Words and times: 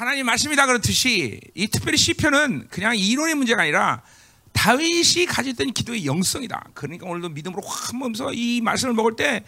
하나님 0.00 0.24
말씀이다 0.24 0.64
그렇듯이 0.64 1.38
이 1.54 1.68
특별히 1.68 1.98
시편은 1.98 2.68
그냥 2.70 2.96
이론의 2.96 3.34
문제가 3.34 3.60
아니라 3.60 4.00
다윗이 4.54 5.26
가졌던 5.28 5.74
기도의 5.74 6.06
영성이다. 6.06 6.70
그러니까 6.72 7.06
오늘도 7.06 7.28
믿음으로 7.28 7.60
확 7.62 7.94
먹으면서 7.94 8.32
이 8.32 8.62
말씀을 8.62 8.94
먹을 8.94 9.14
때 9.14 9.44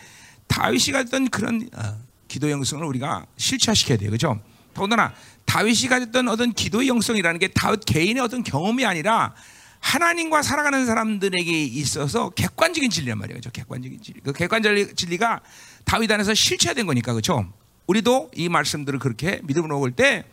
다윗이 0.48 0.92
가졌던 0.92 1.30
그런 1.30 1.70
어, 1.74 1.98
기도 2.28 2.50
영성을 2.50 2.84
우리가 2.84 3.24
실체화시켜야 3.38 3.96
돼요. 3.96 4.10
그죠? 4.10 4.42
더군다나 4.74 5.14
다윗이 5.46 5.88
가졌던 5.88 6.28
어떤 6.28 6.52
기도의 6.52 6.86
영성이라는 6.86 7.40
게 7.40 7.48
다윗 7.48 7.86
개인의 7.86 8.22
어떤 8.22 8.44
경험이 8.44 8.84
아니라 8.84 9.34
하나님과 9.80 10.42
살아가는 10.42 10.84
사람들에게 10.84 11.64
있어서 11.64 12.28
객관적인 12.28 12.90
진리란 12.90 13.16
말이에요. 13.16 13.38
그죠? 13.38 13.50
객관적인 13.52 14.02
진리. 14.02 14.20
그 14.20 14.34
객관적인 14.34 14.96
진리가 14.96 15.40
다윗 15.86 16.10
안에서 16.10 16.34
실체화된 16.34 16.84
거니까. 16.84 17.14
그죠? 17.14 17.50
우리도 17.86 18.32
이 18.34 18.50
말씀들을 18.50 18.98
그렇게 18.98 19.40
믿음으로 19.44 19.76
먹을 19.76 19.92
때 19.92 20.26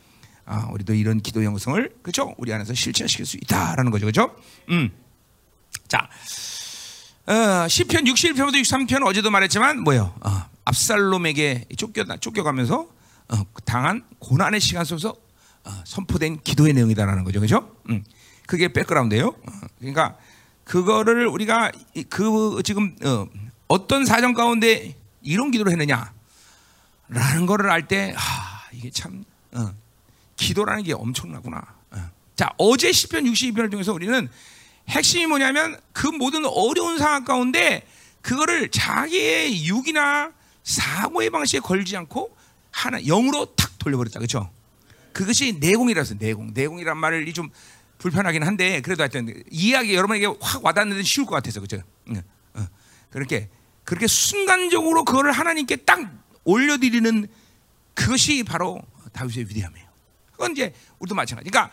아, 0.52 0.68
우리도 0.71 0.95
이런 0.95 1.20
기도 1.21 1.43
영성을 1.43 1.93
그죠? 2.02 2.34
우리 2.39 2.52
안에서 2.52 2.73
실체화시킬 2.73 3.26
수 3.27 3.38
있다라는 3.38 3.91
거죠. 3.91 4.08
그죠? 4.08 4.35
음. 4.70 4.89
자. 5.88 6.09
어, 7.27 7.67
시편 7.67 8.05
61편부터 8.05 8.55
63편 8.62 9.05
어제도 9.05 9.30
말했지만 9.30 9.81
뭐요? 9.81 10.12
어, 10.22 10.45
압살롬에게 10.66 11.66
쫓겨 11.77 12.03
쫓겨가면서 12.20 12.88
어, 13.30 13.35
당한 13.66 14.03
고난의 14.17 14.59
시간 14.59 14.84
속에서 14.85 15.09
어, 15.66 15.72
선포된 15.85 16.39
기도의 16.44 16.73
내용이다라는 16.73 17.23
거죠. 17.23 17.39
그죠? 17.39 17.75
음. 17.89 18.03
그게 18.47 18.73
백그라운드예요. 18.73 19.27
어, 19.27 19.52
그러니까 19.77 20.17
그거를 20.63 21.27
우리가 21.27 21.72
이- 21.94 22.03
그 22.05 22.59
지금 22.63 22.95
어, 23.05 23.27
어떤 23.67 24.05
사정 24.05 24.34
가운데 24.34 24.95
이런 25.22 25.52
기도를 25.52 25.72
했느냐라는 25.73 27.45
거를 27.45 27.70
알때 27.70 28.16
아, 28.17 28.61
이게 28.72 28.89
참 28.89 29.23
어, 29.52 29.72
기도라는 30.39 30.84
게 30.84 30.93
엄청나구나. 30.93 31.61
어. 31.91 32.11
자 32.35 32.49
어제 32.57 32.91
시편 32.91 33.25
62편을 33.25 33.70
통해서 33.70 33.93
우리는 33.93 34.30
핵심이 34.88 35.27
뭐냐면 35.27 35.80
그 35.94 36.08
모든 36.08 36.45
어려운 36.45 36.97
상황 36.97 37.23
가운데 37.23 37.86
그거를 38.22 38.69
자기의 38.69 39.66
육이나 39.66 40.31
사고의 40.64 41.30
방식에 41.30 41.59
걸지 41.59 41.95
않고 41.97 42.36
하나 42.72 42.99
영으로 43.02 43.45
탁 43.55 43.77
돌려버렸다. 43.77 44.19
그렇죠? 44.19 44.49
그것이 45.14 45.58
내공이라서 45.59 46.16
내공. 46.19 46.52
내공이란 46.53 46.97
말이 46.97 47.33
좀 47.33 47.49
불편하긴 47.97 48.44
한데 48.44 48.81
그래도 48.81 49.03
하여튼 49.03 49.44
이해하기 49.52 49.94
여러분에게 49.94 50.27
확 50.39 50.64
와닿는 50.64 50.97
데 50.97 51.03
쉬울 51.03 51.25
것 51.25 51.36
같아서 51.36 51.59
그죠? 51.59 51.81
그렇게 53.09 53.49
그렇게 53.83 54.08
순간적으로 54.08 55.03
그거를 55.03 55.31
하나님께 55.31 55.77
딱 55.77 55.99
올려드리는 56.44 57.27
그것이 57.95 58.44
바로 58.44 58.81
다윗의 59.11 59.49
위대함이에요. 59.49 59.89
그건 60.40 60.54
이제 60.54 60.73
우리도 61.00 61.16
마찬가지. 61.16 61.50
그러니까 61.50 61.70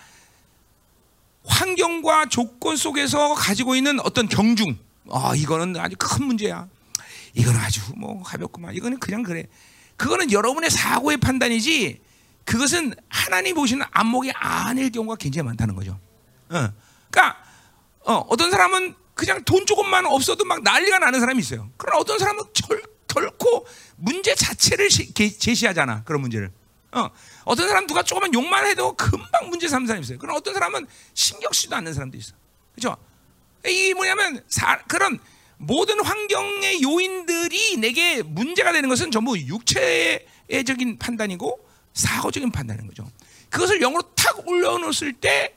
환경과 1.44 2.26
조건 2.26 2.76
속에서 2.76 3.34
가지고 3.34 3.76
있는 3.76 4.00
어떤 4.00 4.28
경중, 4.28 4.76
아 5.12 5.34
이거는 5.36 5.76
아주 5.78 5.94
큰 5.96 6.26
문제야. 6.26 6.66
이거는 7.34 7.60
아주 7.60 7.80
뭐 7.96 8.22
가볍구만. 8.24 8.74
이거는 8.74 8.98
그냥 8.98 9.22
그래. 9.22 9.44
그거는 9.96 10.32
여러분의 10.32 10.70
사고의 10.70 11.18
판단이지. 11.18 12.00
그것은 12.44 12.94
하나님 13.08 13.54
보시는 13.54 13.86
안목이 13.90 14.32
아닐 14.32 14.90
경우가 14.90 15.16
굉장히 15.16 15.46
많다는 15.46 15.74
거죠. 15.76 15.98
어. 16.48 16.68
그러니까 17.10 17.38
어, 18.04 18.14
어떤 18.28 18.50
사람은 18.50 18.94
그냥 19.14 19.42
돈 19.44 19.64
조금만 19.66 20.06
없어도 20.06 20.44
막 20.44 20.62
난리가 20.62 20.98
나는 20.98 21.20
사람이 21.20 21.38
있어요. 21.40 21.70
그러나 21.76 21.98
어떤 22.00 22.18
사람은 22.18 22.42
결, 22.54 22.82
결코 23.08 23.66
문제 23.96 24.34
자체를 24.34 24.90
시- 24.90 25.12
게- 25.14 25.30
제시하잖아. 25.30 26.02
그런 26.04 26.20
문제를. 26.20 26.52
어, 26.92 27.10
어떤 27.46 27.68
사람 27.68 27.86
누가 27.86 28.02
조금만 28.02 28.34
욕만 28.34 28.66
해도 28.66 28.94
금방 28.96 29.48
문제 29.48 29.68
삼는 29.68 29.86
사람이 29.86 30.04
있어요. 30.04 30.18
그러나 30.18 30.36
어떤 30.36 30.52
사람은 30.52 30.84
신경 31.14 31.52
쓰지도 31.52 31.76
않는 31.76 31.94
사람도 31.94 32.18
있어. 32.18 32.34
그죠? 32.74 32.96
이 33.64 33.94
뭐냐면 33.94 34.42
사, 34.48 34.78
그런 34.88 35.20
모든 35.56 36.04
환경의 36.04 36.82
요인들이 36.82 37.76
내게 37.78 38.22
문제가 38.22 38.72
되는 38.72 38.88
것은 38.88 39.12
전부 39.12 39.38
육체적인 39.38 40.98
판단이고 40.98 41.64
사고적인 41.94 42.50
판단인 42.50 42.88
거죠. 42.88 43.08
그것을 43.48 43.78
영으로 43.78 44.02
탁 44.16 44.46
올려놓았을 44.46 45.12
때 45.12 45.54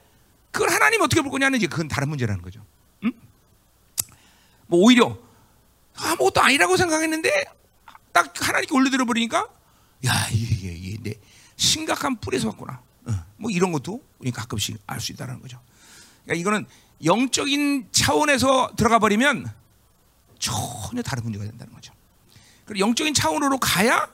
그걸 0.52 0.70
하나님 0.70 1.02
어떻게 1.02 1.22
볼 1.22 1.32
거냐는 1.32 1.58
이제 1.58 1.66
그건 1.66 1.88
다른 1.88 2.08
문제라는 2.10 2.44
거죠. 2.44 2.64
음? 3.04 3.12
뭐 4.68 4.80
오히려 4.82 5.18
아무것도 5.96 6.40
아니라고 6.40 6.78
생각했는데 6.78 7.46
딱 8.14 8.32
하나님께 8.40 8.76
올려드려 8.76 9.06
버리니까 9.06 9.48
야 10.06 10.28
이게 10.32 10.79
심각한 11.60 12.16
뿔에서 12.16 12.48
왔구나. 12.48 12.82
어, 13.06 13.26
뭐 13.38 13.52
이런 13.52 13.72
것도 13.72 14.02
우리 14.20 14.32
가끔씩 14.32 14.80
알 14.88 15.00
수 15.02 15.12
있다는 15.12 15.42
거죠. 15.42 15.60
그러니까 16.24 16.40
이거는 16.42 16.66
영적인 17.04 17.90
차원에서 17.92 18.72
들어가 18.78 18.98
버리면 18.98 19.52
전혀 20.40 21.02
다른 21.02 21.24
문제가 21.24 21.44
된다는 21.46 21.74
거죠. 21.74 21.94
그리고 22.66 22.88
영적인 22.88 23.14
차원으로 23.14 23.58
가야 23.60 24.10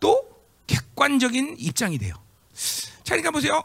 또 0.00 0.26
객관적인 0.66 1.56
입장이 1.58 1.98
돼요. 1.98 2.14
자, 3.04 3.14
그러니까 3.14 3.30
보세요. 3.32 3.62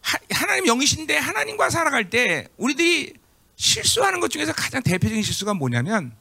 하, 0.00 0.18
하나님 0.30 0.66
영이신데 0.66 1.16
하나님과 1.18 1.68
살아갈 1.68 2.08
때 2.08 2.48
우리들이 2.56 3.14
실수하는 3.56 4.20
것 4.20 4.30
중에서 4.30 4.52
가장 4.54 4.82
대표적인 4.82 5.22
실수가 5.22 5.54
뭐냐면 5.54 6.14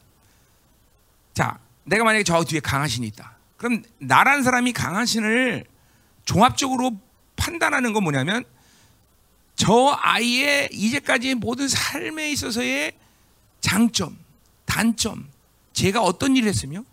자, 1.34 1.60
내가 1.86 2.04
만약에 2.04 2.24
저 2.24 2.44
뒤에 2.44 2.60
강하신이 2.60 3.08
있다. 3.08 3.38
그럼 3.58 3.84
나란 4.00 4.44
사람이 4.44 4.74
강하신을 4.74 5.66
종합적으로 6.26 7.00
판단하는 7.36 7.94
건 7.94 8.04
뭐냐면 8.04 8.44
저 9.56 9.98
아이의 10.02 10.70
이제까지의 10.72 11.36
모든 11.36 11.68
삶에 11.68 12.32
있어서의 12.32 12.94
장점, 13.60 14.18
단점, 14.66 15.30
제가 15.74 16.02
어떤 16.02 16.36
일을 16.36 16.50
했으며, 16.50 16.84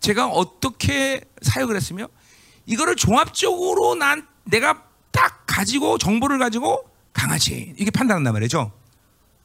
제가 0.00 0.28
어떻게 0.28 1.22
사역을 1.42 1.74
했으며, 1.74 2.08
이거를 2.66 2.94
종합적으로 2.96 3.94
난 3.96 4.26
내가 4.44 4.84
딱 5.10 5.44
가지고 5.46 5.98
정보를 5.98 6.38
가지고 6.38 6.88
강아지 7.12 7.74
이게 7.78 7.90
판단한단 7.90 8.32
말이죠. 8.32 8.72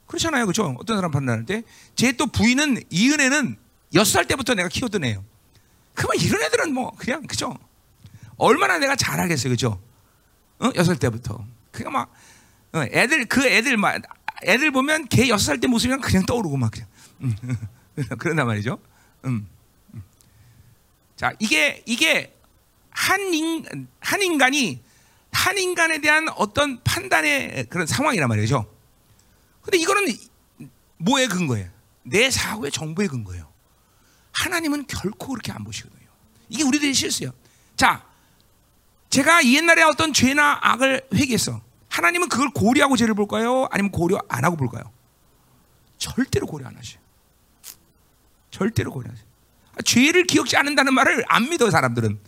그렇잖아요, 0.06 0.46
그렇죠? 0.46 0.76
어떤 0.80 0.98
사람 0.98 1.12
판단할 1.12 1.46
때, 1.46 1.64
제 1.96 2.12
또 2.14 2.28
부인은 2.28 2.84
이은혜는 2.90 3.58
여섯 3.96 4.12
살 4.12 4.28
때부터 4.28 4.54
내가 4.54 4.68
키웠던 4.70 5.04
애예요. 5.06 5.24
그러면 5.96 6.24
이런 6.24 6.42
애들은 6.44 6.74
뭐 6.74 6.92
그냥 6.98 7.26
그죠? 7.26 7.58
얼마나 8.40 8.78
내가 8.80 8.96
잘하겠어요, 8.96 9.52
그죠? 9.52 9.82
어? 10.60 10.72
여섯 10.76 10.86
살 10.86 10.98
때부터. 10.98 11.46
그냥 11.72 11.94
막 11.94 12.12
어, 12.74 12.84
애들 12.92 13.26
그 13.26 13.46
애들 13.48 13.78
막 13.78 14.02
애들 14.44 14.72
보면 14.72 15.08
걔 15.10 15.28
여섯 15.30 15.46
살 15.46 15.60
때 15.60 15.68
모습이랑 15.68 16.02
그냥 16.02 16.26
떠오르고 16.26 16.58
막 16.58 16.72
그냥 16.72 16.88
음, 17.22 17.36
그런단 18.18 18.48
말이죠. 18.48 18.80
음. 19.26 19.48
음. 19.94 20.04
자 21.16 21.34
이게 21.40 21.84
이게 21.86 22.36
한, 22.92 23.34
인, 23.34 23.88
한 24.00 24.22
인간이 24.22 24.82
한 25.32 25.58
인간에 25.58 26.00
대한 26.02 26.28
어떤 26.36 26.82
판단의 26.84 27.68
그런 27.70 27.86
상황이란 27.86 28.28
말이죠. 28.28 28.70
근데 29.62 29.78
이거는 29.78 30.08
뭐에 30.98 31.28
근거예요? 31.28 31.70
내 32.04 32.32
사고의 32.32 32.72
정보에 32.72 33.08
근거예요. 33.08 33.48
하나님은 34.34 34.88
결코 34.88 35.30
그렇게 35.30 35.52
안 35.52 35.64
보시거든요. 35.64 36.08
이게 36.50 36.64
우리들의 36.64 36.94
실수예요. 36.94 37.32
자, 37.76 38.04
제가 39.10 39.46
옛날에 39.46 39.84
어떤 39.84 40.14
죄나 40.14 40.60
악을 40.62 41.08
회개했어. 41.14 41.62
하나님은 41.90 42.30
그걸 42.30 42.52
고려하고 42.52 42.96
죄를 42.96 43.16
볼까요? 43.16 43.68
아니면 43.72 43.92
고려 43.92 44.22
안 44.30 44.46
하고 44.46 44.56
볼까요? 44.56 44.92
절대로 45.98 46.46
고려 46.46 46.68
안 46.68 46.78
하셔요. 46.78 47.02
절대로 48.52 48.92
고려 48.92 49.10
안 49.10 49.16
하셔요. 49.16 49.28
죄를 49.84 50.26
기억지 50.26 50.58
않는다는 50.58 50.94
말을 50.94 51.24
안 51.28 51.50
믿어 51.50 51.70
사람들은. 51.72 52.20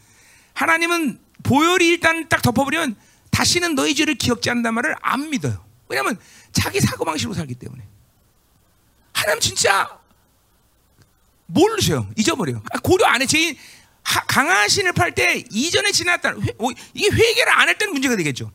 하나님은 0.54 1.20
보혈이 1.44 1.88
일단 1.88 2.28
딱 2.28 2.42
덮어버리면 2.42 2.96
다시는 3.30 3.76
너희 3.76 3.96
죄를 3.96 4.16
기억지 4.16 4.50
않는다는 4.50 4.74
말을 4.76 4.96
안 5.02 5.30
믿어요. 5.30 5.64
왜냐하면 5.88 6.18
자기 6.52 6.80
사고 6.80 7.06
방식으로 7.06 7.34
살기 7.36 7.56
때문에. 7.56 7.88
하나님 9.14 9.40
진짜 9.40 10.00
모르셔요. 11.46 12.10
잊어버려요. 12.18 12.64
고려 12.84 13.06
안 13.06 13.22
해. 13.22 13.26
죄인 13.26 13.56
강한 14.04 14.68
신을 14.68 14.94
팔 14.94 15.14
때 15.14 15.44
이전에 15.52 15.92
지났다. 15.92 16.32
회, 16.32 16.54
이게 16.94 17.10
회개를 17.10 17.52
안 17.54 17.68
할 17.68 17.78
때는 17.78 17.94
문제가 17.94 18.16
되겠죠. 18.16 18.52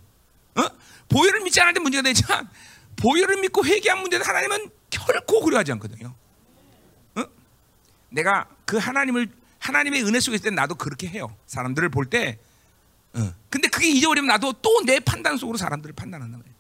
어? 0.57 0.63
보혈을 1.09 1.41
믿지 1.41 1.61
않을 1.61 1.75
때 1.75 1.81
문제가 1.81 2.03
되지만 2.03 2.49
보혈을 2.97 3.41
믿고 3.41 3.65
회개한 3.65 4.01
문제는 4.01 4.27
하나님은 4.27 4.71
결코 4.91 5.41
고려하지 5.41 5.73
않거든요. 5.73 6.15
어? 7.17 7.25
내가 8.11 8.49
그 8.65 8.77
하나님을 8.79 9.29
하나님의 9.59 10.05
은혜 10.05 10.21
속에 10.21 10.37
있을 10.37 10.51
때 10.51 10.55
나도 10.55 10.75
그렇게 10.77 11.09
해요. 11.09 11.37
사람들을 11.47 11.89
볼 11.91 12.07
때. 12.07 12.39
어. 13.15 13.33
근데 13.51 13.69
그게 13.69 13.89
잊어버리면 13.89 14.29
나도 14.29 14.53
또 14.55 14.83
내 14.85 15.01
판단 15.01 15.37
속으로 15.39 15.57
사람들을 15.59 15.95
판단한단 15.95 16.39
말이에요. 16.39 16.57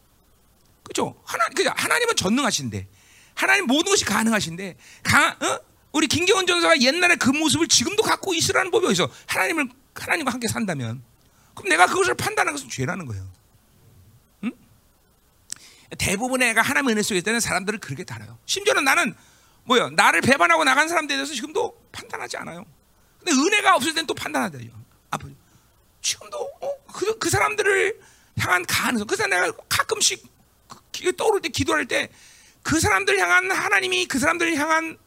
그죠? 0.82 1.20
하나, 1.24 1.48
그죠? 1.48 1.70
하나님은 1.76 2.16
전능하신데, 2.16 2.88
하나님 3.34 3.66
모든 3.66 3.90
것이 3.90 4.04
가능하신데, 4.04 4.76
강, 5.02 5.30
어? 5.42 5.58
우리 5.96 6.06
김경원 6.08 6.46
전사가 6.46 6.78
옛날에 6.82 7.16
그 7.16 7.30
모습을 7.30 7.68
지금도 7.68 8.02
갖고 8.02 8.34
있으라는 8.34 8.70
법이 8.70 8.86
어디서 8.86 9.10
하나님을 9.28 9.66
하나님과 9.94 10.30
함께 10.30 10.46
산다면 10.46 11.02
그럼 11.54 11.70
내가 11.70 11.86
그것을 11.86 12.14
판단하는 12.14 12.52
것은 12.52 12.68
죄라는 12.68 13.06
거예요. 13.06 13.26
응? 14.44 14.52
대부분의 15.96 16.50
애가 16.50 16.60
하나님 16.60 16.90
은혜 16.90 17.00
속에 17.00 17.18
있는 17.18 17.40
사람들을 17.40 17.78
그렇게 17.78 18.04
달아요. 18.04 18.36
심지어는 18.44 18.84
나는 18.84 19.14
뭐요? 19.64 19.88
나를 19.88 20.20
배반하고 20.20 20.64
나간 20.64 20.86
사람들에 20.86 21.16
대해서 21.16 21.32
지금도 21.32 21.74
판단하지 21.92 22.36
않아요. 22.36 22.66
근데 23.18 23.32
은혜가 23.32 23.76
없을 23.76 23.94
땐 23.94 24.06
또 24.06 24.12
판단하대요. 24.12 24.70
아버지. 25.10 25.34
지금도 26.02 26.38
어? 26.60 26.72
그, 26.92 27.18
그 27.18 27.30
사람들을 27.30 27.98
향한 28.38 28.66
가능성. 28.66 29.06
그래서 29.06 29.26
내가 29.26 29.50
가끔씩 29.70 30.22
그, 30.92 31.16
떠오를 31.16 31.40
때 31.40 31.48
기도할 31.48 31.86
때 31.86 32.10
그 32.66 32.80
사람들 32.80 33.16
향한 33.20 33.48
하나님이 33.48 34.06
그 34.06 34.18
사람들을 34.18 34.56
향한 34.56 34.98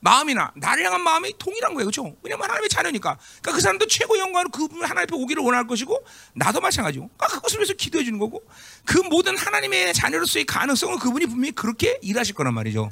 마음이나 0.00 0.52
나를 0.54 0.84
향한 0.84 1.00
마음이 1.02 1.34
동일한 1.38 1.74
거예요. 1.74 1.86
그렇죠? 1.86 2.14
왜냐면 2.22 2.44
하나님의 2.44 2.68
자녀니까. 2.68 3.18
그러니까 3.40 3.52
그 3.52 3.60
사람도 3.60 3.86
최고 3.88 4.18
영광으로 4.18 4.50
그분 4.50 4.82
하나님 4.82 5.02
앞에 5.02 5.16
오기를 5.16 5.42
원할 5.42 5.66
것이고 5.66 6.04
나도 6.34 6.60
마찬가지고. 6.60 7.08
그러니까 7.16 7.36
그것을 7.36 7.58
위해서 7.58 7.74
기도해 7.74 8.04
주는 8.04 8.18
거고 8.18 8.42
그 8.84 8.98
모든 8.98 9.36
하나님의 9.36 9.94
자녀로서의 9.94 10.44
가능성은 10.44 10.98
그분이 10.98 11.26
분명히 11.26 11.52
그렇게 11.52 11.98
일하실 12.02 12.34
거란 12.34 12.54
말이죠. 12.54 12.90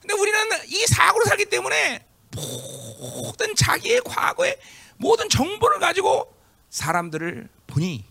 근데 0.00 0.14
우리는 0.14 0.38
이 0.68 0.86
사고로 0.86 1.24
살기 1.24 1.46
때문에 1.46 2.06
모든 2.32 3.54
자기의 3.56 4.02
과거의 4.04 4.58
모든 4.98 5.28
정보를 5.28 5.80
가지고 5.80 6.32
사람들을 6.70 7.48
보니 7.66 8.04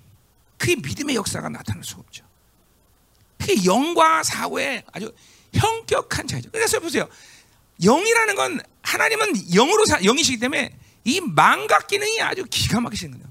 그게 0.58 0.76
믿음의 0.76 1.16
역사가 1.16 1.50
나타날 1.50 1.84
수가 1.84 2.02
없죠. 2.02 2.26
그게 3.38 3.64
영과 3.66 4.24
사고의 4.24 4.84
아주 4.92 5.14
현격한 5.54 6.28
차이죠. 6.28 6.50
그래서 6.52 6.80
보세요. 6.80 7.08
영이라는 7.84 8.36
건 8.36 8.62
하나님은 8.82 9.34
영으로 9.52 9.86
사, 9.86 10.00
영이시기 10.00 10.40
때문에 10.40 10.78
이 11.04 11.22
망각 11.22 11.88
기능이 11.88 12.22
아주 12.22 12.46
기가 12.50 12.80
막히신 12.82 13.12
거예요. 13.12 13.26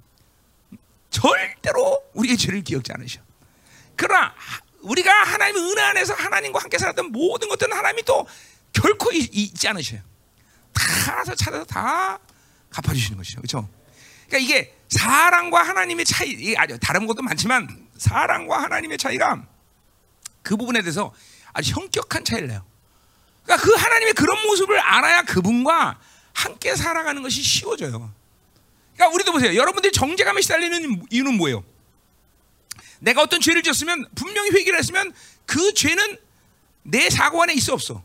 절대로 1.10 2.02
우리의 2.14 2.36
죄를 2.36 2.62
기억지 2.62 2.92
않으셔. 2.92 3.20
그러나 3.96 4.34
우리가 4.80 5.10
하나님의 5.12 5.62
은혜 5.62 5.82
안에서 5.82 6.14
하나님과 6.14 6.60
함께 6.60 6.78
살았던 6.78 7.12
모든 7.12 7.48
것들은 7.48 7.74
하나님이 7.76 8.02
또 8.02 8.26
결코 8.72 9.10
잊지 9.12 9.68
않으셔요. 9.68 10.00
다 10.72 11.12
알아서 11.12 11.34
찾아서 11.34 11.64
다 11.64 12.18
갚아주시는 12.70 13.16
것이죠. 13.16 13.40
그렇죠? 13.40 13.68
그러니까 14.26 14.38
이게 14.38 14.74
사랑과 14.88 15.62
하나님의 15.62 16.04
차이, 16.04 16.54
아주 16.56 16.78
다른 16.80 17.06
것도 17.06 17.22
많지만 17.22 17.88
사랑과 17.96 18.62
하나님의 18.62 18.98
차이가 18.98 19.46
그 20.42 20.56
부분에 20.56 20.82
대해서 20.82 21.14
아주 21.52 21.72
현격한 21.72 22.24
차이를 22.24 22.48
내요. 22.48 22.66
그러니까 23.44 23.64
그 23.64 23.74
하나님의 23.74 24.14
그런 24.14 24.42
모습을 24.46 24.78
알아야 24.78 25.22
그분과 25.22 25.98
함께 26.32 26.74
살아가는 26.74 27.22
것이 27.22 27.42
쉬워져요. 27.42 28.12
그러니까 28.94 29.14
우리도 29.14 29.32
보세요. 29.32 29.54
여러분들이 29.54 29.92
정죄감에 29.92 30.40
시달리는 30.40 31.06
이유는 31.10 31.34
뭐예요? 31.34 31.64
내가 33.00 33.22
어떤 33.22 33.40
죄를 33.40 33.62
지었으면 33.62 34.06
분명히 34.14 34.50
회개를 34.50 34.78
했으면 34.78 35.12
그 35.46 35.74
죄는 35.74 36.18
내 36.82 37.10
사고 37.10 37.42
안에 37.42 37.54
있어 37.54 37.74
없어? 37.74 38.02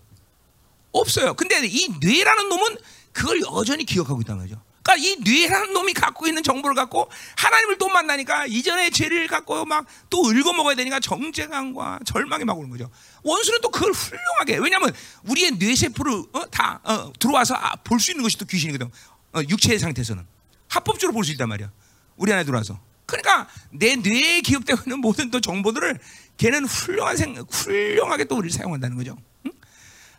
없어요. 0.91 1.33
근데 1.35 1.61
이 1.65 1.89
뇌라는 1.99 2.49
놈은 2.49 2.77
그걸 3.11 3.41
여전히 3.41 3.85
기억하고 3.85 4.21
있다는 4.21 4.43
거죠. 4.43 4.61
그러니까 4.81 4.95
이 4.95 5.17
뇌라는 5.23 5.73
놈이 5.73 5.93
갖고 5.93 6.27
있는 6.27 6.41
정보를 6.41 6.75
갖고 6.75 7.09
하나님을 7.37 7.77
또 7.77 7.89
만나니까 7.89 8.45
이전의 8.47 8.91
죄를 8.91 9.27
갖고 9.27 9.65
막또 9.65 10.31
읽어 10.33 10.53
먹어야 10.53 10.75
되니까 10.75 10.99
정죄감과 10.99 11.99
절망이 12.05 12.45
막 12.45 12.57
오는 12.57 12.69
거죠. 12.69 12.89
원수는 13.23 13.59
또 13.61 13.69
그걸 13.69 13.91
훌륭하게 13.91 14.57
왜냐하면 14.57 14.93
우리의 15.25 15.51
뇌 15.59 15.75
세포를 15.75 16.23
어? 16.33 16.49
다 16.49 16.79
어, 16.83 17.11
들어와서 17.19 17.55
아, 17.55 17.75
볼수 17.77 18.11
있는 18.11 18.23
것이 18.23 18.37
또 18.37 18.45
귀신이거든. 18.45 18.89
어, 19.33 19.41
육체의 19.47 19.79
상태에서는 19.79 20.25
합법적으로 20.69 21.13
볼 21.13 21.23
수 21.23 21.31
있단 21.33 21.49
말이야. 21.49 21.71
우리 22.15 22.31
안에 22.33 22.43
들어와서. 22.43 22.79
그러니까 23.05 23.47
내 23.71 23.95
뇌에 23.95 24.41
기억되고 24.41 24.83
있는 24.85 24.99
모든 24.99 25.31
또 25.31 25.41
정보들을 25.41 25.99
걔는 26.37 26.65
훌륭한 26.65 27.17
생 27.17 27.35
훌륭하게 27.35 28.25
또 28.25 28.37
우리를 28.37 28.51
사용한다는 28.55 28.95
거죠. 28.97 29.17
응? 29.45 29.51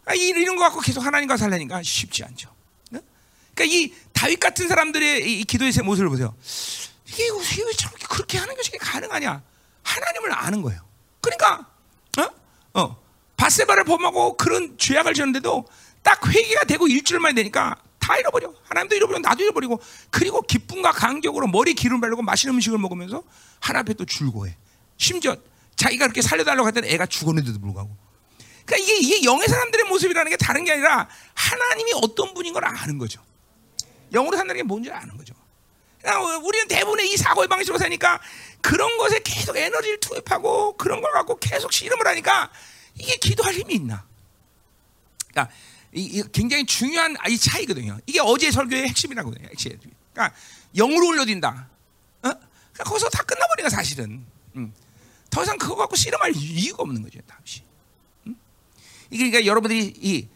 아, 0.07 0.15
이런 0.15 0.57
거 0.57 0.62
갖고 0.65 0.81
계속 0.81 1.05
하나님과 1.05 1.37
살려니까 1.37 1.83
쉽지 1.83 2.25
않죠. 2.25 2.53
그러니까 3.55 3.76
이 3.76 3.93
다윗 4.12 4.38
같은 4.38 4.69
사람들의 4.69 5.41
이 5.41 5.44
기도의 5.44 5.73
모습을 5.82 6.08
보세요. 6.08 6.35
이게 7.06 7.25
왜 7.25 7.73
저렇게 7.73 8.06
그렇게 8.08 8.38
하는 8.38 8.55
것이 8.56 8.70
가능하냐? 8.73 9.43
하나님을 9.82 10.32
아는 10.32 10.62
거예요. 10.62 10.81
그러니까 11.20 11.67
어? 12.19 12.81
어. 12.81 13.00
바세바를 13.37 13.85
범하고 13.85 14.37
그런 14.37 14.76
죄악을 14.76 15.14
지었는데도 15.14 15.67
딱 16.02 16.26
회개가 16.26 16.64
되고 16.64 16.87
일주일만 16.87 17.35
되니까 17.35 17.76
다 17.99 18.17
잃어버려. 18.17 18.52
하나님도 18.64 18.97
잃어버리고 18.97 19.20
나도 19.20 19.43
잃어버리고 19.43 19.81
그리고 20.11 20.43
기쁨과 20.43 20.93
감격으로 20.93 21.47
머리 21.47 21.75
기름 21.75 22.00
바르고 22.00 22.23
맛있는 22.23 22.55
음식을 22.56 22.79
먹으면서 22.79 23.23
하나 23.58 23.81
앞에 23.81 23.94
또 23.94 24.05
줄고해. 24.05 24.56
심지어 24.97 25.37
자기가 25.76 26.06
그렇게 26.06 26.20
살려달라고 26.20 26.69
했던 26.69 26.85
애가 26.85 27.06
죽었는데도 27.06 27.58
불구하고. 27.61 27.97
그러니까 28.67 28.76
이게, 28.76 28.99
이게 28.99 29.25
영의 29.25 29.49
사람들의 29.49 29.87
모습이라는 29.87 30.31
게 30.31 30.37
다른 30.37 30.64
게 30.64 30.73
아니라 30.73 31.08
하나님이 31.35 31.93
어떤 32.02 32.35
분인 32.35 32.52
걸 32.52 32.64
아는 32.64 32.99
거죠. 32.99 33.23
영으로 34.12 34.37
산다는 34.37 34.61
게 34.61 34.62
뭔지 34.62 34.91
아는 34.91 35.17
거죠. 35.17 35.35
그러니까 36.01 36.39
우리는 36.39 36.67
대부분의 36.69 37.12
이 37.12 37.17
사고의 37.17 37.49
방식으로 37.49 37.79
사니까 37.79 38.21
그런 38.61 38.97
것에 38.99 39.21
계속 39.23 39.57
에너지를 39.57 40.01
투입하고 40.01 40.77
그런 40.77 41.01
걸 41.01 41.12
갖고 41.12 41.39
계속 41.39 41.73
실험을 41.73 42.07
하니까 42.07 42.51
이게 42.95 43.17
기도할 43.17 43.55
힘이 43.55 43.75
있나? 43.75 44.05
그러니까 45.29 45.55
이, 45.93 46.23
굉장히 46.33 46.65
중요한 46.67 47.17
이 47.29 47.37
차이거든요. 47.37 47.99
이게 48.07 48.21
어제 48.21 48.51
설교의 48.51 48.89
핵심이라고요. 48.89 49.35
핵심. 49.51 49.79
그러니까 50.12 50.37
영으로 50.75 51.09
올려딘다. 51.09 51.49
어? 51.49 52.21
그러니까 52.23 52.85
거기서 52.85 53.09
다 53.11 53.23
끝나버리니까 53.23 53.71
사실은. 53.71 54.25
음. 54.57 54.73
더 55.31 55.43
이상 55.43 55.57
그거 55.59 55.77
갖고 55.77 55.97
실험할 55.97 56.35
이유가 56.35 56.83
없는 56.83 57.03
거죠. 57.03 57.21
다시. 57.27 57.62
음? 58.27 58.37
이게 59.11 59.31
그러니까 59.31 59.47
여러분들이 59.47 59.95
이 59.97 60.29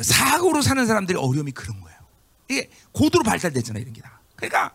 사고로 0.00 0.62
사는 0.62 0.86
사람들의 0.86 1.20
어려움이 1.20 1.52
그런 1.52 1.80
거예요. 1.80 1.89
이게 2.50 2.68
고도로 2.90 3.22
발달됐잖아요, 3.22 3.80
이런 3.80 3.94
게 3.94 4.00
다. 4.02 4.20
그러니까 4.34 4.74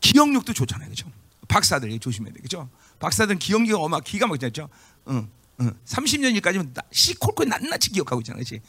기억력도 0.00 0.52
좋잖아요, 0.52 0.88
그렇죠? 0.88 1.10
박사들 1.46 1.96
조심해야 2.00 2.32
돼, 2.34 2.40
그렇죠? 2.40 2.68
박사들은 2.98 3.38
기억력이 3.38 3.72
어마 3.74 4.00
기가 4.00 4.26
막히죠. 4.26 4.68
응, 5.08 5.30
응. 5.60 5.78
30년일까지는 5.84 6.84
시콜콜 6.90 7.48
낱낱이 7.48 7.90
기억하고 7.90 8.20
있잖아, 8.22 8.36
그렇지? 8.36 8.60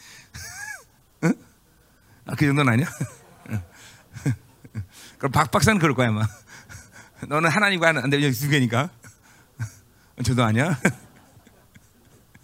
응? 1.23 1.33
아, 2.27 2.35
그 2.35 2.45
정도는 2.45 2.71
아니야? 2.71 2.87
그럼 5.17 5.31
박 5.31 5.49
박사는 5.49 5.79
그럴 5.79 5.95
거야, 5.95 6.09
아마. 6.09 6.27
너는 7.27 7.49
하나님과 7.49 7.89
안 7.89 8.09
되면 8.11 8.31
두 8.31 8.47
개니까. 8.49 8.91
저도 10.23 10.43
아니야. 10.43 10.79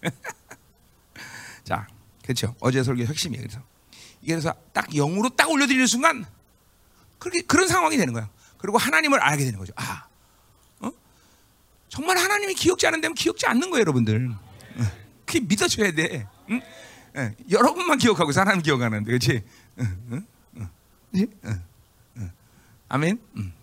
자, 1.64 1.88
그렇죠. 2.24 2.56
어제 2.60 2.82
설교 2.84 3.04
핵심이에요. 3.04 3.44
그래서 3.44 3.71
그래서 4.26 4.54
딱 4.74 4.90
영으로 4.94 5.30
딱 5.30 5.50
올려드리는 5.50 5.88
순간 5.88 6.26
그렇게 7.20 7.42
그런 7.42 7.68
상황이 7.68 7.98
되는 7.98 8.14
거야. 8.14 8.30
그리고 8.58 8.78
하나님을 8.78 9.20
알게 9.20 9.44
되는 9.44 9.58
거죠. 9.58 9.74
아, 9.76 10.06
어? 10.80 10.92
정말 11.90 12.18
하나님이 12.18 12.54
기억지 12.54 12.86
않은 12.88 13.02
데면 13.02 13.16
기억지 13.16 13.48
않는 13.48 13.70
거예요, 13.70 13.82
여러분들. 13.82 14.30
어, 14.30 14.92
그게 15.26 15.40
믿어줘야 15.40 15.92
돼. 15.92 16.28
응? 16.50 16.62
예, 17.18 17.36
여러분만 17.50 17.98
기억하고 17.98 18.32
사람 18.32 18.62
기억하는데, 18.62 19.06
그렇지? 19.06 19.44
응? 19.80 20.26
응? 21.16 21.32
아멘. 22.88 23.20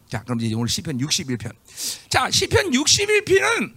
자, 0.09 0.23
그럼 0.23 0.41
이제 0.41 0.55
오늘 0.55 0.69
시편 0.69 0.99
61편. 0.99 1.55
자, 2.09 2.31
시편 2.31 2.71
61편은 2.71 3.75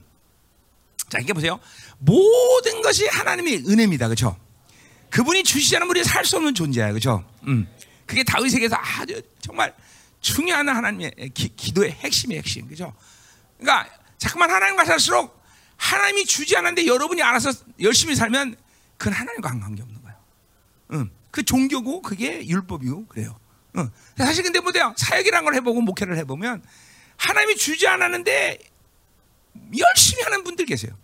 자, 1.10 1.20
이게 1.20 1.34
보세요. 1.34 1.60
모든 2.00 2.82
것이 2.82 3.06
하나님의 3.06 3.66
은혜입니다, 3.68 4.08
그렇죠? 4.08 4.38
그분이 5.12 5.44
주시지 5.44 5.76
않으면 5.76 5.92
우리 5.92 6.04
살 6.04 6.26
수 6.26 6.38
없는 6.38 6.56
존재야, 6.56 6.90
그렇죠? 6.90 7.24
음. 7.44 7.68
그게 8.06 8.24
다윗에게서 8.24 8.76
아주 8.76 9.22
정말 9.40 9.74
중요한 10.22 10.68
하나님의 10.68 11.12
기, 11.34 11.74
도의 11.74 11.92
핵심의 11.92 12.38
핵심, 12.38 12.66
그렇죠? 12.66 12.94
그러니까 13.60 13.90
자꾸만 14.18 14.50
하나님과 14.50 14.86
살수록 14.86 15.40
하나님이 15.78 16.26
주지 16.26 16.56
않았는데 16.58 16.86
여러분이 16.86 17.22
알아서 17.22 17.52
열심히 17.80 18.16
살면 18.16 18.56
그건 18.98 19.14
하나님과 19.14 19.50
관계 19.50 19.82
없는 19.82 20.02
거예요. 20.02 20.18
음. 20.92 21.12
그 21.32 21.44
종교고 21.44 22.02
그게 22.02 22.46
율법이고 22.46 23.08
그래요. 23.08 23.38
음. 23.78 23.90
사실 24.18 24.44
근데 24.44 24.60
뭐돼요? 24.60 24.94
사역이라는 24.98 25.44
걸 25.46 25.56
해보고 25.56 25.82
목회를 25.82 26.18
해보면 26.18 26.62
하나님이 27.18 27.56
주지 27.58 27.88
않았는데 27.88 28.60
열심히 29.78 30.24
하는 30.24 30.44
분들 30.44 30.66
계세요. 30.66 30.96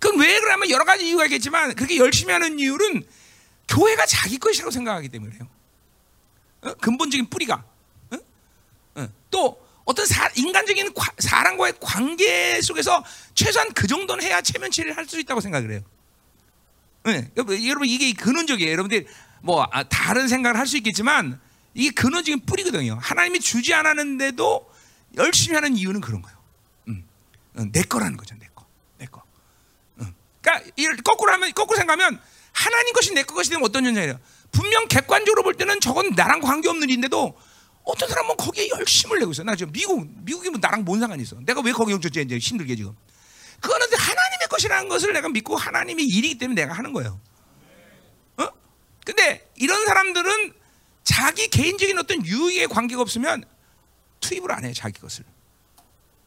그건 0.00 0.20
왜 0.20 0.40
그러면 0.40 0.70
여러 0.70 0.84
가지 0.84 1.06
이유가 1.06 1.24
있겠지만 1.26 1.74
그렇게 1.74 1.96
열심히 1.98 2.32
하는 2.32 2.58
이유는 2.58 3.04
교회가 3.68 4.06
자기 4.06 4.38
것이라고 4.38 4.70
생각하기 4.70 5.08
때문에 5.08 5.32
그래요. 5.32 5.48
어? 6.62 6.74
근본적인 6.74 7.28
뿌리가. 7.30 7.64
어? 8.10 8.16
어. 8.96 9.08
또 9.30 9.66
어떤 9.84 10.04
사, 10.06 10.28
인간적인 10.34 10.94
과, 10.94 11.12
사람과의 11.18 11.74
관계 11.80 12.60
속에서 12.60 13.04
최소한 13.34 13.72
그 13.72 13.86
정도는 13.86 14.24
해야 14.24 14.40
체면치를 14.40 14.96
할 14.96 15.06
수 15.06 15.18
있다고 15.20 15.40
생각을 15.40 15.70
해요. 15.72 15.80
네. 17.04 17.30
여러분 17.36 17.86
이게 17.86 18.12
근원적이에요. 18.14 18.72
여러분들 18.72 19.06
뭐 19.42 19.62
아, 19.70 19.84
다른 19.84 20.26
생각을 20.26 20.58
할 20.58 20.66
수 20.66 20.76
있겠지만 20.76 21.40
이게 21.72 21.90
근원적인 21.90 22.46
뿌리거든요. 22.46 22.98
하나님이 23.00 23.38
주지 23.38 23.74
않았는데도 23.74 24.74
열심히 25.18 25.54
하는 25.54 25.76
이유는 25.76 26.00
그런 26.00 26.20
거예요. 26.22 26.38
음. 26.88 27.04
어, 27.56 27.64
내 27.70 27.82
거라는 27.82 28.16
거죠, 28.16 28.34
내 28.40 28.48
거, 28.54 28.66
내 28.98 29.06
거. 29.06 29.22
음. 30.00 30.12
그러니까 30.40 30.68
이걸 30.74 30.96
거꾸로 30.96 31.32
하면 31.34 31.52
거꾸로 31.52 31.76
생각하면 31.76 32.20
하나님 32.56 32.92
것이 32.94 33.12
내 33.12 33.22
것이 33.22 33.50
되면 33.50 33.64
어떤 33.64 33.84
현상이에요? 33.84 34.18
분명 34.50 34.88
객관적으로 34.88 35.42
볼 35.42 35.54
때는 35.54 35.78
저건 35.80 36.10
나랑 36.16 36.40
관계 36.40 36.68
없는 36.68 36.88
일인데도 36.88 37.36
어떤 37.84 38.08
사람은 38.08 38.36
거기에 38.36 38.68
열심을 38.70 39.18
내고 39.18 39.32
있어. 39.32 39.44
나 39.44 39.54
지금 39.54 39.72
미국 39.72 40.08
미국이 40.24 40.48
뭐 40.48 40.58
나랑 40.60 40.84
뭔 40.84 40.98
상관이 40.98 41.22
있어? 41.22 41.36
내가 41.40 41.60
왜 41.60 41.72
거기 41.72 41.92
영적제 41.92 42.22
이제 42.22 42.38
힘들게 42.38 42.74
지금? 42.74 42.96
그거는 43.60 43.86
하나님의 43.86 44.48
것이라는 44.48 44.88
것을 44.88 45.12
내가 45.12 45.28
믿고 45.28 45.56
하나님의 45.56 46.06
일이기 46.06 46.38
때문에 46.38 46.62
내가 46.62 46.74
하는 46.74 46.92
거예요. 46.94 47.20
어? 48.38 48.48
근데 49.04 49.48
이런 49.56 49.84
사람들은 49.84 50.54
자기 51.04 51.48
개인적인 51.48 51.98
어떤 51.98 52.24
유익에 52.24 52.66
관계가 52.66 53.02
없으면 53.02 53.44
투입을 54.20 54.50
안 54.50 54.64
해요 54.64 54.72
자기 54.74 54.98
것을. 55.00 55.24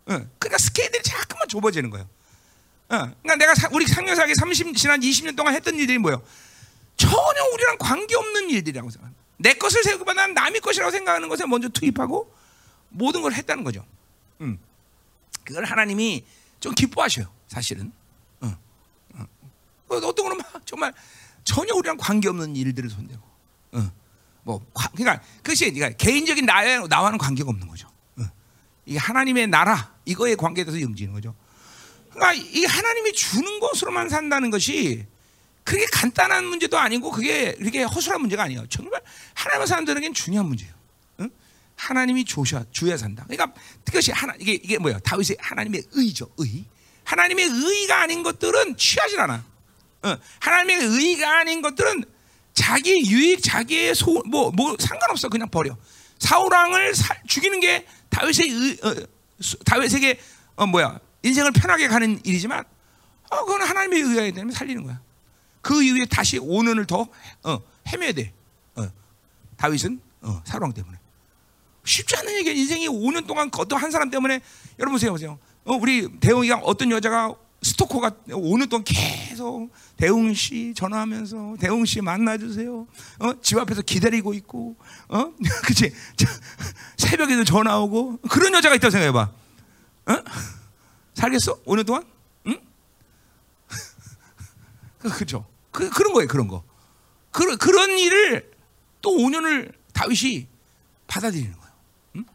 어. 0.06 0.28
그러니까 0.38 0.58
스케일들이 0.60 1.02
자꾸만 1.04 1.48
좁아지는 1.48 1.90
거예요. 1.90 2.08
어. 2.90 2.98
그러니까 2.98 3.36
내가 3.36 3.56
사, 3.56 3.70
우리 3.72 3.86
상여사에 3.86 4.34
30 4.34 4.76
지난 4.76 5.00
20년 5.00 5.36
동안 5.36 5.54
했던 5.54 5.76
일들이 5.76 5.98
뭐예요? 6.00 6.24
전혀 6.98 7.44
우리랑 7.54 7.78
관계 7.80 8.16
없는 8.16 8.50
일들이라고 8.50 8.90
생각. 8.90 9.12
내 9.38 9.54
것을 9.54 9.84
생각보다 9.84 10.28
남의 10.28 10.60
것이라고 10.60 10.92
생각하는 10.92 11.30
것에 11.30 11.46
먼저 11.46 11.70
투입하고 11.70 12.34
모든 12.90 13.22
걸 13.22 13.34
했다는 13.34 13.64
거죠. 13.64 13.86
음. 14.42 14.60
그걸 15.44 15.66
하나님이 15.66 16.26
좀 16.60 16.74
기뻐하셔요. 16.74 17.32
사실은. 17.48 17.92
어. 18.42 18.58
어. 19.14 19.26
어떤 19.88 20.14
거는 20.14 20.38
막 20.38 20.66
정말 20.66 20.94
전혀 21.44 21.74
우리랑 21.76 21.98
관계 21.98 22.28
없는 22.28 22.56
일들을 22.56 22.90
손대고. 22.90 23.22
어. 23.74 23.92
뭐 24.44 24.66
그러니까 24.96 25.24
그것이 25.38 25.72
그러니까 25.72 25.96
개인적인 25.98 26.46
나와 26.46 26.88
나와는 26.88 27.18
관계가 27.18 27.50
없는 27.50 27.68
거죠. 27.68 27.88
어. 28.18 28.24
이게 28.86 28.98
하나님의 28.98 29.48
나라 29.48 29.96
이거에 30.06 30.36
대해서 30.36 30.82
염지는 30.82 31.14
거죠. 31.14 31.36
그러니까 32.20 32.34
이 32.34 32.66
하나님이 32.66 33.14
주는 33.14 33.60
것으로만 33.60 34.10
산다는 34.10 34.50
것이 34.50 35.06
그게 35.64 35.86
간단한 35.86 36.46
문제도 36.46 36.78
아니고 36.78 37.12
그게 37.12 37.56
이렇게 37.60 37.84
허술한 37.84 38.20
문제가 38.22 38.44
아니에요. 38.44 38.68
정말 38.68 39.02
하나님의 39.34 39.68
사람들에게는 39.68 40.14
중요한 40.14 40.48
문제예요. 40.48 40.74
응? 41.22 41.30
하나님이 41.76 42.26
주셔 42.26 42.66
주야 42.72 42.98
산다. 42.98 43.24
그러니까 43.28 43.58
그것이 43.86 44.12
하나 44.12 44.34
이게 44.40 44.54
이게 44.54 44.78
뭐야? 44.78 45.00
다윗의 45.00 45.38
하나님의 45.40 45.84
의죠. 45.92 46.30
의. 46.38 46.66
하나님의 47.06 47.46
의가 47.46 48.02
아닌 48.02 48.22
것들은 48.22 48.78
취하지 48.78 49.18
않아. 49.20 49.46
어, 50.04 50.18
하나님의 50.40 50.78
의가 50.78 51.40
아닌 51.40 51.62
것들은 51.62 52.04
자기 52.54 53.10
유익, 53.10 53.42
자기의 53.42 53.96
소, 53.96 54.22
뭐, 54.26 54.52
뭐 54.52 54.76
상관없어. 54.78 55.30
그냥 55.30 55.50
버려. 55.50 55.78
사울왕을 56.20 56.94
죽이는 57.28 57.60
게 57.62 57.86
다윗의 58.10 58.50
의, 58.50 58.78
어, 58.84 58.96
다윗에게 59.66 60.20
어, 60.58 60.66
뭐야 60.66 61.00
인생을 61.24 61.52
편하게 61.52 61.88
가는 61.88 62.20
일이지만, 62.24 62.64
어, 63.30 63.46
그건 63.46 63.62
하나님의 63.62 64.02
의가 64.02 64.36
되면 64.36 64.52
살리는 64.52 64.84
거야. 64.84 65.00
그 65.62 65.84
이후에 65.84 66.06
다시 66.06 66.40
5년을 66.40 66.88
더 66.88 67.08
어, 67.44 67.60
헤매야 67.88 68.14
돼. 68.14 68.34
어, 68.76 68.88
다윗은 69.58 70.00
어, 70.22 70.42
사울왕 70.46 70.74
때문에. 70.74 70.98
쉽지 71.84 72.16
않은 72.18 72.34
얘기야. 72.38 72.54
인생이 72.54 72.88
5년 72.88 73.28
동안 73.28 73.50
어떤 73.58 73.82
한 73.82 73.92
사람 73.92 74.10
때문에 74.10 74.42
여러분 74.80 74.96
보세요, 74.96 75.12
보세요. 75.12 75.40
어, 75.66 75.76
우리 75.76 76.08
대웅이가 76.20 76.58
어떤 76.64 76.92
여자가 76.92 77.36
스토커가 77.62 78.12
5년 78.30 78.70
동안 78.70 78.86
계속 78.86 79.70
대웅 79.98 80.34
씨 80.34 80.74
전화하면서 80.76 81.58
대웅 81.60 81.86
씨 81.86 82.00
만나주세요. 82.02 82.88
어? 83.20 83.42
집 83.42 83.58
앞에서 83.58 83.82
기다리고 83.82 84.34
있고, 84.34 84.78
어? 85.10 85.34
그치? 85.66 85.94
새벽에도 86.98 87.44
전화 87.44 87.78
오고 87.80 88.20
그런 88.30 88.54
여자가 88.54 88.76
있다고 88.76 88.92
생각해봐. 88.92 89.32
어? 90.08 90.24
살겠어? 91.20 91.62
5년 91.64 91.86
동안? 91.86 92.06
응? 92.48 92.62
그죠? 95.18 95.46
그, 95.72 95.90
그런 95.90 96.14
거예요, 96.14 96.28
그런 96.28 96.48
거. 96.48 96.64
그, 97.32 97.58
그런 97.58 97.98
일을 97.98 98.50
또 99.02 99.12
5년을 99.12 99.74
다윗이 99.94 100.48
받아들이는 101.08 101.54
거예요. 101.54 101.74
응? 102.16 102.26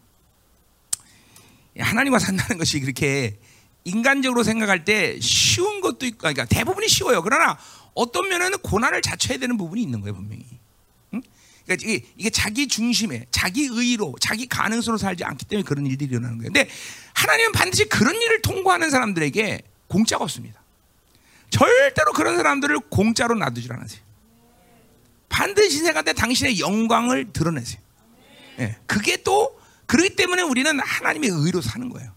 하나님과 1.79 2.19
산다는 2.19 2.59
것이 2.59 2.81
그렇게 2.81 3.39
인간적으로 3.85 4.43
생각할 4.43 4.85
때 4.85 5.19
쉬운 5.21 5.81
것도 5.81 6.05
있고, 6.07 6.19
그러니까 6.19 6.45
대부분이 6.45 6.89
쉬워요. 6.89 7.23
그러나 7.23 7.59
어떤 7.95 8.29
면에는 8.29 8.59
고난을 8.59 9.01
자처해야 9.01 9.39
되는 9.39 9.57
부분이 9.57 9.83
있는 9.83 10.01
거예요, 10.03 10.15
분명히. 10.15 10.45
응? 11.71 11.77
그러니까 11.77 11.89
이게, 11.89 12.07
이게 12.17 12.31
자기 12.31 12.69
중심에, 12.69 13.27
자기 13.31 13.69
의로, 13.71 14.15
자기 14.21 14.47
가능성으로 14.47 14.99
살지 14.99 15.25
않기 15.25 15.47
때문에 15.47 15.65
그런 15.65 15.87
일들이 15.87 16.11
일어나는 16.11 16.39
거예요. 16.39 16.53
근데 16.53 16.69
하나님은 17.15 17.53
반드시 17.53 17.89
그런 17.89 18.15
일을 18.15 18.43
통과하는 18.43 18.91
사람들에게 18.91 19.63
공짜가 19.89 20.25
없습니다. 20.25 20.63
절대로 21.51 22.13
그런 22.13 22.37
사람들을 22.37 22.79
공짜로 22.91 23.35
놔두질 23.35 23.73
않으세요. 23.73 24.03
반드시 25.29 25.79
생각할 25.79 26.05
때 26.05 26.13
당신의 26.13 26.61
영광을 26.61 27.33
드러내세요. 27.33 27.81
예, 28.61 28.77
그게 28.87 29.23
또 29.23 29.61
그렇기 29.87 30.17
때문에 30.17 30.43
우리는 30.43 30.79
하나님의 30.79 31.31
의로 31.31 31.61
사는 31.61 31.89
거예요. 31.89 32.13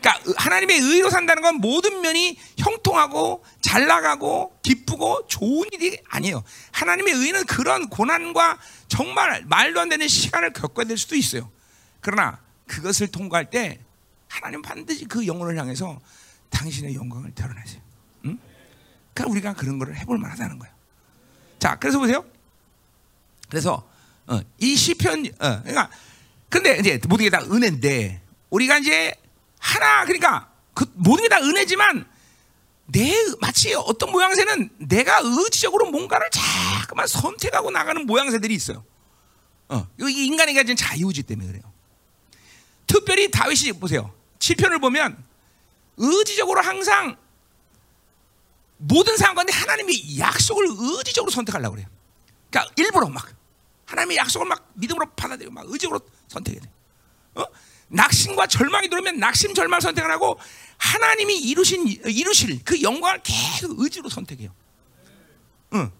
그러니까 0.00 0.32
하나님의 0.36 0.78
의로 0.80 1.10
산다는 1.10 1.42
건 1.42 1.56
모든 1.56 2.00
면이 2.00 2.36
형통하고 2.58 3.44
잘 3.60 3.86
나가고 3.86 4.58
기쁘고 4.62 5.26
좋은 5.28 5.68
일이 5.72 5.98
아니에요. 6.08 6.42
하나님의 6.72 7.14
의는 7.14 7.44
그런 7.44 7.88
고난과 7.88 8.58
정말 8.92 9.42
말도 9.46 9.80
안 9.80 9.88
되는 9.88 10.06
시간을 10.06 10.52
겪어야 10.52 10.84
될 10.84 10.98
수도 10.98 11.16
있어요. 11.16 11.50
그러나 12.02 12.38
그것을 12.66 13.06
통과할 13.08 13.48
때 13.48 13.80
하나님 14.28 14.60
반드시 14.60 15.06
그 15.06 15.26
영혼을 15.26 15.56
향해서 15.58 15.98
당신의 16.50 16.94
영광을 16.94 17.34
드러내세요. 17.34 17.80
응? 18.26 18.38
그러니까 19.14 19.32
우리가 19.32 19.52
그런 19.54 19.78
거를 19.78 19.96
해볼 19.96 20.18
만하다는 20.18 20.58
거예요. 20.58 20.74
자, 21.58 21.76
그래서 21.78 21.98
보세요. 21.98 22.22
그래서 23.48 23.88
어, 24.26 24.40
이 24.58 24.76
시편, 24.76 25.24
어, 25.38 25.62
그러니까 25.62 25.88
근데 26.50 26.76
이제 26.76 27.00
모든 27.08 27.24
게 27.24 27.30
다 27.30 27.40
은혜인데 27.40 28.20
우리가 28.50 28.76
이제 28.76 29.14
하나 29.58 30.04
그러니까 30.04 30.52
그 30.74 30.84
모든 30.96 31.22
게 31.22 31.28
다 31.30 31.38
은혜지만 31.38 32.06
내 32.86 33.14
마치 33.40 33.74
어떤 33.74 34.10
모양새는 34.10 34.70
내가 34.78 35.20
의지적으로 35.22 35.90
뭔가를 35.90 36.28
자꾸만 36.30 37.06
선택하고 37.06 37.70
나가는 37.70 38.04
모양새들이 38.04 38.54
있어요. 38.54 38.84
어, 39.68 39.86
이 40.00 40.26
인간이 40.26 40.52
가진 40.54 40.76
자유의지 40.76 41.22
때문에 41.22 41.48
그래요. 41.48 41.62
특별히 42.86 43.30
다윗이 43.30 43.72
보세요. 43.80 44.12
7편을 44.38 44.80
보면 44.80 45.24
의지적으로 45.96 46.60
항상 46.60 47.16
모든 48.76 49.16
상황 49.16 49.36
가운데 49.36 49.52
하나님이 49.52 50.18
약속을 50.18 50.66
의지적으로 50.68 51.30
선택하려고 51.30 51.74
그래요. 51.74 51.88
그러니까 52.50 52.74
일부러 52.76 53.08
막 53.08 53.32
하나님의 53.86 54.16
약속을 54.16 54.46
막 54.46 54.70
믿음으로 54.74 55.06
받아들이고 55.14 55.52
막 55.52 55.64
의지적으로 55.68 56.00
선택해야 56.28 56.62
돼. 56.62 56.70
어? 57.36 57.44
낙심과 57.92 58.46
절망이 58.46 58.88
들어오면 58.88 59.18
낙심, 59.18 59.54
절망 59.54 59.80
선택을 59.80 60.10
하고 60.10 60.38
하나님이 60.78 61.38
이루신 61.38 61.86
이루실 61.86 62.60
그 62.64 62.82
영광을 62.82 63.20
계속 63.22 63.78
의지로 63.78 64.08
선택해요. 64.08 64.52
응. 65.74 65.90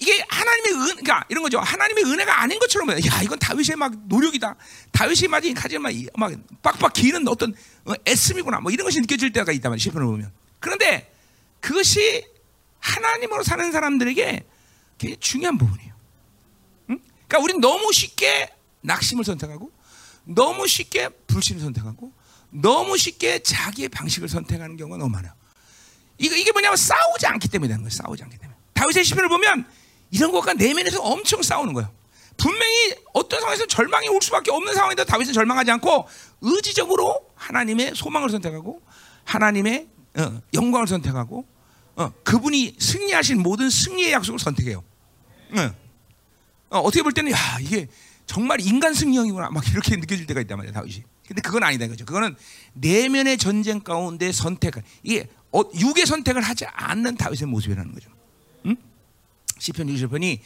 이게 0.00 0.22
하나님의 0.28 0.72
은, 0.72 0.86
그러니까 0.96 1.24
이런 1.28 1.42
거죠. 1.42 1.60
하나님의 1.60 2.04
은혜가 2.04 2.42
아닌 2.42 2.58
것처럼 2.58 2.90
야 2.90 2.96
이건 3.22 3.38
다윗의 3.38 3.76
막 3.76 3.94
노력이다. 4.06 4.56
다윗이 4.90 5.28
맞이 5.28 5.54
가지 5.54 5.78
막, 5.78 5.92
막 6.16 6.32
빡빡 6.62 6.92
기는 6.92 7.26
어떤 7.28 7.54
어, 7.84 7.92
애씀이구나. 8.06 8.60
뭐 8.60 8.72
이런 8.72 8.84
것이 8.84 9.00
느껴질 9.00 9.32
때가 9.32 9.52
말이에요. 9.52 9.78
시편을 9.78 10.06
보면. 10.06 10.32
그런데 10.58 11.10
그것이 11.60 12.26
하나님으로 12.80 13.44
사는 13.44 13.70
사람들에게 13.70 14.44
굉장히 14.98 15.16
중요한 15.20 15.56
부분이에요. 15.56 15.94
응? 16.90 16.98
그러니까 17.28 17.38
우리는 17.38 17.60
너무 17.60 17.92
쉽게 17.92 18.50
낙심을 18.82 19.24
선택하고 19.24 19.73
너무 20.24 20.66
쉽게 20.66 21.08
불신을 21.26 21.60
선택하고 21.60 22.12
너무 22.50 22.96
쉽게 22.96 23.40
자기의 23.40 23.88
방식을 23.88 24.28
선택하는 24.28 24.76
경우가 24.76 24.98
너무 24.98 25.10
많아요. 25.10 25.32
이거 26.18 26.36
이게 26.36 26.52
뭐냐면 26.52 26.76
싸우지 26.76 27.26
않기 27.26 27.48
때문에 27.48 27.68
되는 27.68 27.82
거예요. 27.82 27.90
싸우지 27.90 28.22
않기 28.22 28.38
때문에. 28.38 28.56
다윗의 28.74 29.04
시편을 29.04 29.28
보면 29.28 29.66
이런 30.10 30.30
것과 30.30 30.54
내면에서 30.54 31.02
엄청 31.02 31.42
싸우는 31.42 31.72
거예요. 31.74 31.90
분명히 32.36 32.94
어떤 33.12 33.40
상황에서 33.40 33.66
절망이 33.66 34.08
올 34.08 34.20
수밖에 34.22 34.50
없는 34.50 34.74
상황인데 34.74 35.04
다윗은 35.04 35.32
절망하지 35.32 35.70
않고 35.72 36.08
의지적으로 36.40 37.30
하나님의 37.34 37.92
소망을 37.94 38.30
선택하고 38.30 38.82
하나님의 39.24 39.88
어, 40.16 40.40
영광을 40.52 40.86
선택하고 40.86 41.46
어, 41.96 42.12
그분이 42.22 42.76
승리하신 42.78 43.42
모든 43.42 43.70
승리의 43.70 44.12
약속을 44.12 44.38
선택해요. 44.38 44.82
어, 46.70 46.78
어떻게 46.78 47.02
볼 47.02 47.12
때는 47.12 47.32
야 47.32 47.38
이게 47.60 47.88
정말 48.26 48.60
인간 48.60 48.94
승리형이구나 48.94 49.50
막 49.50 49.66
이렇게 49.68 49.96
느껴질 49.96 50.26
때가 50.26 50.40
있단 50.40 50.56
말이야 50.58 50.72
다윗이. 50.72 51.02
근데 51.26 51.40
그건 51.42 51.62
아니다 51.62 51.84
이거죠. 51.84 52.04
그거는 52.04 52.36
내면의 52.74 53.38
전쟁 53.38 53.80
가운데 53.80 54.32
선택 54.32 54.74
이게 55.02 55.28
어, 55.52 55.62
육의 55.74 56.06
선택을 56.06 56.42
하지 56.42 56.66
않는 56.66 57.16
다윗의 57.16 57.48
모습이라는 57.48 57.92
거죠. 57.92 58.10
응? 58.66 58.76
시편 59.58 59.86
60편이 59.86 60.40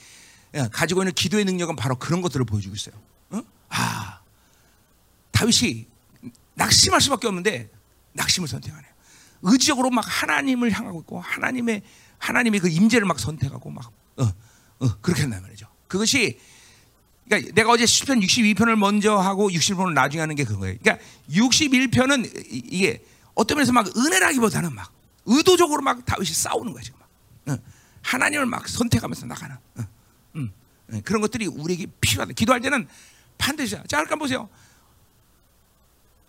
가지고 0.71 1.03
있는 1.03 1.13
기도의 1.13 1.45
능력은 1.45 1.77
바로 1.77 1.97
그런 1.97 2.21
것들을 2.23 2.45
보여주고 2.47 2.75
있어요. 2.75 2.95
응? 3.33 3.43
아 3.69 4.21
다윗이 5.33 5.87
낙심할 6.55 7.01
수밖에 7.01 7.27
없는데 7.27 7.71
낙심을 8.13 8.49
선택하네요. 8.49 8.93
의지적으로 9.43 9.91
막 9.91 10.05
하나님을 10.07 10.73
향하고 10.73 11.01
있고 11.01 11.21
하나님의 11.21 11.83
하나님의 12.19 12.61
그 12.61 12.69
임재를 12.69 13.07
막 13.07 13.21
선택하고 13.21 13.71
막 13.71 13.93
어, 14.17 14.25
어, 14.81 15.01
그렇게 15.01 15.23
한단 15.23 15.43
말이죠. 15.43 15.67
그것이 15.87 16.39
그러니까 17.29 17.53
내가 17.55 17.71
어제 17.71 17.87
시편 17.87 18.21
62편을 18.21 18.77
먼저 18.77 19.17
하고 19.17 19.51
61편을 19.51 19.93
나중에 19.93 20.21
하는 20.21 20.35
게 20.35 20.45
그거예요. 20.45 20.77
그러니까 20.81 21.05
61편은 21.31 22.31
이게 22.51 23.05
어떤 23.35 23.57
면에서 23.57 23.73
막 23.73 23.87
은혜라기보다는 23.97 24.75
막 24.75 24.93
의도적으로 25.27 25.83
막 25.83 26.05
다윗이 26.05 26.31
싸우는 26.31 26.73
거야 26.73 26.83
지금 26.83 26.99
막 27.45 27.55
어, 27.55 27.59
하나님을 28.03 28.47
막 28.47 28.69
선택하면서 28.69 29.27
나가는 29.27 29.57
그런 31.05 31.21
것들이 31.21 31.47
우리에게 31.47 31.87
필요하다. 32.01 32.33
기도할 32.33 32.63
때는 32.63 32.89
반드시 33.37 33.73
자 33.73 33.85
잠깐 33.89 34.19
보세요. 34.19 34.49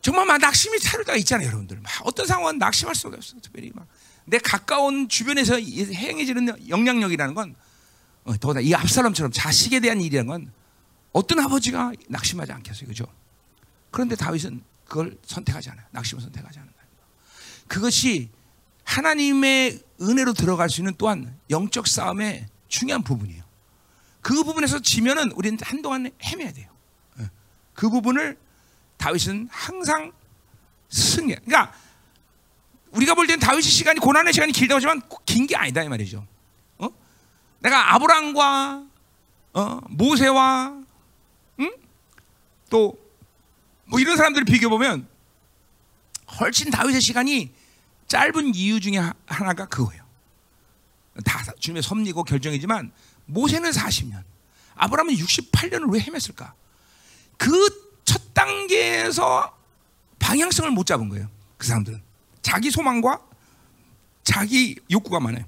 정말 0.01 0.25
막 0.25 0.37
낙심이 0.37 0.79
차를 0.79 1.05
때가 1.05 1.17
있잖아요, 1.17 1.47
여러분들. 1.47 1.79
막 1.81 1.91
어떤 2.03 2.25
상황은 2.25 2.57
낙심할 2.57 2.93
수가 2.95 3.15
없어. 3.17 3.37
특별히 3.41 3.71
막 3.73 3.87
내 4.29 4.37
가까운 4.37 5.09
주변에서 5.09 5.55
행해지는 5.57 6.69
영향력이라는 6.69 7.33
건 7.33 7.55
어, 8.23 8.37
더구나 8.37 8.59
이 8.61 8.73
압살롬처럼 8.73 9.31
자식에 9.31 9.79
대한 9.79 9.99
일이라는 10.01 10.27
건 10.27 10.51
어떤 11.19 11.39
아버지가 11.41 11.91
낙심하지 12.07 12.51
않겠어요, 12.53 12.87
그죠? 12.87 13.05
그런데 13.91 14.15
다윗은 14.15 14.63
그걸 14.87 15.17
선택하지 15.25 15.69
않아요. 15.71 15.85
낙심을 15.91 16.23
선택하지 16.23 16.59
않는 16.59 16.71
거예요. 16.71 16.87
그것이 17.67 18.29
하나님의 18.85 19.81
은혜로 20.01 20.33
들어갈 20.33 20.69
수 20.69 20.79
있는 20.81 20.93
또한 20.97 21.37
영적 21.49 21.87
싸움의 21.87 22.47
중요한 22.69 23.03
부분이에요. 23.03 23.43
그 24.21 24.43
부분에서 24.43 24.79
지면은 24.79 25.31
우리는 25.33 25.57
한동안 25.61 26.09
헤매야 26.23 26.51
돼요. 26.53 26.69
예. 27.19 27.29
그 27.73 27.89
부분을 27.89 28.37
다윗은 28.97 29.49
항상 29.51 30.11
승리. 30.89 31.35
그러니까 31.35 31.73
우리가 32.91 33.13
볼 33.13 33.27
때는 33.27 33.39
다윗의 33.39 33.63
시간이 33.63 33.99
고난의 33.99 34.33
시간이 34.33 34.51
길다고 34.53 34.77
하지만 34.77 35.01
긴 35.25 35.45
게 35.47 35.55
아니다 35.55 35.83
이 35.83 35.89
말이죠. 35.89 36.25
어? 36.79 36.87
내가 37.59 37.93
아브람과 37.95 38.85
어? 39.53 39.79
모세와 39.89 40.67
응? 40.69 40.78
또 42.69 43.09
뭐 43.89 43.99
이런 43.99 44.15
사람들을 44.17 44.45
비교 44.45 44.69
보면 44.69 45.07
훨씬 46.39 46.69
다윗의 46.69 47.01
시간이 47.01 47.51
짧은 48.07 48.53
이유 48.53 48.79
중에 48.79 48.99
하나가 49.25 49.65
그거예요. 49.65 50.03
다 51.25 51.43
주님의 51.59 51.81
섭리고 51.81 52.23
결정이지만 52.23 52.91
모세는 53.25 53.71
40년, 53.71 54.23
아브라함은 54.75 55.15
68년을 55.15 55.91
왜 55.91 55.99
헤맸을까? 56.01 56.53
그 57.37 57.89
첫 58.05 58.33
단계에서 58.33 59.55
방향성을 60.17 60.71
못 60.71 60.85
잡은 60.85 61.09
거예요. 61.09 61.29
그 61.57 61.67
사람들은 61.67 62.01
자기 62.41 62.71
소망과 62.71 63.23
자기 64.23 64.79
욕구가 64.89 65.19
많아요. 65.19 65.45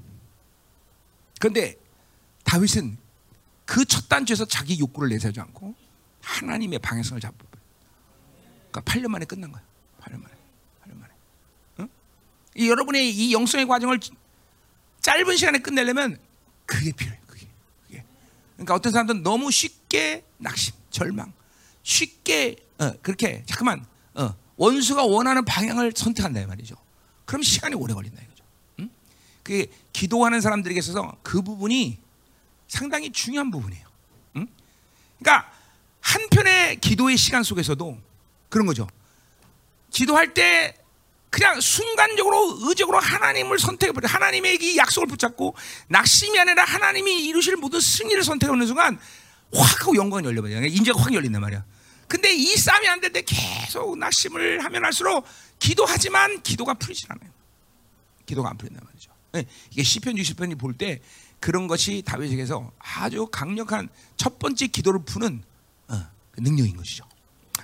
그런데 1.39 1.75
다윗은 2.43 2.97
그 3.65 3.85
첫 3.85 4.09
단추에서 4.09 4.45
자기 4.45 4.79
욕구를 4.79 5.09
내세우지 5.09 5.39
않고 5.39 5.73
하나님의 6.21 6.79
방향성을 6.79 7.19
잡고 7.19 7.51
그러니까 8.71 8.81
8년 8.81 9.07
만에 9.09 9.25
끝난 9.25 9.51
거예요. 9.51 9.65
8년 9.99 10.21
만에. 10.21 10.33
8년 10.83 10.97
만에. 10.97 11.13
응? 11.79 11.89
이 12.55 12.69
여러분의 12.69 13.11
이 13.11 13.33
영성의 13.33 13.67
과정을 13.67 13.99
짧은 15.01 15.37
시간에 15.37 15.59
끝내려면 15.59 16.17
그게 16.65 16.91
필요해요. 16.91 17.21
그게. 17.27 17.47
그게. 17.83 18.05
그러니까 18.53 18.75
어떤 18.75 18.91
사람들은 18.91 19.23
너무 19.23 19.51
쉽게 19.51 20.23
낙심, 20.37 20.73
절망, 20.89 21.33
쉽게 21.83 22.55
어, 22.79 22.93
그렇게 23.01 23.43
잠깐만 23.45 23.85
어, 24.13 24.33
원수가 24.55 25.03
원하는 25.03 25.43
방향을 25.43 25.93
선택한다 25.95 26.45
말이죠. 26.47 26.75
그럼 27.25 27.43
시간이 27.43 27.75
오래 27.75 27.93
걸린다 27.93 28.21
이거죠. 28.21 28.43
응? 28.79 28.89
그게 29.43 29.67
기도하는 29.91 30.39
사람들에게 30.39 30.79
있어서 30.79 31.17
그 31.23 31.41
부분이 31.41 31.99
상당히 32.67 33.11
중요한 33.11 33.51
부분이에요. 33.51 33.87
응? 34.37 34.47
그러니까 35.19 35.51
한편의 36.01 36.79
기도의 36.81 37.17
시간 37.17 37.43
속에서도 37.43 37.97
그런 38.49 38.65
거죠. 38.67 38.87
기도할 39.91 40.33
때 40.33 40.75
그냥 41.29 41.61
순간적으로 41.61 42.57
의적으로 42.63 42.99
하나님을 42.99 43.57
선택해버려 43.57 44.07
하나님의 44.07 44.57
이 44.61 44.77
약속을 44.77 45.07
붙잡고 45.07 45.55
낙심이 45.87 46.37
아니라 46.37 46.65
하나님이 46.65 47.25
이루실 47.27 47.55
모든 47.55 47.79
승리를 47.79 48.21
선택하는 48.23 48.67
순간 48.67 48.99
확 49.53 49.81
하고 49.81 49.95
영광이 49.95 50.25
열려버려요. 50.25 50.65
인재가 50.65 50.99
확 50.99 51.13
열린단 51.13 51.41
말이야. 51.41 51.63
근데 52.07 52.33
이 52.33 52.57
싸움이 52.57 52.87
안 52.89 52.99
될 52.99 53.13
때 53.13 53.21
계속 53.21 53.97
낙심을 53.97 54.63
하면 54.65 54.83
할수록 54.83 55.25
기도하지만 55.59 56.41
기도가 56.41 56.73
풀리질 56.73 57.07
않아요. 57.11 57.31
기도가 58.25 58.49
안 58.49 58.57
풀린단 58.57 58.83
말이죠. 58.85 59.11
네, 59.31 59.45
이게 59.71 59.83
시편 59.83 60.15
60편이 60.15 60.59
볼 60.59 60.73
때 60.77 60.99
그런 61.39 61.67
것이 61.67 62.03
다윗에게서 62.05 62.71
아주 62.79 63.27
강력한 63.31 63.87
첫 64.17 64.37
번째 64.39 64.67
기도를 64.67 65.01
푸는 65.05 65.43
능력인 66.41 66.77
것이죠. 66.77 67.05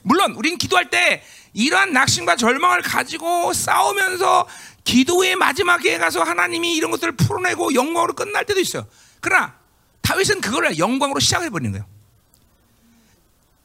물론 0.03 0.33
우리는 0.33 0.57
기도할 0.57 0.89
때 0.89 1.23
이러한 1.53 1.91
낙심과 1.91 2.35
절망을 2.35 2.81
가지고 2.81 3.51
싸우면서 3.53 4.47
기도의 4.83 5.35
마지막에 5.35 5.97
가서 5.97 6.23
하나님이 6.23 6.75
이런 6.75 6.91
것들을 6.91 7.15
풀어내고 7.17 7.73
영광으로 7.73 8.13
끝날 8.13 8.45
때도 8.45 8.59
있어요. 8.59 8.87
그러나 9.19 9.57
다윗은 10.01 10.39
그걸 10.39 10.77
영광으로 10.77 11.19
시작해 11.19 11.49
버리는 11.49 11.71
거예요. 11.71 11.85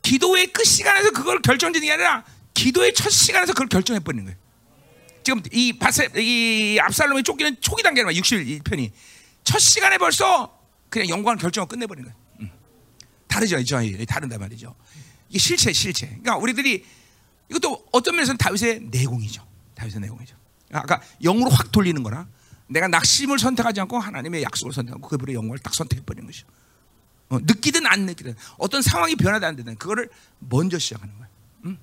기도의 0.02 0.48
끝 0.48 0.64
시간에서 0.64 1.12
그걸 1.12 1.40
결정짓는 1.40 1.86
게 1.86 1.92
아니라 1.92 2.24
기도의 2.54 2.92
첫 2.94 3.10
시간에서 3.10 3.52
그걸 3.52 3.68
결정해 3.68 4.00
버리는 4.00 4.24
거예요. 4.24 4.38
지금 5.22 5.40
이 5.52 5.72
바세 5.78 6.08
이 6.16 6.78
압살롬이 6.80 7.22
쫓기는 7.22 7.56
초기 7.60 7.82
단계는 7.82 8.12
61편이 8.12 8.90
첫 9.44 9.58
시간에 9.60 9.98
벌써 9.98 10.58
그냥 10.90 11.08
영광을 11.08 11.38
결정하고 11.38 11.68
끝내버리는 11.68 12.10
거예요. 12.10 12.22
음. 12.40 12.50
다르죠, 13.28 13.58
이 13.58 14.06
다른단 14.06 14.40
말이죠. 14.40 14.74
이게 15.32 15.38
실체, 15.38 15.72
실체. 15.72 16.06
그러니까 16.08 16.36
우리들이 16.36 16.84
이것도 17.48 17.86
어떤 17.90 18.14
면에서는 18.16 18.36
다윗의 18.36 18.80
내공이죠. 18.90 19.42
다윗의 19.74 20.00
내공이죠. 20.02 20.36
아까 20.72 21.00
영으로 21.22 21.50
확 21.50 21.72
돌리는 21.72 22.02
거나 22.02 22.28
내가 22.66 22.86
낙심을 22.86 23.38
선택하지 23.38 23.80
않고 23.80 23.98
하나님의 23.98 24.42
약속을 24.42 24.74
선택하고 24.74 25.08
그분의 25.08 25.34
영광을 25.34 25.58
딱 25.58 25.72
선택해 25.72 26.04
버리는 26.04 26.26
것이죠. 26.26 26.46
어, 27.30 27.38
느끼든 27.38 27.86
안 27.86 28.04
느끼든 28.04 28.34
어떤 28.58 28.82
상황이 28.82 29.16
변하든 29.16 29.48
안 29.48 29.56
되든 29.56 29.76
그거를 29.76 30.10
먼저 30.38 30.78
시작하는 30.78 31.14
거예요. 31.16 31.28
음? 31.64 31.78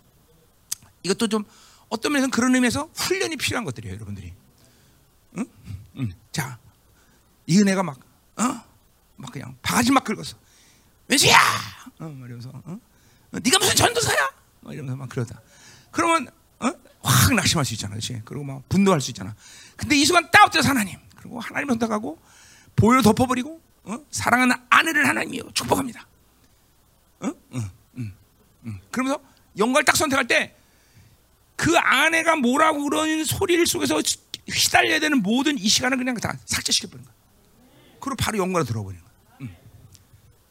이것도 1.02 1.28
좀 1.28 1.44
어떤 1.90 2.12
면에서는 2.12 2.30
그런 2.30 2.54
의미에서 2.54 2.92
훈련이 2.94 3.36
필요한 3.38 3.66
것들이에요, 3.66 3.96
여러분들이. 3.96 4.32
응? 5.38 5.46
응. 5.98 6.12
자, 6.32 6.60
이 7.48 7.60
은혜가 7.60 7.82
막, 7.82 8.00
어? 8.38 8.44
막 9.16 9.32
그냥 9.32 9.58
바가지 9.64 9.92
막 9.92 10.04
긁었어. 10.04 10.38
왼수야! 11.08 11.36
어, 12.00 12.16
이러면서, 12.26 12.52
어? 12.54 12.80
네가 13.32 13.60
무슨 13.60 13.76
전도사야? 13.76 14.30
막 14.62 14.74
이러면서 14.74 14.98
막 14.98 15.10
그러다. 15.10 15.42
그러면, 15.92 16.28
어? 16.60 16.72
확 17.02 17.34
낙심할 17.34 17.66
수 17.66 17.74
있잖아, 17.74 17.92
그렇지? 17.92 18.22
그리고 18.26 18.44
막 18.44 18.68
분노할 18.70 19.02
수 19.02 19.12
있잖아. 19.12 19.36
근데 19.78 19.96
이 19.96 20.06
순간 20.06 20.30
딱 20.32 20.46
엎드려서 20.46 20.70
하나님. 20.70 20.98
그리고 21.16 21.40
하나님 21.40 21.70
선택하고, 21.70 22.20
보혈 22.76 23.02
덮어버리고, 23.02 23.62
어? 23.84 23.98
사랑하는 24.12 24.56
아내를 24.70 25.08
하나님이 25.08 25.42
축복합니다. 25.54 26.08
어? 27.22 27.32
응, 27.54 27.70
응, 27.98 28.14
응. 28.66 28.80
그러면서 28.92 29.22
영광을 29.58 29.86
딱 29.86 29.96
선택할 29.96 30.28
때 30.28 30.60
그 31.60 31.78
아내가 31.78 32.38
뭐라고 32.38 32.86
그러는 32.86 33.26
소리를 33.26 33.68
속에서 33.68 34.02
휘달려야 34.50 35.02
되는 35.02 35.22
모든 35.22 35.58
이 35.58 35.68
시간을 35.68 35.98
그냥 35.98 36.16
다 36.16 36.34
삭제시켜버린 36.46 37.04
거야. 37.04 37.14
그리고 38.00 38.16
바로 38.16 38.38
영광을 38.38 38.66
들어버리는 38.66 39.04
거야. 39.04 39.14
응. 39.42 39.56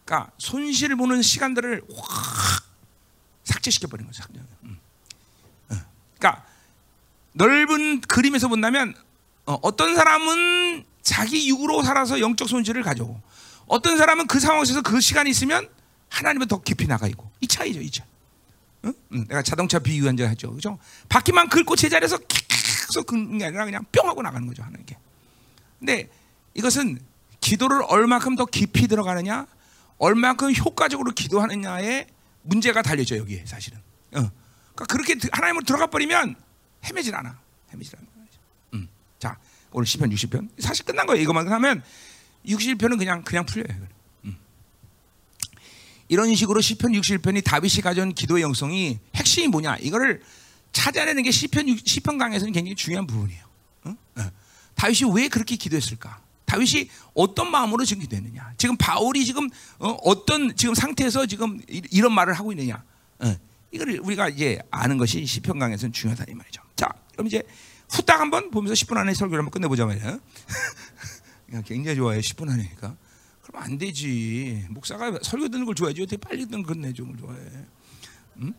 그러니까 0.05 0.31
손실을 0.37 0.97
보는 0.97 1.23
시간들을 1.23 1.83
확 1.97 2.48
삭제시켜버린 3.49 4.07
거죠. 4.07 4.23
응. 4.35 4.79
응. 5.73 5.81
그러니까 6.19 6.45
넓은 7.33 8.01
그림에서 8.03 8.49
본다면 8.49 8.95
어, 9.45 9.75
떤 9.77 9.95
사람은 9.95 10.85
자기 11.03 11.49
육으로 11.49 11.83
살아서 11.83 12.21
영적 12.21 12.49
손실을 12.49 12.83
가져오고 12.83 13.21
어떤 13.67 13.97
사람은 13.97 14.27
그 14.27 14.41
상황에서 14.41 14.83
그 14.83 15.01
시간이 15.01 15.31
있으면 15.31 15.69
하나님은 16.11 16.49
더 16.49 16.61
깊이 16.61 16.87
나가 16.87 17.07
있고 17.09 17.31
이 17.41 17.47
차이죠, 17.47 17.81
이 17.81 17.91
차. 17.91 18.05
응? 18.85 18.93
응. 19.13 19.27
내가 19.29 19.43
자동차 19.43 19.79
비유한 19.79 20.17
적 20.17 20.27
했죠, 20.27 20.53
그죠? 20.53 20.79
바퀴만 21.09 21.49
긁고 21.49 21.77
제자리에서 21.77 22.19
계속 22.19 23.07
긁는 23.07 23.39
게 23.39 23.47
아니라 23.47 23.65
그냥 23.65 23.85
뿅 23.93 24.09
하고 24.09 24.23
나가는 24.23 24.47
거죠, 24.47 24.65
게. 24.87 24.97
근데 25.79 26.11
이것은 26.55 26.99
기도를 27.41 27.83
얼마큼 27.89 28.37
더 28.37 28.45
깊이 28.45 28.89
들어가느냐, 28.89 29.47
얼마큼 29.99 30.55
효과적으로 30.55 31.13
기도하느냐에 31.13 32.07
문제가 32.49 32.81
달려져 32.83 33.17
여기에 33.19 33.45
사실은. 33.47 33.79
어. 34.13 34.31
그러니까 34.75 34.87
그렇게 34.87 35.15
하나님으로 35.31 35.65
들어가 35.65 35.87
버리면 35.87 36.35
헤매질 36.85 37.15
않아, 37.15 37.39
헤매질 37.73 37.95
않아. 37.99 38.07
음. 38.75 38.89
자, 39.19 39.39
오늘 39.71 39.87
시편 39.87 40.11
60편 40.11 40.49
사실 40.61 40.85
끝난 40.87 41.07
거예요. 41.07 41.23
이것만 41.23 41.47
하면 41.53 41.83
61편은 42.47 42.97
그냥 42.99 43.23
그냥 43.23 43.45
풀려요. 43.45 43.87
음. 44.25 44.37
이런 46.09 46.35
식으로 46.35 46.61
시편 46.63 46.93
61편이 46.93 47.45
다윗이 47.45 47.83
가져온 47.83 48.15
기도의 48.15 48.43
영성이 48.43 48.99
핵심이 49.15 49.49
뭐냐? 49.49 49.77
이거를 49.81 50.23
찾아내는 50.73 51.23
게 51.25 51.31
시편 51.31 51.69
육- 51.69 51.87
시편 51.87 52.17
강에서는 52.17 52.53
굉장히 52.53 52.75
중요한 52.77 53.07
부분이에요. 53.07 53.45
응? 53.87 53.97
어. 54.17 54.31
다윗이 54.75 55.11
왜 55.15 55.29
그렇게 55.29 55.57
기도했을까? 55.57 56.23
다윗이 56.49 56.89
어떤 57.15 57.51
마음으로 57.51 57.85
지금 57.85 58.01
기도했느냐? 58.03 58.55
지금 58.57 58.75
바울이 58.79 59.25
지금 59.27 59.51
어, 59.79 60.25
떤 60.25 60.57
지금 60.57 60.75
상태에서 60.75 61.27
지금 61.27 61.61
이- 61.69 61.83
이런 61.91 62.13
말을 62.15 62.33
하고 62.33 62.53
있느냐? 62.53 62.83
어. 63.21 63.37
이걸 63.71 64.01
우리가 64.03 64.31
이제 64.31 64.59
아는 64.71 64.97
것이 64.97 65.27
시편 65.27 65.59
강에서는 65.59 65.93
중요하다 65.93 66.25
이 66.31 66.35
말이죠. 66.35 66.63
자, 66.75 66.89
그럼 67.13 67.27
이제 67.27 67.43
후딱 67.91 68.19
한번 68.19 68.51
보면서 68.51 68.73
10분 68.73 68.97
안에 68.97 69.13
설교를 69.13 69.41
한번 69.45 69.51
끝내보자 69.51 69.85
말이야. 69.85 70.19
굉장히 71.67 71.97
좋아해 71.97 72.21
10분 72.21 72.51
안에니까. 72.51 72.97
그럼 73.43 73.63
안 73.63 73.77
되지. 73.77 74.65
목사가 74.71 75.19
설교 75.23 75.49
듣는 75.51 75.67
걸 75.67 75.75
좋아해야지. 75.75 76.03
어떻게 76.03 76.17
빨리 76.17 76.47
듣는 76.47 76.63
걸 76.63 76.75
끝내줘. 76.77 77.05
걸 77.05 77.17
좋아해. 77.19 77.41
음? 78.39 78.55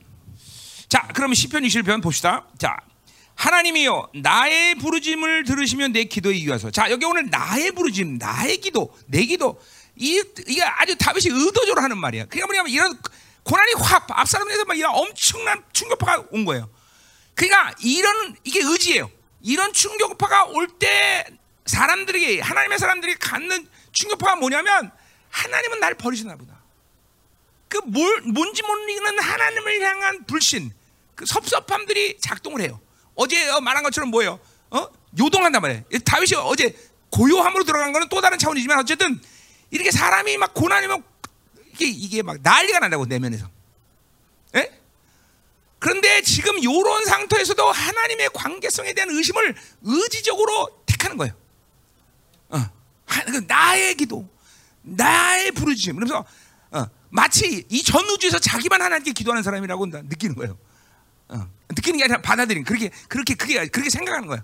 자, 0.87 1.07
그러면 1.13 1.33
시편 1.33 1.63
21편 1.63 2.03
봅시다. 2.03 2.45
자, 2.59 2.77
하나님이여 3.39 4.09
나의 4.15 4.75
부르짐을 4.75 5.45
들으시면 5.45 5.93
내 5.93 6.03
기도에 6.03 6.35
이어서. 6.35 6.71
자, 6.71 6.91
여기 6.91 7.05
오늘 7.05 7.29
나의 7.29 7.71
부르짐, 7.71 8.17
나의 8.17 8.57
기도, 8.57 8.93
내 9.07 9.23
기도. 9.23 9.61
이 9.95 10.21
이게 10.45 10.61
아주 10.61 10.97
다윗이 10.97 11.33
의도적으로 11.33 11.81
하는 11.81 11.97
말이야. 11.97 12.25
그러니까 12.25 12.47
뭐냐면 12.47 12.69
이런 12.71 12.99
고난이 13.43 13.73
확 13.77 14.07
앞사람에서 14.09 14.65
막 14.65 14.77
이런 14.77 14.93
엄청난 14.93 15.63
충격파가 15.71 16.25
온 16.31 16.43
거예요. 16.43 16.69
그러니까 17.33 17.73
이런 17.81 18.35
이게 18.43 18.59
의지예요. 18.61 19.09
이런 19.41 19.71
충격파가 19.71 20.47
올 20.47 20.67
때 20.77 21.25
사람들에게 21.65 22.41
하나님의 22.41 22.77
사람들이 22.77 23.15
갖는 23.15 23.69
충격파가 23.93 24.35
뭐냐면 24.35 24.91
하나님은 25.29 25.79
날 25.79 25.95
버리시나 25.95 26.35
보다. 26.35 26.61
그 27.69 27.79
뭘 27.85 28.21
뭔지 28.21 28.61
모르는 28.63 29.19
하나님을 29.19 29.81
향한 29.81 30.25
불신, 30.25 30.73
그 31.15 31.25
섭섭함들이 31.25 32.17
작동을 32.19 32.61
해요. 32.61 32.81
어제 33.19 33.49
어, 33.49 33.59
말한 33.59 33.83
것처럼 33.83 34.09
뭐예요? 34.11 34.39
어? 34.71 34.87
요동한단 35.19 35.61
말이에요. 35.61 35.83
다윗이 36.05 36.35
어제 36.45 36.73
고요함으로 37.11 37.65
들어간 37.65 37.91
거는 37.91 38.07
또 38.09 38.21
다른 38.21 38.37
차원이지만 38.37 38.79
어쨌든 38.79 39.19
이렇게 39.71 39.91
사람이 39.91 40.37
막 40.37 40.53
고난이면 40.53 41.03
이게 41.73 41.85
이게 41.87 42.21
막 42.21 42.37
난리가 42.41 42.79
난다고 42.79 43.05
내면에서. 43.05 43.49
예? 44.55 44.71
그런데 45.79 46.21
지금 46.21 46.57
이런 46.59 47.05
상태에서도 47.05 47.63
하나님의 47.69 48.29
관계성에 48.33 48.93
대한 48.93 49.09
의심을 49.09 49.53
의지적으로 49.83 50.81
택하는 50.85 51.17
거예요. 51.17 51.33
어, 52.49 52.57
하- 53.05 53.23
그 53.25 53.43
나의 53.47 53.95
기도, 53.95 54.27
나의 54.81 55.51
부르짖음. 55.51 55.95
그래서 55.97 56.25
어, 56.71 56.85
마치 57.09 57.65
이 57.69 57.83
전 57.83 58.05
우주에서 58.09 58.39
자기만 58.39 58.81
하나님께 58.81 59.11
기도하는 59.11 59.43
사람이라고 59.43 59.85
나- 59.87 60.01
느끼는 60.03 60.35
거예요. 60.35 60.57
어, 61.29 61.47
느끼는 61.69 61.97
게 61.97 62.03
아니라 62.05 62.21
받아들이는 62.21 62.65
그렇게 62.65 62.89
그렇게 63.07 63.35
그게 63.35 63.65
그렇게 63.67 63.89
생각하는 63.89 64.27
거예요. 64.27 64.43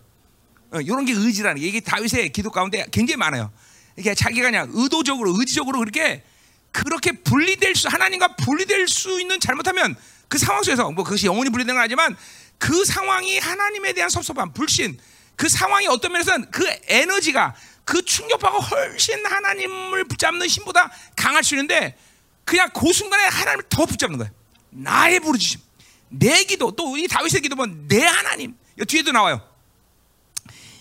어, 0.72 0.82
이런 0.82 1.06
게 1.06 1.14
의지라는 1.14 1.62
게 1.62 1.68
이게 1.68 1.80
다윗의 1.80 2.32
기도 2.32 2.52
가운데 2.52 2.86
굉장히 2.92 3.18
많아요. 3.18 3.52
이게 3.98 4.14
자기가 4.14 4.50
그냥 4.50 4.70
의도적으로 4.74 5.36
의지적으로 5.40 5.80
그렇게 5.80 6.24
그렇게 6.72 7.14
분리될 7.14 7.76
수 7.76 7.88
하나님과 7.88 8.36
분리될 8.36 8.88
수 8.88 9.20
있는 9.22 9.40
잘못하면 9.40 9.96
그 10.28 10.38
상황 10.38 10.64
속에서 10.64 10.92
뭐 10.92 11.04
그것이 11.04 11.26
영원히 11.26 11.50
분리된 11.50 11.74
건 11.74 11.82
아니지만 11.82 12.16
그 12.58 12.84
상황이 12.86 13.38
하나님에 13.40 13.94
대한 13.94 14.10
섭섭함, 14.10 14.54
불신 14.54 15.00
그 15.36 15.50
상황이 15.50 15.88
어떤 15.88 16.12
면에서는 16.12 16.52
그 16.52 16.66
에너지가 16.88 17.56
그 17.84 18.04
충격파가 18.04 18.58
훨씬 18.58 19.26
하나님을 19.26 20.06
붙잡는 20.06 20.48
힘보다 20.48 20.92
강할 21.16 21.44
수 21.44 21.56
있는데 21.56 21.98
그냥 22.44 22.70
그 22.74 22.92
순간에 22.92 23.24
하나님을 23.26 23.64
더 23.70 23.86
붙잡는 23.86 24.18
거예요. 24.18 24.34
나의 24.72 25.20
부르짖음, 25.20 25.62
내 26.10 26.44
기도 26.44 26.72
또이 26.72 27.08
다윗의 27.08 27.42
기도 27.42 27.56
보면 27.56 27.88
내 27.88 28.04
하나님 28.04 28.56
이 28.80 28.86
뒤에도 28.86 29.12
나와요. 29.12 29.42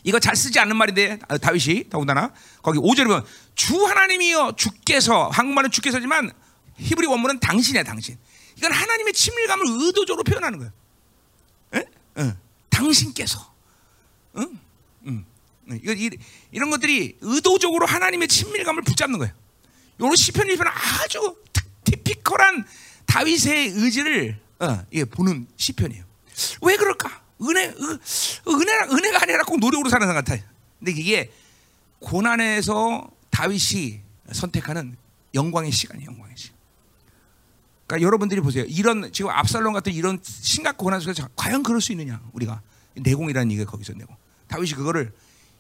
이거 0.03 0.19
잘 0.19 0.37
쓰지 0.37 0.59
않는 0.61 0.77
말인데 0.77 1.19
아, 1.29 1.39
다윗이 1.39 1.89
더군다나 1.89 2.33
거기 2.63 2.79
5절에 2.79 3.05
보면 3.07 3.25
주 3.55 3.85
하나님이여 3.87 4.55
주께서 4.57 5.29
한국말은 5.29 5.71
주께서지만 5.71 6.31
히브리 6.77 7.07
원문은 7.07 7.41
당신이야 7.41 7.85
당신. 7.85 8.19
이건 8.57 8.73
하나님의 8.73 9.13
친밀감을 9.13 9.65
의도적으로 9.67 10.23
표현하는 10.25 10.59
거예요. 10.59 10.73
에? 11.75 11.85
어. 12.23 12.37
당신께서. 12.71 13.53
응? 14.37 14.59
응. 15.07 15.25
응. 15.71 15.81
이거 15.83 15.93
이, 15.93 16.11
이런 16.53 16.71
것들이 16.71 17.17
의도적으로 17.21 17.87
하나님의 17.87 18.29
친밀감을 18.29 18.83
붙잡는 18.83 19.19
거예요. 19.19 19.33
요런 20.01 20.15
시편 20.17 20.49
1편은 20.49 20.67
아주 21.03 21.37
틱- 21.53 21.85
티피컬한 21.85 22.67
다윗의 23.07 23.69
의지를 23.71 24.39
어, 24.61 24.85
이게 24.91 25.05
보는 25.05 25.47
시편이에요. 25.57 26.05
왜 26.63 26.77
그럴까? 26.77 27.23
은혜, 27.43 27.67
은- 27.69 28.01
은혜가, 28.49 29.23
아니라 29.23 29.43
꼭 29.45 29.59
노력으로 29.59 29.89
사는 29.91 30.07
사람 30.07 30.23
같아요. 30.25 30.43
근데 30.79 30.93
이게 30.93 31.33
고난에서 32.01 33.09
다윗이 33.31 34.01
선택하는 34.33 34.97
영광의 35.35 35.73
시간이에요, 35.73 36.11
영광의 36.11 36.37
시간. 36.37 36.55
그러니까 37.87 38.07
여러분들이 38.07 38.41
보세요. 38.41 38.65
이런 38.67 39.13
지금 39.13 39.31
압살롬 39.31 39.73
같은 39.73 39.93
이런 39.93 40.19
심각 40.23 40.77
고난 40.79 41.01
속에서 41.01 41.29
과연 41.37 41.63
그럴 41.63 41.81
수 41.81 41.93
있느냐? 41.93 42.21
우리가 42.33 42.63
내공이라는 42.95 43.51
얘기가 43.53 43.71
거기서 43.71 43.93
내공. 43.95 44.17
다윗이 44.49 44.73
그거를 44.73 45.13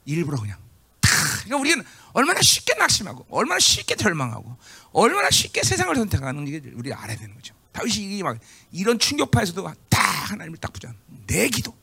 일부러 0.06 0.38
그냥 0.40 0.58
탁. 1.00 1.10
그러니까 1.44 1.56
우리는 1.58 1.84
얼마나 2.12 2.40
쉽게 2.40 2.74
낙심하고, 2.74 3.26
얼마나 3.30 3.58
쉽게 3.58 3.96
절망하고, 3.96 4.56
얼마나 4.92 5.28
쉽게 5.30 5.62
세상을 5.62 5.94
선택하는 5.96 6.44
게 6.44 6.62
우리 6.74 6.92
알아야 6.92 7.16
되는 7.16 7.34
거죠. 7.34 7.54
다윗이 7.74 8.22
막 8.22 8.38
이런 8.70 8.98
충격파에서도 8.98 9.74
딱 9.88 10.30
하나님을 10.30 10.58
딱 10.58 10.72
붙잡는 10.72 10.96
내 11.26 11.48
기도, 11.48 11.76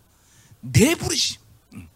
내 0.61 0.95
부르심. 0.95 1.39
응. 1.73 1.87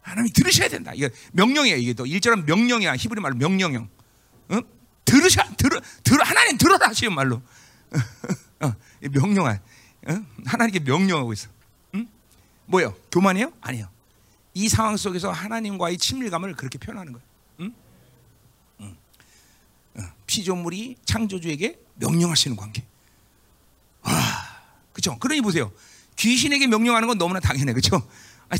하나님이 0.00 0.32
들으셔야 0.32 0.68
된다. 0.68 0.92
이게 0.94 1.10
명령이에요. 1.32 1.76
이게 1.76 1.92
또 1.92 2.06
일절은 2.06 2.46
명령이야. 2.46 2.94
히브리 2.96 3.20
말로 3.20 3.34
명령형. 3.34 3.88
응? 4.52 4.62
들으셔, 5.04 5.42
들어, 5.56 5.80
들어, 6.04 6.24
하나님 6.24 6.56
들어라 6.56 6.88
하시는 6.88 7.12
말로. 7.12 7.42
어, 8.62 8.72
이 9.02 9.08
명령할. 9.08 9.60
응? 10.08 10.26
하나님께 10.44 10.80
명령하고 10.80 11.32
있어. 11.32 11.48
응? 11.96 12.06
뭐요? 12.66 12.94
교만이에요? 13.10 13.52
아니요. 13.60 13.88
이 14.54 14.68
상황 14.68 14.96
속에서 14.96 15.32
하나님과의 15.32 15.98
친밀감을 15.98 16.54
그렇게 16.54 16.78
표현하는 16.78 17.12
거예요. 17.12 17.26
응? 17.60 17.74
응. 18.82 18.96
어, 19.96 20.02
피조물이 20.28 20.98
창조주에게 21.04 21.80
명령하시는 21.96 22.56
관계. 22.56 22.84
와, 24.06 24.46
그렇죠. 24.92 25.18
그러니 25.18 25.40
보세요. 25.40 25.72
귀신에게 26.16 26.66
명령하는 26.66 27.08
건 27.08 27.18
너무나 27.18 27.40
당연해, 27.40 27.72
그렇죠? 27.72 28.08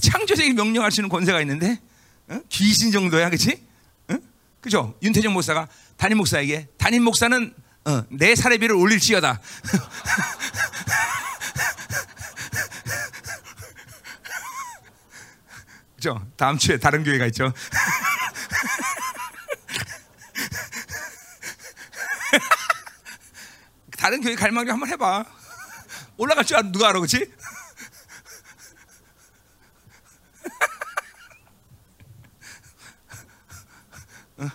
창조주에게 0.01 0.53
명령할 0.55 0.91
수 0.91 1.01
있는 1.01 1.09
권세가 1.09 1.41
있는데 1.43 1.81
어? 2.29 2.41
귀신 2.49 2.91
정도야, 2.91 3.31
그렇지? 3.31 3.63
어? 4.09 4.17
그죠? 4.61 4.95
윤태정 5.03 5.33
목사가 5.33 5.69
담임 5.97 6.19
목사에게 6.19 6.69
담임 6.77 7.05
목사는 7.05 7.55
어, 7.85 8.03
내 8.11 8.35
사례비를 8.35 8.75
올릴지어다. 8.75 9.41
그죠? 15.95 16.27
다음 16.37 16.59
주에 16.59 16.79
다른 16.79 17.05
교회가 17.05 17.27
있죠. 17.27 17.53
다른 24.07 24.21
교회 24.21 24.37
갈 24.37 24.53
만큼 24.53 24.73
한번 24.73 24.89
해봐. 24.91 25.25
올라갈 26.17 26.45
줄 26.45 26.57
알아, 26.57 26.71
누가 26.71 26.91
알아, 26.91 27.01
그렇지? 27.01 27.29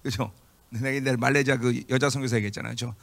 그렇죠? 0.00 0.32
내가 0.70 0.94
옛날 0.94 1.18
말레이시아 1.18 1.58
그 1.58 1.82
여자 1.90 2.08
선교사 2.08 2.36
얘기했잖아요. 2.36 2.74
저 2.76 2.94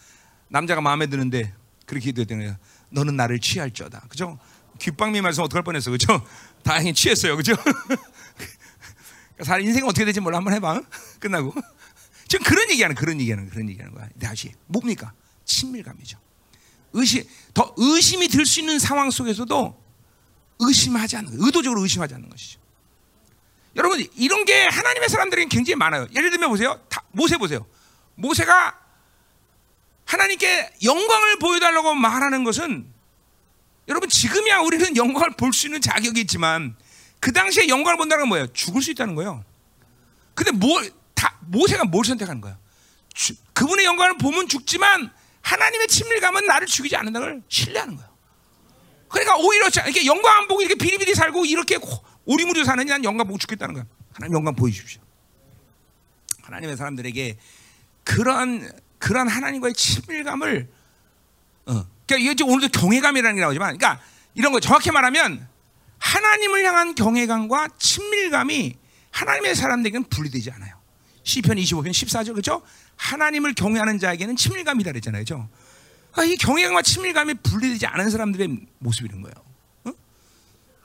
남자가 0.48 0.82
마음에 0.82 1.06
드는데 1.06 1.54
그렇게 1.86 2.06
기도했던 2.06 2.40
거예요. 2.40 2.58
너는 2.90 3.16
나를 3.16 3.38
취할지어다. 3.40 4.08
그죠? 4.10 4.40
귓방미 4.80 5.22
말씀 5.22 5.44
어떡할 5.44 5.62
뻔했어. 5.62 5.92
그죠? 5.92 6.26
다행히 6.66 6.96
취했어요. 6.96 7.38
그죠? 7.38 7.54
사람 9.44 9.62
인생은 9.62 9.88
어떻게 9.88 10.04
될지 10.04 10.20
몰라. 10.20 10.38
한번 10.38 10.56
해봐. 10.56 10.82
끝나고. 11.20 11.54
지금 12.28 12.44
그런 12.44 12.72
얘기하는 12.72 12.96
그런 12.96 13.22
얘기하는 13.22 13.52
그런 13.52 13.70
얘기하는 13.70 13.94
거야. 13.94 14.10
다시 14.20 14.52
뭡니까? 14.66 15.14
친밀감이죠. 15.50 16.18
의심 16.94 17.24
더 17.54 17.74
의심이 17.78 18.28
들 18.30 18.46
수 18.46 18.60
있는 18.60 18.80
상황 18.80 19.12
속에서도 19.12 19.84
의심하지 20.60 21.18
않는. 21.18 21.34
의도적으로 21.44 21.82
의심하지 21.82 22.14
않는 22.16 22.30
것이죠. 22.30 22.60
여러분 23.76 24.06
이런 24.16 24.46
게 24.46 24.66
하나님의 24.68 25.10
사람들에게 25.10 25.48
굉장히 25.50 25.76
많아요. 25.76 26.08
예를 26.16 26.32
들면 26.32 26.50
보세요. 26.50 26.80
다, 26.90 27.04
모세 27.12 27.38
보세요. 27.38 27.66
모세가 28.16 28.78
하나님께 30.06 30.74
영광을 30.84 31.38
보여달라고 31.40 31.94
말하는 31.94 32.44
것은 32.44 32.92
여러분 33.88 34.10
지금이야 34.10 34.60
우리는 34.60 34.96
영광을 34.98 35.32
볼 35.32 35.54
수 35.54 35.68
있는 35.68 35.82
자격이 35.82 36.22
있지만 36.22 36.76
그 37.20 37.32
당시에 37.32 37.68
영광을 37.68 37.98
본다는 37.98 38.24
건 38.24 38.30
뭐예요? 38.30 38.48
죽을 38.54 38.82
수 38.82 38.92
있다는 38.92 39.16
거예요. 39.16 39.44
근데 40.34 40.52
뭘, 40.52 40.92
다, 41.14 41.38
모세가 41.42 41.86
뭘 41.86 42.06
선택하는 42.06 42.40
거야? 42.42 42.58
주, 43.14 43.36
그분의 43.54 43.86
영광을 43.86 44.18
보면 44.18 44.48
죽지만 44.48 45.12
하나님의 45.50 45.88
친밀감은 45.88 46.46
나를 46.46 46.68
죽이지 46.68 46.96
않는다는 46.96 47.28
걸 47.28 47.42
신뢰하는 47.50 47.96
거예요. 47.96 48.10
그러니까 49.08 49.38
오히려 49.38 49.70
자- 49.70 49.84
이렇게 49.84 50.06
영광 50.06 50.38
안 50.38 50.48
보고 50.48 50.62
이렇게 50.62 50.76
비리비리 50.76 51.16
살고 51.16 51.46
이렇게 51.46 51.78
고- 51.78 52.04
오리무리 52.26 52.64
사는 52.64 52.86
난 52.86 53.04
영광 53.04 53.26
보고 53.26 53.40
죽겠다는 53.40 53.74
거야. 53.74 53.86
하나님 54.14 54.36
영광 54.36 54.56
보여주십시오. 54.56 55.02
하나님의 56.44 56.78
사람들에게 56.78 57.38
그런 58.04 58.70
그런 59.00 59.28
하나님과의 59.28 59.74
친밀감을 59.74 60.70
어. 61.68 61.86
그러니까 62.06 62.32
이게 62.32 62.44
오늘도 62.44 62.68
경외감이라는 62.80 63.36
게 63.36 63.42
나오지만, 63.42 63.78
그러니까 63.78 64.04
이런 64.34 64.52
거 64.52 64.60
정확히 64.60 64.92
말하면 64.92 65.48
하나님을 66.00 66.64
향한 66.66 66.96
경외감과 66.96 67.70
친밀감이 67.80 68.78
하나님의 69.12 69.56
사람들에게는 69.56 70.10
분리되지 70.10 70.52
않아요. 70.52 70.80
시편 71.24 71.58
25편 71.58 71.90
14절 71.92 72.32
그렇죠? 72.34 72.64
하나님을 73.00 73.54
경외하는 73.54 73.98
자에게는 73.98 74.36
친밀감이다 74.36 74.92
그랬잖아요. 74.92 75.24
그렇죠? 75.24 75.50
아, 76.14 76.24
이 76.24 76.36
경외감과 76.36 76.82
친밀감이 76.82 77.36
분리되지 77.36 77.86
않은 77.88 78.10
사람들의 78.10 78.60
모습이런 78.80 79.22
거예요. 79.22 79.36
어? 79.86 79.92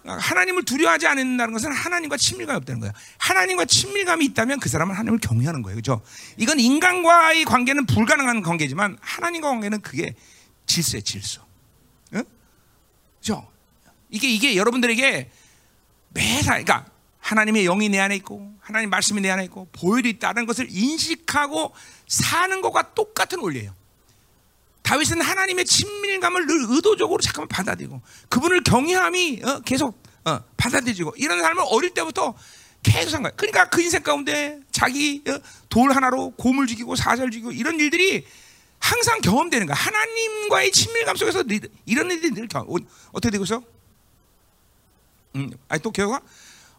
아, 0.06 0.16
하나님을 0.16 0.64
두려워하지 0.64 1.08
않는다는 1.08 1.52
것은 1.52 1.72
하나님과 1.72 2.16
친밀감이 2.16 2.56
없다는 2.58 2.80
거예요. 2.80 2.92
하나님과 3.18 3.64
친밀감이 3.64 4.24
있다면 4.26 4.60
그 4.60 4.68
사람은 4.68 4.94
하나님을 4.94 5.18
경외하는 5.18 5.62
거예요. 5.62 5.74
그렇죠? 5.74 6.02
이건 6.36 6.60
인간과의 6.60 7.44
관계는 7.44 7.86
불가능한 7.86 8.42
관계지만 8.42 8.96
하나님과 9.00 9.48
관계는 9.48 9.80
그게 9.80 10.14
질서의 10.66 11.02
질서. 11.02 11.42
어? 12.12 12.22
그렇죠? 13.20 13.50
이게 14.08 14.28
이게 14.28 14.56
여러분들에게 14.56 15.30
매사 16.10 16.52
그러니까 16.52 16.86
하나님의 17.24 17.64
영이 17.64 17.88
내 17.88 17.98
안에 18.00 18.16
있고 18.16 18.52
하나님 18.60 18.90
말씀이 18.90 19.18
내 19.22 19.30
안에 19.30 19.44
있고 19.44 19.66
보혈이 19.72 20.10
있다는 20.10 20.44
것을 20.44 20.66
인식하고 20.70 21.72
사는 22.06 22.60
것과 22.60 22.92
똑같은 22.94 23.38
원리예요. 23.40 23.74
다윗은 24.82 25.22
하나님의 25.22 25.64
친밀감을 25.64 26.46
늘 26.46 26.66
의도적으로 26.68 27.22
잠깐만 27.22 27.48
받아들이고 27.48 28.02
그분을 28.28 28.62
경외함이 28.62 29.40
어, 29.42 29.60
계속 29.60 29.98
어, 30.26 30.40
받아들이고 30.58 31.14
이런 31.16 31.40
삶을 31.40 31.64
어릴 31.68 31.94
때부터 31.94 32.34
계속 32.82 33.08
산 33.08 33.22
거예요. 33.22 33.32
그러니까 33.36 33.70
그 33.70 33.80
인생 33.80 34.02
가운데 34.02 34.60
자기 34.70 35.22
어, 35.26 35.38
돌 35.70 35.92
하나로 35.92 36.32
곰을 36.32 36.66
죽이고 36.66 36.94
사자를 36.94 37.30
죽이고 37.30 37.52
이런 37.52 37.80
일들이 37.80 38.26
항상 38.78 39.22
경험되는 39.22 39.66
거야. 39.66 39.74
하나님과의 39.74 40.72
친밀감 40.72 41.16
속에서 41.16 41.42
늘- 41.44 41.70
이런 41.86 42.10
일들이 42.10 42.32
늘 42.34 42.48
경험. 42.48 42.68
어, 42.70 42.76
어떻게 43.12 43.30
되고 43.30 43.44
있어? 43.44 43.62
음, 45.36 45.50
아니 45.70 45.80
또 45.82 45.90
기억아? 45.90 46.20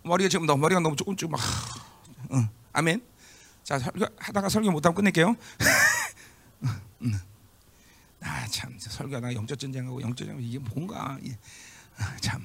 머리가 0.05 0.29
지금 0.29 0.45
너무 0.45 0.61
머리가 0.61 0.79
너무 0.79 0.95
조금 0.95 1.15
조금 1.15 1.31
막, 1.37 1.41
응, 2.31 2.47
아멘. 2.73 3.01
자 3.63 3.79
설교 3.79 4.05
하다가 4.17 4.49
설교 4.49 4.71
못하면 4.71 4.95
끝낼게요. 4.95 5.35
음. 7.01 7.19
아참 8.21 8.75
설교하다가 8.79 9.33
영적 9.33 9.57
전쟁하고 9.59 10.01
영적 10.01 10.27
전쟁 10.27 10.43
이게 10.45 10.59
뭔가 10.59 11.17
이- 11.23 11.33
아, 11.97 12.15
참. 12.21 12.41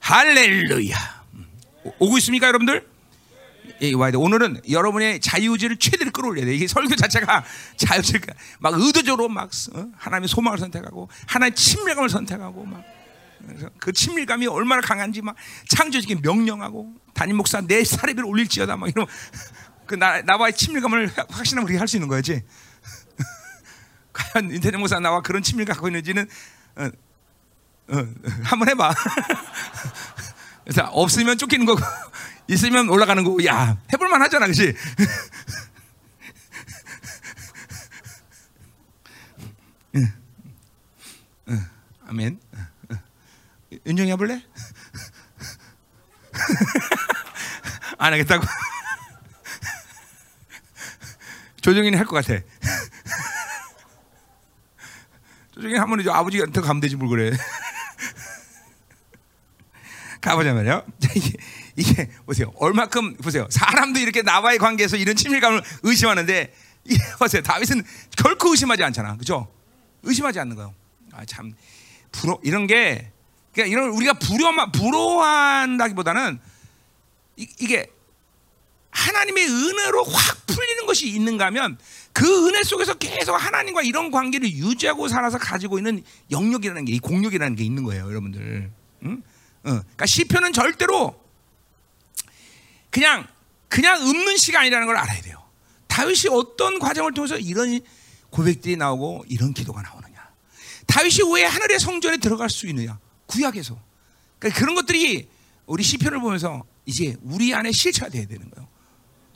할렐루야. 0.00 0.96
음. 1.34 1.46
오- 1.84 1.94
오고 2.06 2.18
있습니까 2.18 2.46
여러분들? 2.48 2.88
예, 3.82 3.92
와야 3.94 4.10
돼. 4.10 4.16
오늘은 4.18 4.62
여러분의 4.70 5.20
자유의지를 5.20 5.76
최대로 5.78 6.10
끌어올려야 6.10 6.46
돼. 6.46 6.54
이게 6.54 6.66
설교 6.66 6.94
자체가 6.96 7.44
자유의지, 7.76 8.20
막 8.60 8.74
의도적으로 8.74 9.28
막 9.28 9.50
어? 9.74 9.86
하나님의 9.96 10.28
소망을 10.28 10.58
선택하고 10.58 11.08
하나님의 11.26 11.54
친밀감을 11.56 12.08
선택하고 12.08 12.64
막 12.64 12.82
그 13.78 13.92
친밀감이 13.92 14.46
얼마나 14.46 14.80
강한지 14.80 15.22
막 15.22 15.36
창조적인 15.68 16.20
명령하고 16.22 16.94
담임 17.14 17.36
목사 17.36 17.60
내 17.60 17.84
사례비를 17.84 18.24
올릴지어다 18.24 18.76
막 18.76 18.88
이런 18.88 19.06
그 19.86 19.94
나, 19.94 20.20
나와의 20.22 20.54
친밀감을 20.54 21.10
확신하면 21.30 21.66
우리가 21.68 21.80
할수 21.80 21.96
있는 21.96 22.08
거지. 22.08 22.42
과연 24.12 24.50
인터넷 24.52 24.76
목사 24.76 25.00
나와 25.00 25.22
그런 25.22 25.42
친밀감 25.42 25.74
갖고 25.74 25.88
있는지는 25.88 26.28
어, 26.76 26.90
어, 27.88 28.06
한번 28.44 28.68
해봐. 28.68 28.94
그래서 30.64 30.84
없으면 30.92 31.38
쫓기는 31.38 31.64
거고 31.64 31.80
있으면 32.48 32.88
올라가는 32.90 33.22
거고 33.24 33.44
야 33.46 33.78
해볼만 33.92 34.20
하잖아 34.22 34.46
그지 34.46 34.74
아멘 42.06 42.38
은정이 43.86 44.10
해볼래? 44.12 44.42
안 47.98 48.12
하겠다고? 48.12 48.44
조정이는 51.60 51.98
할 51.98 52.06
것 52.06 52.24
같아 52.24 52.38
조정이 55.52 55.74
하면 55.76 56.00
이제 56.00 56.10
아버지한테 56.10 56.60
가면 56.60 56.80
되지 56.80 56.96
뭘 56.96 57.08
그래 57.10 57.36
가보자 60.20 60.52
말이요. 60.52 60.84
이게, 61.14 61.32
이게 61.76 62.10
보세요. 62.26 62.52
얼마큼 62.56 63.18
보세요. 63.18 63.46
사람도 63.50 64.00
이렇게 64.00 64.22
나와의 64.22 64.58
관계에서 64.58 64.96
이런 64.96 65.14
친밀감을 65.14 65.62
의심하는데 65.84 66.52
이게 66.84 66.98
보세요. 67.18 67.40
다윗은 67.42 67.84
결코 68.16 68.50
의심하지 68.50 68.82
않잖아. 68.82 69.16
그죠? 69.16 69.48
의심하지 70.02 70.40
않는 70.40 70.56
거예요. 70.56 70.74
아, 71.12 71.24
참 71.24 71.54
부러 72.10 72.38
이런 72.42 72.66
게 72.66 73.12
그러니까 73.52 73.72
이런 73.72 73.90
우리가 73.90 74.14
부러만 74.14 74.72
부러워한다기보다는 74.72 76.38
이, 77.36 77.46
이게 77.60 77.90
하나님의 78.90 79.46
은혜로 79.46 80.04
확 80.04 80.46
풀리는 80.46 80.86
것이 80.86 81.08
있는가 81.08 81.46
하면 81.46 81.78
그 82.12 82.48
은혜 82.48 82.62
속에서 82.62 82.94
계속 82.94 83.34
하나님과 83.34 83.82
이런 83.82 84.10
관계를 84.10 84.50
유지하고 84.50 85.08
살아서 85.08 85.38
가지고 85.38 85.78
있는 85.78 86.02
영역이라는 86.30 86.84
게, 86.84 86.92
이 86.92 86.98
공력이라는 86.98 87.54
게 87.54 87.64
있는 87.64 87.84
거예요, 87.84 88.08
여러분들. 88.08 88.70
응? 89.04 89.22
어, 89.64 89.70
그러니까 89.70 90.06
시편은 90.06 90.52
절대로 90.52 91.22
그냥 92.90 93.26
그냥 93.68 94.00
읊는 94.00 94.36
시가 94.36 94.60
아니라는 94.60 94.86
걸 94.86 94.96
알아야 94.96 95.20
돼요. 95.20 95.42
다윗이 95.86 96.28
어떤 96.30 96.78
과정을 96.78 97.12
통해서 97.12 97.36
이런 97.38 97.80
고백들이 98.30 98.76
나오고 98.76 99.24
이런 99.28 99.52
기도가 99.52 99.82
나오느냐? 99.82 100.28
다윗이 100.86 101.34
왜 101.34 101.44
하늘의 101.44 101.78
성전에 101.78 102.16
들어갈 102.16 102.48
수 102.50 102.66
있느냐? 102.66 102.98
구약에서 103.28 103.78
그러니까 104.38 104.60
그런 104.60 104.74
것들이 104.74 105.28
우리 105.66 105.82
시편을 105.82 106.20
보면서 106.20 106.64
이제 106.84 107.16
우리 107.22 107.54
안에 107.54 107.70
실체화돼야 107.70 108.26
되는 108.26 108.50
거예요. 108.50 108.68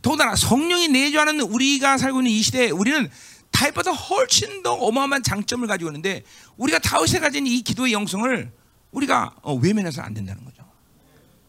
더군다나 0.00 0.35
성령이 0.35 0.88
내주하는 0.88 1.40
우리가 1.40 1.98
살고 1.98 2.20
있는 2.20 2.33
이 2.33 2.42
시대에 2.42 2.70
우리는 2.70 3.09
다윗보다 3.52 3.92
훨씬 3.92 4.62
더 4.62 4.72
어마어마한 4.72 5.22
장점을 5.22 5.66
가지고 5.68 5.90
있는데 5.90 6.24
우리가 6.57 6.78
다윗에 6.81 7.20
가진 7.20 7.46
이 7.46 7.62
기도의 7.62 7.92
영성을 7.92 8.50
우리가 8.90 9.37
어, 9.42 9.55
외면해서는 9.55 10.07
안 10.07 10.14
된다는 10.14 10.44
거죠. 10.44 10.62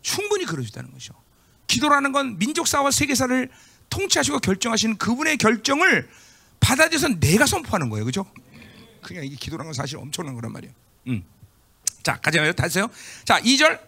충분히 0.02 0.44
있다는 0.44 0.92
거죠. 0.92 1.14
기도라는 1.68 2.12
건 2.12 2.38
민족사와 2.38 2.92
세계사를 2.92 3.50
통치하시고 3.90 4.40
결정하시는 4.40 4.98
그분의 4.98 5.38
결정을 5.38 6.10
받아들여서 6.60 7.20
내가 7.20 7.46
선포하는 7.46 7.90
거예요. 7.90 8.06
그죠? 8.06 8.26
그냥 9.02 9.26
이게 9.26 9.36
기도라는 9.36 9.70
건 9.70 9.74
사실 9.74 9.98
엄청난 9.98 10.36
거란 10.36 10.52
말이에요. 10.52 10.74
음. 11.08 11.24
자, 12.04 12.20
가자마요. 12.22 12.54
다시요. 12.54 12.88
자, 13.26 13.40
2절. 13.40 13.80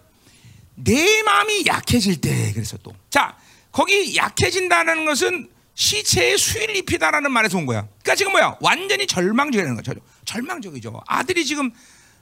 내 0.76 1.24
마음이 1.24 1.66
약해질 1.66 2.20
때 2.22 2.52
그래서 2.54 2.78
또. 2.78 2.94
자, 3.10 3.38
거기 3.72 4.16
약해진다는 4.16 5.06
것은 5.06 5.50
시체에 5.74 6.38
수위를 6.38 6.76
입히다라는 6.78 7.32
말에서 7.32 7.58
온 7.58 7.66
거야. 7.66 7.82
그러니까 8.02 8.16
지금 8.16 8.32
뭐야? 8.32 8.58
완전히 8.62 9.06
절망적이라는 9.08 9.76
거죠. 9.76 9.94
절망적이죠. 10.26 11.02
아들이 11.08 11.46
지금 11.46 11.72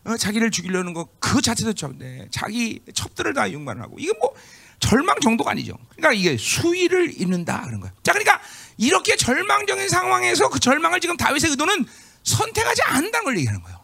어, 0.06 0.17
자기를 0.17 0.51
죽이려는 0.51 0.93
거 0.93 1.08
그 1.19 1.41
자체도 1.41 1.73
저인데 1.73 2.27
자기 2.29 2.79
첩들을 2.93 3.34
다 3.34 3.49
윤관하고 3.49 3.95
이게 3.97 4.12
뭐 4.19 4.34
절망 4.79 5.19
정도가 5.19 5.51
아니죠. 5.51 5.77
그러니까 5.95 6.13
이게 6.13 6.38
수위를 6.38 7.19
입는다 7.19 7.62
그런 7.65 7.79
거야. 7.79 7.91
자, 8.03 8.12
그러니까 8.12 8.39
이렇게 8.77 9.15
절망적인 9.15 9.88
상황에서 9.89 10.49
그 10.49 10.60
절망을 10.60 10.99
지금 10.99 11.15
다윗의 11.17 11.51
의도는 11.51 11.86
선택하지 12.23 12.82
않는다는 12.84 13.25
걸 13.25 13.38
얘기하는 13.38 13.63
거예요. 13.63 13.79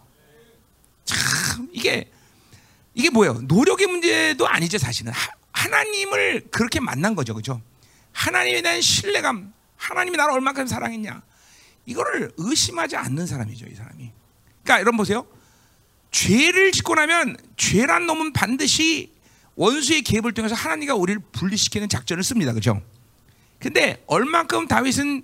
참 1.09 1.67
이게 1.71 2.11
이게 2.93 3.09
뭐예요? 3.09 3.41
노력의 3.41 3.87
문제도 3.87 4.47
아니죠, 4.47 4.77
사실은. 4.77 5.11
하, 5.11 5.31
하나님을 5.51 6.47
그렇게 6.51 6.79
만난 6.79 7.15
거죠, 7.15 7.33
그죠? 7.33 7.61
하나님에 8.11 8.61
대한 8.61 8.81
신뢰감, 8.81 9.53
하나님이 9.75 10.17
나를 10.17 10.33
얼마큼 10.33 10.67
사랑했냐, 10.67 11.21
이거를 11.85 12.31
의심하지 12.37 12.95
않는 12.95 13.25
사람이죠, 13.25 13.65
이 13.67 13.75
사람이. 13.75 14.11
그러니까 14.63 14.81
여러분 14.81 14.97
보세요. 14.97 15.25
죄를 16.11 16.71
짓고 16.71 16.95
나면 16.95 17.37
죄란 17.55 18.05
놈은 18.05 18.33
반드시 18.33 19.11
원수의 19.55 20.01
개입을 20.01 20.33
통해서 20.33 20.55
하나님과 20.55 20.95
우리를 20.95 21.21
분리시키는 21.31 21.89
작전을 21.89 22.23
씁니다, 22.23 22.53
그죠? 22.53 22.81
근데 23.59 24.03
얼만큼 24.07 24.67
다윗은 24.67 25.23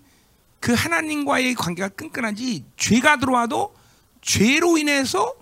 그 0.59 0.73
하나님과의 0.73 1.55
관계가 1.55 1.89
끈끈한지 1.89 2.65
죄가 2.77 3.17
들어와도 3.17 3.75
죄로 4.21 4.77
인해서 4.77 5.33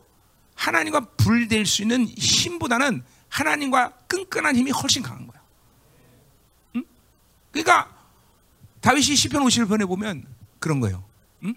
하나님과 0.56 1.02
분리될 1.18 1.66
수 1.66 1.82
있는 1.82 2.06
힘보다는 2.08 3.04
하나님과 3.30 3.92
끈끈한 4.08 4.56
힘이 4.56 4.72
훨씬 4.72 5.02
강한 5.02 5.28
거야. 5.28 5.42
응? 6.76 6.84
그러니까 7.52 7.94
다윗이 8.82 9.16
시편 9.16 9.44
50편에 9.44 9.88
보면 9.88 10.26
그런 10.60 10.80
거예요. 10.80 11.04
응? 11.44 11.56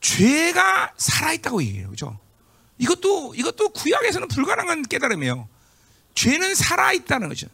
죄가 0.00 0.94
살아있다고 0.96 1.62
얘기해요. 1.62 1.90
그죠? 1.90 2.18
이것도 2.78 3.34
이것도 3.34 3.70
구약에서는 3.70 4.28
불가능한 4.28 4.82
깨달음이에요. 4.82 5.48
죄는 6.14 6.54
살아 6.54 6.92
있다는 6.92 7.28
거죠. 7.28 7.48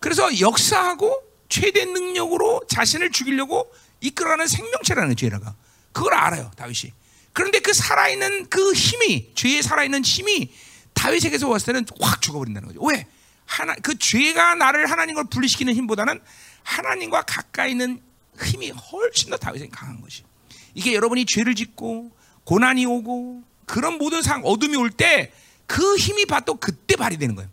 그래서 0.00 0.40
역사하고 0.40 1.22
최대 1.48 1.84
능력으로 1.84 2.62
자신을 2.68 3.10
죽이려고 3.10 3.72
이끌어가는 4.00 4.46
생명체라는 4.46 5.16
죄라가 5.16 5.54
그걸 5.92 6.14
알아요 6.14 6.50
다윗이. 6.56 6.92
그런데 7.34 7.58
그 7.60 7.74
살아있는 7.74 8.48
그 8.48 8.72
힘이 8.72 9.30
죄에 9.34 9.60
살아있는 9.60 10.02
힘이 10.02 10.50
다윗에게서 10.94 11.48
왔을 11.48 11.66
때는 11.74 11.84
확 12.00 12.22
죽어버린다는 12.22 12.68
거죠. 12.68 12.82
왜? 12.82 13.06
하나 13.44 13.74
그 13.82 13.98
죄가 13.98 14.54
나를 14.54 14.90
하나님과 14.90 15.24
분리시키는 15.24 15.74
힘보다는 15.74 16.18
하나님과 16.62 17.22
가까이 17.22 17.72
있는 17.72 18.00
힘이 18.42 18.70
훨씬 18.70 19.28
더 19.30 19.36
다윗에게 19.36 19.68
강한 19.70 20.00
것이. 20.00 20.22
이게 20.72 20.94
여러분이 20.94 21.26
죄를 21.26 21.54
짓고 21.54 22.10
고난이 22.44 22.86
오고 22.86 23.42
그런 23.66 23.98
모든 23.98 24.22
상 24.22 24.42
어둠이 24.44 24.76
올 24.76 24.90
때 24.90 25.30
그 25.66 25.96
힘이 25.96 26.26
봐도 26.26 26.56
그때 26.56 26.94
발휘되는 26.94 27.34
거예요. 27.36 27.50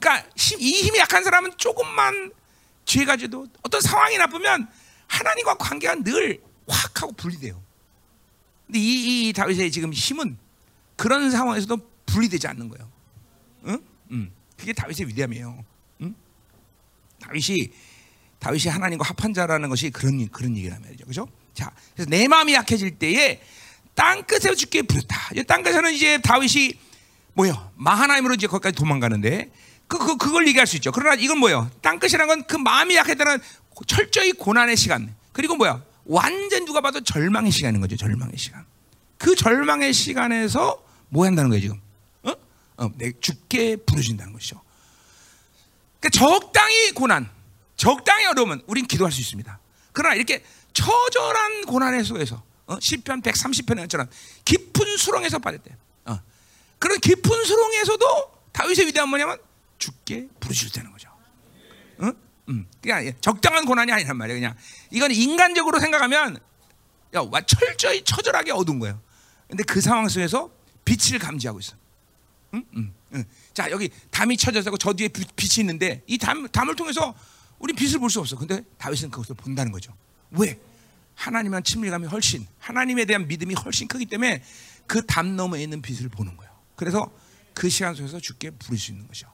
그러니까 0.00 0.26
이 0.58 0.72
힘이 0.82 0.98
약한 0.98 1.22
사람은 1.22 1.52
조금만 1.58 2.32
죄가 2.86 3.16
져도 3.18 3.46
어떤 3.62 3.80
상황이 3.82 4.16
나쁘면 4.18 4.68
하나님과 5.06 5.56
관계가 5.58 5.96
늘 5.96 6.40
확 6.68 7.02
하고 7.02 7.12
분리돼요. 7.12 7.62
근데 8.66 8.78
이, 8.78 9.28
이 9.28 9.32
다윗의 9.32 9.70
지금 9.70 9.92
힘은 9.92 10.36
그런 10.96 11.30
상황에서도 11.30 11.78
분리되지 12.06 12.46
않는 12.48 12.68
거예요. 12.68 12.90
응? 13.66 13.78
응. 14.12 14.30
그게 14.56 14.72
다윗의 14.72 15.08
위대함이에요. 15.08 15.64
응? 16.02 16.14
다윗이 17.20 17.70
다윗이 18.38 18.68
하나님과 18.68 19.04
합한 19.08 19.34
자라는 19.34 19.68
것이 19.68 19.90
그런 19.90 20.28
그런 20.28 20.56
얘기란 20.56 20.80
말이죠. 20.82 21.04
그죠? 21.06 21.28
자, 21.54 21.72
그래서 21.94 22.10
내 22.10 22.28
마음이 22.28 22.54
약해질 22.54 22.98
때에 22.98 23.40
땅 23.94 24.22
끝에서 24.24 24.54
죽게 24.54 24.82
부렸다. 24.82 25.16
땅 25.46 25.62
끝에서는 25.62 25.92
이제 25.92 26.18
다윗이 26.18 26.74
뭐요? 27.34 27.72
마하나임으로 27.76 28.34
이제 28.34 28.46
거기까지 28.46 28.76
도망가는데 28.76 29.50
그, 29.88 29.98
그 29.98 30.16
그걸 30.16 30.46
얘기할 30.48 30.66
수 30.66 30.76
있죠. 30.76 30.92
그러나 30.92 31.14
이건 31.14 31.38
뭐요? 31.38 31.70
땅 31.80 31.98
끝이라는 31.98 32.26
건그 32.26 32.56
마음이 32.56 32.96
약했다는 32.96 33.38
철저히 33.86 34.32
고난의 34.32 34.76
시간. 34.76 35.14
그리고 35.32 35.56
뭐야? 35.56 35.82
완전 36.06 36.64
누가 36.64 36.80
봐도 36.80 37.00
절망의 37.00 37.50
시간인 37.50 37.80
거죠. 37.80 37.96
절망의 37.96 38.36
시간. 38.36 38.64
그 39.18 39.34
절망의 39.34 39.92
시간에서 39.92 40.84
뭐 41.08 41.24
한다는 41.26 41.50
거예요 41.50 41.60
지금? 41.60 41.80
어? 42.22 42.32
어, 42.76 42.90
내 42.96 43.12
죽게 43.20 43.76
부르신다는 43.76 44.32
것이죠. 44.32 44.60
그러니까 46.00 46.18
적당히 46.18 46.92
고난, 46.92 47.28
적당히 47.76 48.26
어려우면 48.26 48.62
우린 48.66 48.86
기도할 48.86 49.12
수 49.12 49.20
있습니다. 49.20 49.58
그러나 49.92 50.14
이렇게 50.14 50.44
처절한 50.72 51.66
고난의 51.66 52.04
속에서 52.04 52.42
어? 52.66 52.76
10편 52.76 53.22
130편에처럼 53.22 54.08
깊은 54.44 54.96
수렁에서 54.96 55.38
빠졌대. 55.38 55.76
어. 56.06 56.20
그런 56.78 56.98
깊은 57.00 57.44
수렁에서도 57.44 58.06
다윗의 58.52 58.86
위대한 58.86 59.08
뭐냐면 59.08 59.38
죽게 59.78 60.28
부르시다는 60.40 60.92
거죠. 60.92 61.08
응? 62.02 62.12
음. 62.48 62.66
그냥 62.80 63.12
적당한 63.20 63.64
고난이 63.64 63.90
아니란 63.92 64.16
말이에요. 64.16 64.38
그냥 64.40 64.56
이건 64.90 65.10
인간적으로 65.12 65.80
생각하면 65.80 66.38
야, 67.14 67.20
와, 67.30 67.40
철저히 67.42 68.02
처절하게 68.04 68.52
어두운 68.52 68.78
거예요. 68.78 69.00
근데 69.48 69.62
그 69.64 69.80
상황 69.80 70.08
속에서 70.08 70.50
빛을 70.84 71.18
감지하고 71.18 71.58
있어. 71.60 71.76
응? 72.54 72.64
응. 72.76 72.92
응. 73.14 73.24
자 73.54 73.70
여기 73.70 73.90
담이 74.10 74.36
쳐져서 74.36 74.76
저 74.78 74.92
뒤에 74.92 75.08
빛이 75.08 75.60
있는데 75.60 76.02
이 76.06 76.18
담, 76.18 76.46
담을 76.48 76.76
통해서 76.76 77.14
우리 77.58 77.72
빛을 77.72 77.98
볼 77.98 78.10
수 78.10 78.20
없어. 78.20 78.36
근데 78.36 78.62
다윗은 78.78 79.10
그것을 79.10 79.34
본다는 79.36 79.72
거죠. 79.72 79.92
왜? 80.30 80.58
하나님한 81.14 81.64
친밀감이 81.64 82.06
훨씬 82.08 82.46
하나님에 82.58 83.06
대한 83.06 83.26
믿음이 83.26 83.54
훨씬 83.54 83.88
크기 83.88 84.04
때문에 84.06 84.42
그 84.86 85.04
담 85.06 85.34
너머에 85.36 85.62
있는 85.62 85.80
빛을 85.80 86.08
보는 86.10 86.36
거예요. 86.36 86.52
그래서 86.76 87.10
그 87.54 87.68
시간 87.70 87.94
속에서 87.94 88.20
죽게 88.20 88.50
부를 88.50 88.78
수 88.78 88.92
있는 88.92 89.06
거죠. 89.08 89.32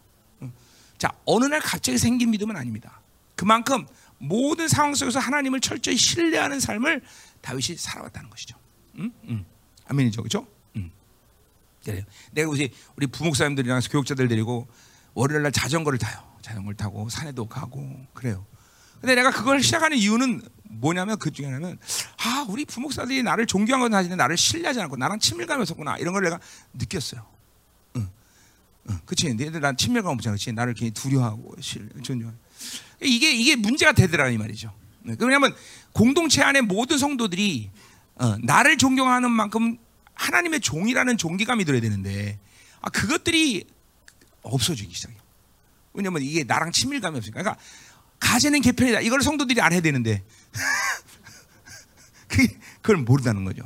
자 0.96 1.11
어느 1.25 1.46
날 1.46 1.61
갑자기 1.61 1.98
생긴 1.98 2.31
믿음은 2.31 2.57
아닙니다. 2.57 3.01
그만큼 3.42 3.85
모든 4.18 4.68
상황 4.68 4.94
속에서 4.94 5.18
하나님을 5.18 5.59
철저히 5.59 5.96
신뢰하는 5.96 6.61
삶을 6.61 7.02
다윗이 7.40 7.76
살아왔다는 7.76 8.31
것이죠. 8.31 8.57
음? 8.98 9.12
음. 9.24 9.44
아멘이죠, 9.88 10.22
그렇죠? 10.22 10.46
음. 10.76 10.92
내가 12.31 12.48
우리 12.48 12.72
우리 12.94 13.09
부목사님들이랑 13.09 13.81
교육자들 13.90 14.28
데리고 14.28 14.68
월요일 15.14 15.42
날 15.42 15.50
자전거를 15.50 15.98
타요. 15.98 16.22
자전거를 16.40 16.76
타고 16.76 17.09
산에도 17.09 17.48
가고 17.48 18.07
그래요. 18.14 18.46
근데 19.00 19.16
내가 19.16 19.33
그걸 19.33 19.61
시작하는 19.61 19.96
이유는 19.96 20.40
뭐냐면 20.62 21.18
그 21.18 21.33
중에 21.33 21.46
하나는 21.46 21.76
아 22.18 22.46
우리 22.48 22.64
부목사들이 22.64 23.24
나를 23.24 23.46
존경하고 23.46 23.90
다니는 23.90 24.16
나를 24.16 24.37
신뢰하지 24.37 24.81
않고 24.83 24.98
나랑 24.98 25.18
친밀감이 25.18 25.62
없었구나 25.62 25.96
이런 25.98 26.14
걸 26.14 26.22
내가 26.22 26.38
느꼈어요. 26.74 27.26
응, 27.96 28.09
응, 28.88 29.00
그렇지. 29.05 29.35
너희들 29.35 29.61
난 29.61 29.76
친밀감 29.76 30.12
없잖아, 30.12 30.37
그렇지. 30.37 30.52
나를 30.52 30.74
괜히 30.74 30.92
두려워하고 30.92 31.57
존경. 32.05 32.40
이게 33.01 33.33
이게 33.33 33.57
문제가 33.57 33.92
되더라 33.92 34.29
이 34.31 34.38
말이죠. 34.38 34.72
네, 35.03 35.16
왜냐하면 35.18 35.55
공동체 35.92 36.42
안에 36.42 36.61
모든 36.61 36.98
성도들이 36.98 37.70
어, 38.16 38.37
나를 38.38 38.79
존경하는 38.79 39.31
만큼 39.31 39.79
하나님의 40.14 40.61
종이라는 40.61 41.16
존귀감이 41.16 41.64
들어야 41.64 41.81
되는데 41.81 42.38
아, 42.81 42.90
그것들이 42.90 43.66
없어지기 44.42 44.94
시작해요. 44.94 45.20
왜냐면 45.94 46.22
이게 46.22 46.44
나랑 46.44 46.72
친밀감이 46.72 47.16
없으니까. 47.18 47.42
그러니까 47.42 47.62
가제는 48.18 48.61
개편이다. 48.61 49.01
이걸 49.01 49.22
성도들이 49.22 49.61
알아야 49.61 49.81
되는데 49.81 50.22
그걸 52.81 52.96
모른다는 52.98 53.44
거죠. 53.44 53.62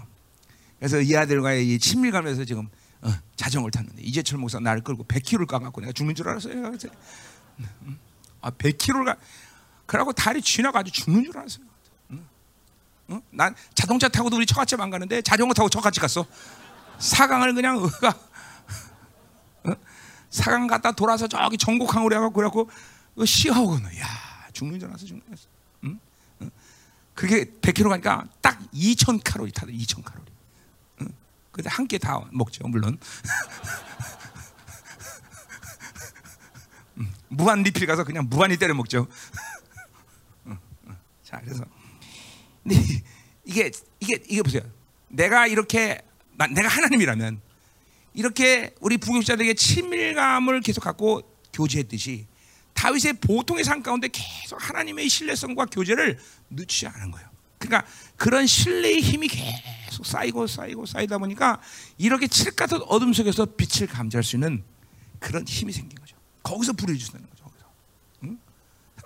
그래서 0.78 1.00
이 1.00 1.14
아들과의 1.16 1.68
이 1.68 1.78
친밀감에서 1.78 2.44
지금 2.44 2.68
어, 3.02 3.12
자전거를 3.36 3.70
탔는데 3.70 4.02
이재철 4.02 4.38
목사 4.38 4.58
나를 4.58 4.82
끌고 4.82 5.04
100km를 5.04 5.46
까갖고 5.46 5.80
내가 5.80 5.92
죽는 5.92 6.14
줄 6.14 6.28
알았어요. 6.28 6.76
아 8.40 8.50
100km를 8.50 9.04
가 9.04 9.16
그러고 9.86 10.12
다리 10.12 10.42
지나가지고 10.42 10.92
죽는 10.94 11.24
줄 11.24 11.38
알았어요. 11.38 11.64
응? 13.10 13.22
난 13.30 13.54
자동차 13.74 14.08
타고도 14.08 14.36
우리 14.36 14.46
처갓집 14.46 14.80
안 14.80 14.90
가는데 14.90 15.22
자전거 15.22 15.54
타고 15.54 15.68
처갓집 15.68 16.00
갔어. 16.00 16.26
사강을 16.98 17.54
그냥 17.54 17.76
으가 17.84 18.14
사강 20.30 20.66
갔다 20.66 20.92
돌아서 20.92 21.26
저기 21.28 21.56
전곡항으로 21.56 22.14
해갖고 22.16 22.32
그래갖고 22.34 22.70
시하고 23.24 23.76
야 23.76 24.48
죽는 24.52 24.78
줄 24.80 24.88
알았어, 24.88 25.06
죽는 25.06 25.22
줄 25.22 25.28
알았어. 25.30 25.46
응? 25.84 26.00
응? 26.42 26.50
그게 27.14 27.44
100km 27.44 27.88
가니까 27.90 28.24
딱 28.42 28.60
2,000 28.72 29.20
칼로리 29.20 29.52
타더 29.52 29.70
2,000 29.72 30.02
칼로리. 30.04 30.26
응? 31.02 31.08
근데 31.52 31.70
한 31.70 31.86
끼 31.86 31.98
다 31.98 32.20
먹죠, 32.32 32.66
물론. 32.68 32.98
무한 37.28 37.62
리필 37.62 37.86
가서 37.86 38.04
그냥 38.04 38.26
무한히 38.28 38.56
때려 38.56 38.74
먹죠. 38.74 39.06
자, 41.22 41.40
그래서 41.42 41.64
근데 42.62 42.76
이게 43.44 43.70
이게 44.00 44.18
이게 44.28 44.42
보세요. 44.42 44.62
내가 45.08 45.46
이렇게 45.46 46.00
내가 46.36 46.68
하나님이라면 46.68 47.40
이렇게 48.14 48.74
우리 48.80 48.96
부교자들에게 48.96 49.54
친밀감을 49.54 50.60
계속 50.60 50.82
갖고 50.82 51.22
교제했듯이 51.52 52.26
다윗의 52.74 53.14
보통의 53.14 53.64
삶 53.64 53.82
가운데 53.82 54.08
계속 54.08 54.56
하나님의 54.60 55.08
신뢰성과 55.08 55.66
교제를 55.66 56.18
늦추지 56.50 56.86
않은 56.86 57.10
거예요. 57.10 57.28
그러니까 57.58 57.90
그런 58.16 58.46
신뢰의 58.46 59.00
힘이 59.00 59.28
계속 59.28 60.04
쌓이고 60.04 60.46
쌓이고 60.46 60.86
쌓이다 60.86 61.18
보니까 61.18 61.60
이렇게 61.98 62.28
칠 62.28 62.52
같은 62.52 62.80
어둠 62.82 63.12
속에서 63.12 63.46
빛을 63.46 63.88
감지할 63.88 64.22
수 64.22 64.36
있는 64.36 64.62
그런 65.18 65.44
힘이 65.46 65.72
생긴 65.72 65.98
거죠. 65.98 66.05
거기서 66.46 66.72
불을 66.74 66.96
주는 66.98 67.20
거죠. 67.28 67.44
거기서. 67.44 67.66
응? 68.24 68.38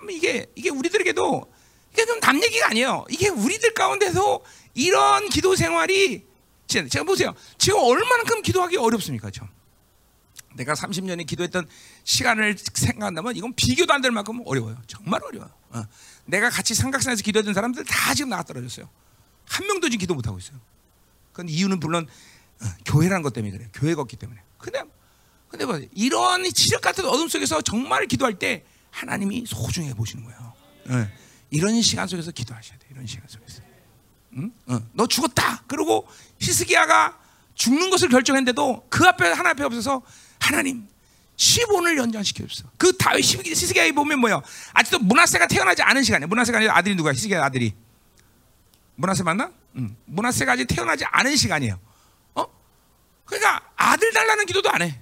이게 0.09 0.45
이게 0.55 0.69
우리들에게도 0.69 1.53
이게 1.93 2.05
좀남 2.05 2.41
얘기가 2.43 2.67
아니에요. 2.69 3.05
이게 3.09 3.29
우리들 3.29 3.73
가운데서 3.73 4.41
이런 4.73 5.29
기도 5.29 5.55
생활이 5.55 6.25
제가 6.67 7.03
보세요. 7.03 7.33
지금 7.57 7.79
얼마만큼 7.79 8.41
기도하기 8.43 8.77
어렵습니까, 8.77 9.29
좀. 9.29 9.47
내가 10.55 10.73
30년이 10.73 11.27
기도했던 11.27 11.67
시간을 12.03 12.57
생각한다면 12.57 13.35
이건 13.35 13.53
비교도 13.55 13.93
안 13.93 14.01
될 14.01 14.11
만큼 14.11 14.41
어려워요. 14.45 14.77
정말 14.87 15.21
어려워요. 15.23 15.49
어. 15.71 15.83
내가 16.25 16.49
같이 16.49 16.73
삼각산에서 16.75 17.23
기도했던 17.23 17.53
사람들 17.53 17.83
다 17.85 18.13
지금 18.13 18.29
나가 18.29 18.43
떨어졌어요. 18.43 18.89
한 19.45 19.67
명도 19.67 19.89
지금 19.89 19.99
기도 19.99 20.13
못 20.13 20.27
하고 20.27 20.37
있어요. 20.37 20.59
그 21.33 21.43
이유는 21.47 21.79
물론 21.79 22.07
어, 22.61 22.65
교회라는 22.85 23.21
것 23.21 23.33
때문에 23.33 23.51
그래요. 23.51 23.69
교회가 23.73 24.01
없기 24.01 24.15
때문에. 24.17 24.41
근데 24.57 24.83
근데 25.51 25.65
뭐 25.65 25.79
이런 25.93 26.43
지적 26.45 26.81
같은 26.81 27.05
어둠 27.05 27.27
속에서 27.27 27.61
정말 27.61 28.07
기도할 28.07 28.39
때 28.39 28.63
하나님이 28.89 29.43
소중해 29.45 29.93
보시는 29.93 30.23
거예요. 30.23 30.53
어. 30.89 31.07
이런 31.49 31.81
시간 31.81 32.07
속에서 32.07 32.31
기도하셔야 32.31 32.79
돼. 32.79 32.87
이런 32.89 33.05
시간 33.05 33.27
속에서. 33.27 33.61
응? 34.37 34.51
어. 34.67 34.79
너 34.93 35.07
죽었다. 35.07 35.63
그리고 35.67 36.07
히스기야가 36.39 37.19
죽는 37.53 37.89
것을 37.89 38.07
결정했는데도 38.07 38.87
그 38.89 39.05
앞에 39.05 39.27
하나 39.27 39.49
앞에 39.49 39.63
없어서 39.63 40.01
하나님 40.39 40.87
10원을 41.35 41.97
연장시켜 41.97 42.47
줬어. 42.47 42.69
그 42.77 42.95
다윗 42.95 43.23
시스기야에 43.23 43.91
보면 43.91 44.19
뭐요? 44.19 44.41
아직도 44.73 44.99
문하세가 44.99 45.47
태어나지 45.47 45.81
않은 45.81 46.03
시간이야. 46.03 46.27
문하세가 46.27 46.57
아니라 46.57 46.77
아들이 46.77 46.95
누구야? 46.95 47.13
시스기야 47.13 47.43
아들이. 47.43 47.73
문하세 48.95 49.23
맞나? 49.23 49.51
응. 49.75 49.95
문하세가 50.05 50.53
아직 50.53 50.65
태어나지 50.65 51.03
않은 51.05 51.35
시간이에요. 51.35 51.79
어? 52.35 52.45
그러니까 53.25 53.61
아들 53.75 54.13
달라는 54.13 54.45
기도도 54.45 54.69
안 54.69 54.83
해. 54.83 55.01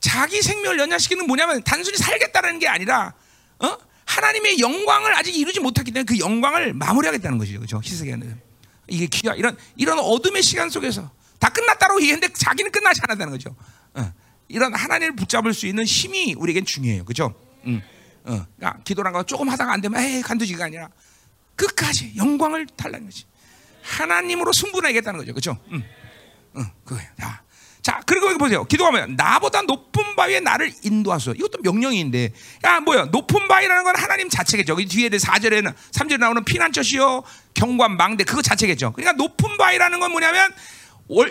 자기 0.00 0.42
생명을 0.42 0.78
연장시키는 0.78 1.26
뭐냐면 1.26 1.62
단순히 1.62 1.96
살겠다는 1.98 2.58
게 2.58 2.68
아니라 2.68 3.14
어? 3.58 3.76
하나님의 4.06 4.58
영광을 4.58 5.14
아직 5.16 5.36
이루지 5.36 5.60
못했기 5.60 5.92
때문에 5.92 6.04
그 6.04 6.18
영광을 6.18 6.72
마무리하겠다는 6.74 7.38
것이죠. 7.38 7.58
그렇죠? 7.58 7.80
희석하는 7.84 8.40
이게 8.88 9.06
귀가 9.06 9.34
이런 9.34 9.56
이런 9.76 9.98
어둠의 9.98 10.42
시간 10.42 10.68
속에서 10.68 11.10
다 11.38 11.48
끝났다고 11.50 12.00
얘기했는데 12.00 12.32
자기는 12.34 12.72
끝나지 12.72 13.00
않았다는 13.04 13.32
거죠. 13.32 13.54
어. 13.94 14.12
이런 14.48 14.74
하나님을 14.74 15.14
붙잡을 15.14 15.54
수 15.54 15.66
있는 15.66 15.84
힘이 15.84 16.34
우리에겐 16.34 16.64
중요해요. 16.64 17.04
그렇죠? 17.04 17.34
음. 17.66 17.80
어. 18.24 18.46
그러니까 18.56 18.82
기도란 18.82 19.12
거 19.12 19.22
조금 19.22 19.48
하다가 19.48 19.72
안 19.72 19.80
되면 19.80 20.02
에이 20.02 20.22
간두지가 20.22 20.64
아니라 20.64 20.88
끝까지 21.54 22.14
영광을 22.16 22.66
달라는 22.66 23.06
거지. 23.06 23.24
하나님으로 23.82 24.52
승분하겠다는 24.52 25.20
거죠. 25.20 25.32
그렇죠? 25.32 25.58
음. 25.70 25.84
어, 26.54 26.62
그거예요. 26.84 27.08
자, 27.18 27.42
자, 27.82 28.00
그리고 28.04 28.26
여기 28.26 28.38
보세요. 28.38 28.64
기도하면 28.64 29.16
나보다 29.16 29.62
높은 29.62 30.14
바위에 30.14 30.40
나를 30.40 30.72
인도하소서. 30.82 31.34
이것도 31.34 31.60
명령인데, 31.62 32.32
야 32.64 32.80
뭐야? 32.80 33.06
높은 33.06 33.48
바위라는 33.48 33.84
건 33.84 33.96
하나님 33.96 34.28
자체겠죠. 34.28 34.74
여기 34.74 34.86
뒤에 34.86 35.08
4절에는 35.08 35.74
3절에 35.92 36.18
나오는 36.18 36.44
피난처시요 36.44 37.22
경관 37.54 37.96
망대 37.96 38.24
그거 38.24 38.42
자체겠죠. 38.42 38.92
그러니까 38.92 39.12
높은 39.12 39.56
바위라는 39.56 39.98
건 39.98 40.10
뭐냐면 40.12 40.52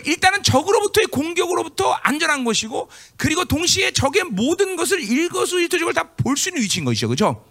일단은 0.06 0.43
적으로부터의 0.43 1.08
공격으로부터 1.08 1.93
안전한 1.93 2.43
것이고, 2.43 2.89
그리고 3.16 3.45
동시에 3.45 3.91
적의 3.91 4.24
모든 4.24 4.76
것을 4.76 5.02
일거수일투족을 5.02 5.93
다 5.93 6.04
볼 6.18 6.36
수 6.36 6.50
있는 6.50 6.62
위치인 6.64 6.84
것이죠. 6.84 7.08
그렇죠? 7.08 7.45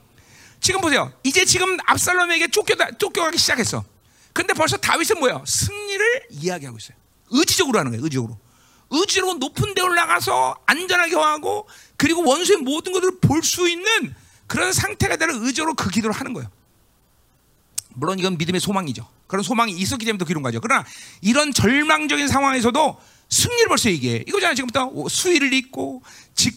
지금 0.60 0.80
보세요. 0.80 1.12
이제 1.22 1.44
지금 1.44 1.78
압살롬에게 1.86 2.48
쫓겨 2.48 2.74
쫓겨가기 2.98 3.38
시작했어. 3.38 3.84
근데 4.32 4.52
벌써 4.54 4.76
다윗은 4.76 5.20
뭐야? 5.20 5.42
승리를 5.46 6.22
이야기하고 6.30 6.78
있어요. 6.78 6.96
의지적으로 7.30 7.78
하는 7.78 7.92
거예요. 7.92 8.02
의지적으로. 8.02 8.38
의지로 8.90 9.34
높은 9.34 9.74
데 9.74 9.82
올라가서 9.82 10.56
안전하게 10.66 11.14
하고 11.16 11.68
그리고 11.96 12.24
원수의 12.24 12.58
모든 12.58 12.92
것들을 12.92 13.18
볼 13.20 13.42
수 13.42 13.68
있는 13.68 14.14
그런 14.46 14.72
상태가 14.72 15.16
되는 15.16 15.44
의지로 15.44 15.74
그 15.74 15.90
기도를 15.90 16.14
하는 16.14 16.32
거예요. 16.32 16.50
물론 17.94 18.18
이건 18.18 18.38
믿음의 18.38 18.60
소망이죠. 18.60 19.06
그런 19.26 19.42
소망이 19.42 19.72
있었기 19.72 20.06
때문에 20.06 20.24
기른 20.24 20.42
거죠. 20.42 20.60
그러나 20.60 20.84
이런 21.20 21.52
절망적인 21.52 22.28
상황에서도 22.28 22.98
승리를 23.28 23.68
벌써 23.68 23.90
얘기해. 23.90 24.24
이거잖아요. 24.26 24.54
지금부터 24.54 24.90
수위를 25.08 25.52
잇고 25.52 26.02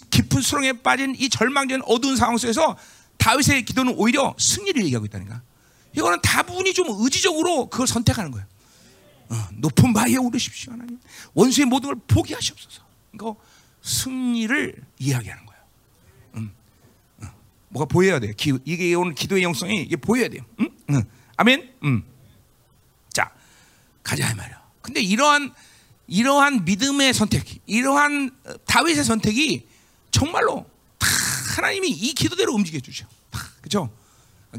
깊은 0.09 0.41
수렁에 0.41 0.73
빠진 0.81 1.15
이 1.17 1.29
절망적인 1.29 1.83
어두운 1.85 2.15
상황 2.15 2.37
속에서 2.37 2.77
다윗의 3.17 3.65
기도는 3.65 3.95
오히려 3.97 4.33
승리를 4.39 4.81
얘기하고 4.85 5.05
있다니까. 5.05 5.41
이거는 5.97 6.21
다분히 6.21 6.73
좀 6.73 6.87
의지적으로 6.89 7.69
그걸 7.69 7.87
선택하는 7.87 8.31
거예요. 8.31 8.47
어, 9.31 9.47
높은 9.53 9.93
바위에 9.93 10.17
오르십시오 10.17 10.73
하나님. 10.73 10.99
원수의 11.33 11.65
모든 11.65 11.87
걸 11.87 11.95
포기하시옵소서. 12.05 12.83
이거 13.13 13.37
승리를 13.81 14.75
이야기하는 14.99 15.45
거예요. 15.45 15.63
음, 16.35 16.53
어, 17.23 17.27
뭐가 17.69 17.85
보여야 17.85 18.19
돼. 18.19 18.33
기, 18.33 18.53
이게 18.65 18.93
오늘 18.93 19.15
기도의 19.15 19.43
영성이 19.43 19.83
이게 19.83 19.95
보여야 19.95 20.27
돼요. 20.27 20.43
음? 20.59 20.69
음. 20.89 21.03
아멘. 21.37 21.73
음. 21.83 22.03
자 23.09 23.31
가자 24.03 24.35
말이야. 24.35 24.61
근데 24.81 25.01
이러한 25.01 25.53
이러한 26.07 26.65
믿음의 26.65 27.13
선택, 27.13 27.45
이러한 27.67 28.31
어, 28.45 28.53
다윗의 28.65 29.05
선택이 29.05 29.65
정말로 30.11 30.69
다 30.97 31.07
하나님이 31.55 31.89
이 31.89 32.13
기도대로 32.13 32.53
움직여 32.53 32.81
주죠. 32.81 33.07
그렇죠? 33.61 33.89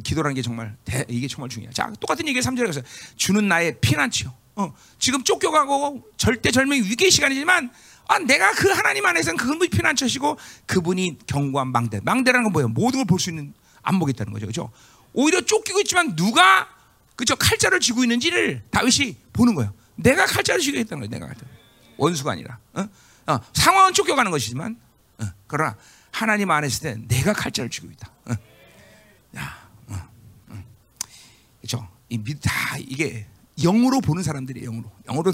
기도라는 0.03 0.35
게 0.35 0.41
정말 0.41 0.75
대, 0.87 1.05
이게 1.11 1.29
정말 1.29 1.51
중요해. 1.51 1.75
자 1.75 1.93
똑같은 2.01 2.27
얘기를 2.27 2.43
3절에 2.43 2.67
가서 2.67 2.81
주는 3.17 3.47
나의 3.47 3.79
피난처. 3.83 4.41
어, 4.57 4.73
지금 4.99 5.23
쫓겨가고 5.25 6.03
절대절명 6.17 6.79
위기의 6.85 7.11
시간이지만 7.11 7.71
아, 8.09 8.19
내가 8.19 8.53
그 8.53 8.69
하나님 8.71 9.07
안에서는 9.07 9.37
그분이 9.39 9.71
피난 9.71 9.97
처시고 9.97 10.37
그분이 10.67 11.19
경고한 11.27 11.69
망대. 11.69 12.01
망대라는 12.03 12.45
건 12.45 12.53
뭐예요? 12.53 12.69
모든 12.69 13.01
걸 13.01 13.05
볼 13.07 13.19
수 13.21 13.31
있는 13.31 13.55
안목이 13.83 14.11
있다는 14.11 14.33
거죠. 14.33 14.47
그죠? 14.47 14.71
오히려 15.15 15.41
쫓기고 15.41 15.81
있지만 15.81 16.15
누가 16.17 16.69
그죠? 17.17 17.37
칼자를 17.37 17.81
쥐고 17.81 18.03
있는지를 18.05 18.63
다윗이 18.71 19.17
보는 19.33 19.55
거예요. 19.55 19.73
내가 19.97 20.27
칼자를 20.27 20.61
쥐고 20.61 20.79
있다는 20.79 21.01
거예요. 21.01 21.11
내가 21.11 21.27
칼자. 21.27 21.47
원수가 21.97 22.33
아니라. 22.33 22.59
어? 22.75 22.89
어, 23.27 23.41
상황은 23.55 23.95
쫓겨가는 23.95 24.31
것이지만 24.31 24.77
어, 25.19 25.25
그러나 25.47 25.77
하나님 26.11 26.51
안에 26.51 26.67
있을 26.67 26.83
때 26.83 27.01
내가 27.09 27.33
칼자를 27.33 27.71
쥐고 27.71 27.89
있다. 27.91 28.11
어. 28.27 28.33
야, 29.37 29.69
그렇죠? 31.61 31.89
다 32.43 32.77
이게 32.79 33.27
영으로 33.61 34.01
보는 34.01 34.23
사람들이 34.23 34.63
영으로 34.63 34.91
영으로 35.07 35.33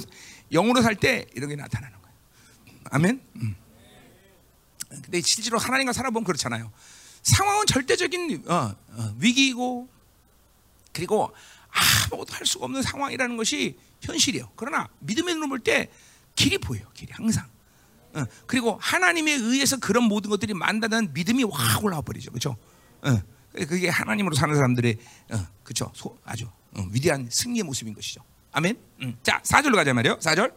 영으로 0.52 0.82
살 0.82 0.94
때 0.96 1.26
이런 1.34 1.48
게 1.50 1.56
나타나는 1.56 1.96
거예요. 2.00 2.16
아멘. 2.90 3.22
음. 3.36 3.56
근데 4.88 5.20
실제로 5.20 5.58
하나님과 5.58 5.92
살아보면 5.92 6.24
그렇잖아요. 6.24 6.72
상황은 7.22 7.66
절대적인 7.66 8.44
어, 8.48 8.74
어, 8.88 9.14
위기이고 9.18 9.88
그리고 10.92 11.30
아무것도 12.10 12.32
할 12.34 12.46
수가 12.46 12.64
없는 12.64 12.82
상황이라는 12.82 13.36
것이 13.36 13.78
현실이에요. 14.00 14.50
그러나 14.56 14.88
믿음의 15.00 15.34
눈을 15.34 15.48
볼때 15.48 15.90
길이 16.34 16.56
보여요. 16.58 16.86
길이 16.94 17.12
항상. 17.12 17.46
어, 18.14 18.24
그리고 18.46 18.78
하나님에 18.80 19.32
의해서 19.32 19.76
그런 19.76 20.04
모든 20.04 20.30
것들이 20.30 20.54
만다는 20.54 21.12
믿음이 21.12 21.44
확 21.44 21.84
올라와 21.84 22.00
버리죠. 22.02 22.30
그렇죠? 22.30 22.56
그게 23.52 23.88
하나님으로 23.88 24.34
사는 24.34 24.54
사람들의 24.54 24.98
그렇죠. 25.62 25.92
아주 26.24 26.48
어, 26.78 26.86
위대한 26.90 27.28
승리의 27.30 27.64
모습인 27.64 27.92
것이죠. 27.92 28.22
아멘. 28.52 28.78
음. 29.02 29.18
자, 29.22 29.40
4절로 29.42 29.74
가자 29.74 29.92
말이요. 29.92 30.18
4절. 30.18 30.52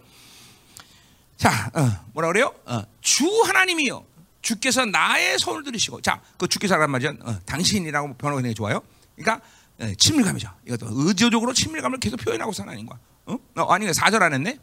자, 1.35 1.71
어, 1.73 2.05
뭐라 2.13 2.27
그래요? 2.27 2.53
어, 2.65 2.83
주 3.01 3.25
하나님이요. 3.41 4.05
주께서 4.41 4.85
나의 4.85 5.39
손을 5.39 5.63
들으시고. 5.63 6.01
자, 6.01 6.21
그 6.37 6.47
주께서 6.47 6.75
하란 6.75 6.91
말이죠. 6.91 7.15
어, 7.21 7.39
당신이라고 7.45 8.15
번역하는 8.15 8.49
게 8.49 8.53
좋아요. 8.53 8.81
그러니까 9.15 9.45
예, 9.81 9.95
친밀감이죠. 9.95 10.49
이것도 10.67 10.87
의지적으로 10.91 11.53
친밀감을 11.53 11.99
계속 11.99 12.17
표현하고 12.17 12.51
사 12.51 12.63
하나님과. 12.63 12.99
어? 13.25 13.37
어 13.55 13.73
아니, 13.73 13.87
4절 13.87 14.21
안 14.21 14.33
했네? 14.33 14.59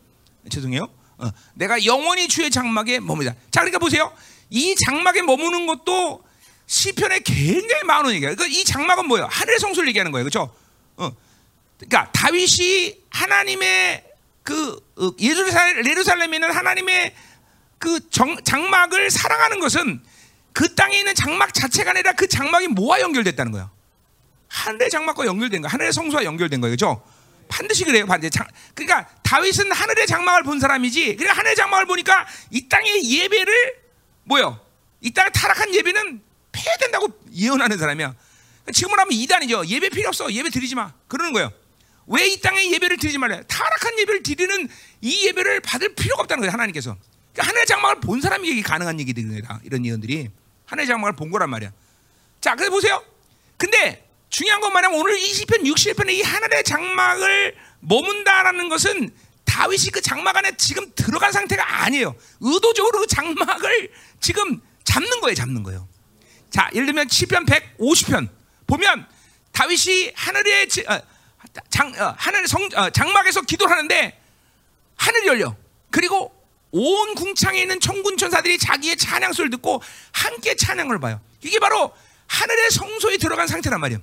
죄송해요. 0.48 0.88
어, 1.18 1.30
내가 1.54 1.84
영원히 1.84 2.28
주의 2.28 2.50
장막에 2.50 3.00
머무다. 3.00 3.32
자, 3.50 3.60
그러니까 3.60 3.80
보세요. 3.80 4.12
이 4.50 4.76
장막에 4.76 5.22
머무는 5.22 5.66
것도 5.66 6.22
시편에 6.66 7.20
굉장히 7.20 7.82
많은 7.84 8.12
얘기예요. 8.14 8.36
그러니까 8.36 8.46
이 8.46 8.64
장막은 8.64 9.08
뭐예요? 9.08 9.26
하늘의 9.28 9.58
성소를 9.58 9.88
얘기하는 9.88 10.12
거예요. 10.12 10.24
그렇죠? 10.24 10.54
어. 10.96 11.10
그러니까 11.78 12.10
다윗이 12.12 13.04
하나님의 13.10 14.04
그 14.42 14.80
어, 14.96 15.10
예루살렘 15.20 15.86
예루살렘에 15.86 16.36
있는 16.36 16.50
하나님의 16.50 17.14
그 17.78 18.10
정, 18.10 18.36
장막을 18.42 19.10
사랑하는 19.10 19.60
것은 19.60 20.02
그 20.52 20.74
땅에 20.74 20.98
있는 20.98 21.14
장막 21.14 21.54
자체가 21.54 21.90
아니라 21.90 22.12
그 22.12 22.26
장막이 22.26 22.68
뭐와 22.68 23.00
연결됐다는 23.00 23.52
거예요. 23.52 23.70
하늘의 24.48 24.90
장막과 24.90 25.26
연결된 25.26 25.62
거, 25.62 25.68
하늘의 25.68 25.92
성소와 25.92 26.24
연결된 26.24 26.60
거예요, 26.60 26.74
그렇죠? 26.74 27.04
반드시 27.48 27.84
그래요, 27.84 28.06
반드시. 28.06 28.30
장, 28.30 28.46
그러니까 28.74 29.08
다윗은 29.22 29.70
하늘의 29.70 30.06
장막을 30.06 30.42
본 30.42 30.58
사람이지. 30.58 31.16
그러니까 31.16 31.38
하늘의 31.38 31.56
장막을 31.56 31.86
보니까 31.86 32.26
이 32.50 32.68
땅의 32.68 33.04
예배를 33.04 33.76
뭐요? 34.24 34.60
이 35.00 35.12
땅에 35.12 35.30
타락한 35.30 35.74
예배는 35.74 36.22
폐해된다고 36.52 37.08
예언하는 37.34 37.78
사람이야. 37.78 38.14
지금은 38.72 38.98
하면 38.98 39.12
이단이죠. 39.12 39.66
예배 39.66 39.90
필요 39.90 40.08
없어. 40.08 40.30
예배 40.32 40.50
드리지 40.50 40.74
마. 40.74 40.92
그러는 41.06 41.32
거예요. 41.32 41.52
왜 42.08 42.26
이 42.28 42.40
땅에 42.40 42.70
예배를 42.72 42.96
드리지 42.96 43.18
말래? 43.18 43.42
타락한 43.46 43.98
예배를 44.00 44.22
드리는 44.22 44.68
이 45.00 45.26
예배를 45.26 45.60
받을 45.60 45.94
필요가 45.94 46.22
없다는 46.22 46.40
거예요. 46.40 46.52
하나님께서. 46.52 46.96
그러니까 47.32 47.48
하늘의 47.48 47.66
장막을 47.66 48.00
본 48.00 48.20
사람이 48.20 48.62
가능한 48.62 48.98
얘기들입니다. 49.00 49.60
이런 49.64 49.84
예언들이 49.84 50.28
하늘의 50.66 50.86
장막을 50.86 51.16
본 51.16 51.30
거란 51.30 51.50
말이야. 51.50 51.70
자, 52.40 52.54
그래서 52.54 52.70
보세요. 52.70 53.02
근데 53.56 54.08
중요한 54.30 54.60
건 54.60 54.72
뭐냐면 54.72 55.00
오늘 55.00 55.18
20편, 55.18 55.64
61편에 55.64 56.10
이 56.10 56.22
하늘의 56.22 56.64
장막을 56.64 57.54
머문다라는 57.80 58.68
것은 58.68 59.10
다윗이 59.44 59.90
그 59.92 60.00
장막 60.00 60.36
안에 60.36 60.52
지금 60.56 60.90
들어간 60.94 61.32
상태가 61.32 61.82
아니에요. 61.84 62.14
의도적으로 62.40 63.00
그 63.00 63.06
장막을 63.06 63.90
지금 64.20 64.60
잡는 64.84 65.20
거예요, 65.20 65.34
잡는 65.34 65.62
거예요. 65.62 65.88
자, 66.50 66.70
예를 66.74 66.86
들면 66.86 67.08
10편 67.08 67.46
150편 67.46 68.28
보면 68.66 69.06
다윗이 69.52 70.12
하늘의 70.14 70.68
어, 70.88 71.00
장 71.70 71.92
어, 71.98 72.14
하늘의 72.16 72.48
성 72.48 72.68
어, 72.74 72.90
장막에서 72.90 73.42
기도를 73.42 73.72
하는데 73.72 74.20
하늘이 74.96 75.26
열려. 75.28 75.56
그리고 75.90 76.34
온 76.70 77.14
궁창에 77.14 77.60
있는 77.60 77.80
천군 77.80 78.16
천사들이 78.16 78.58
자기의 78.58 78.96
찬양 78.96 79.32
소리를 79.32 79.50
듣고 79.52 79.82
함께 80.12 80.54
찬양을 80.54 80.98
봐요. 81.00 81.20
이게 81.42 81.58
바로 81.58 81.92
하늘의 82.26 82.70
성소에 82.70 83.16
들어간 83.16 83.46
상태란 83.46 83.80
말이에요. 83.80 84.00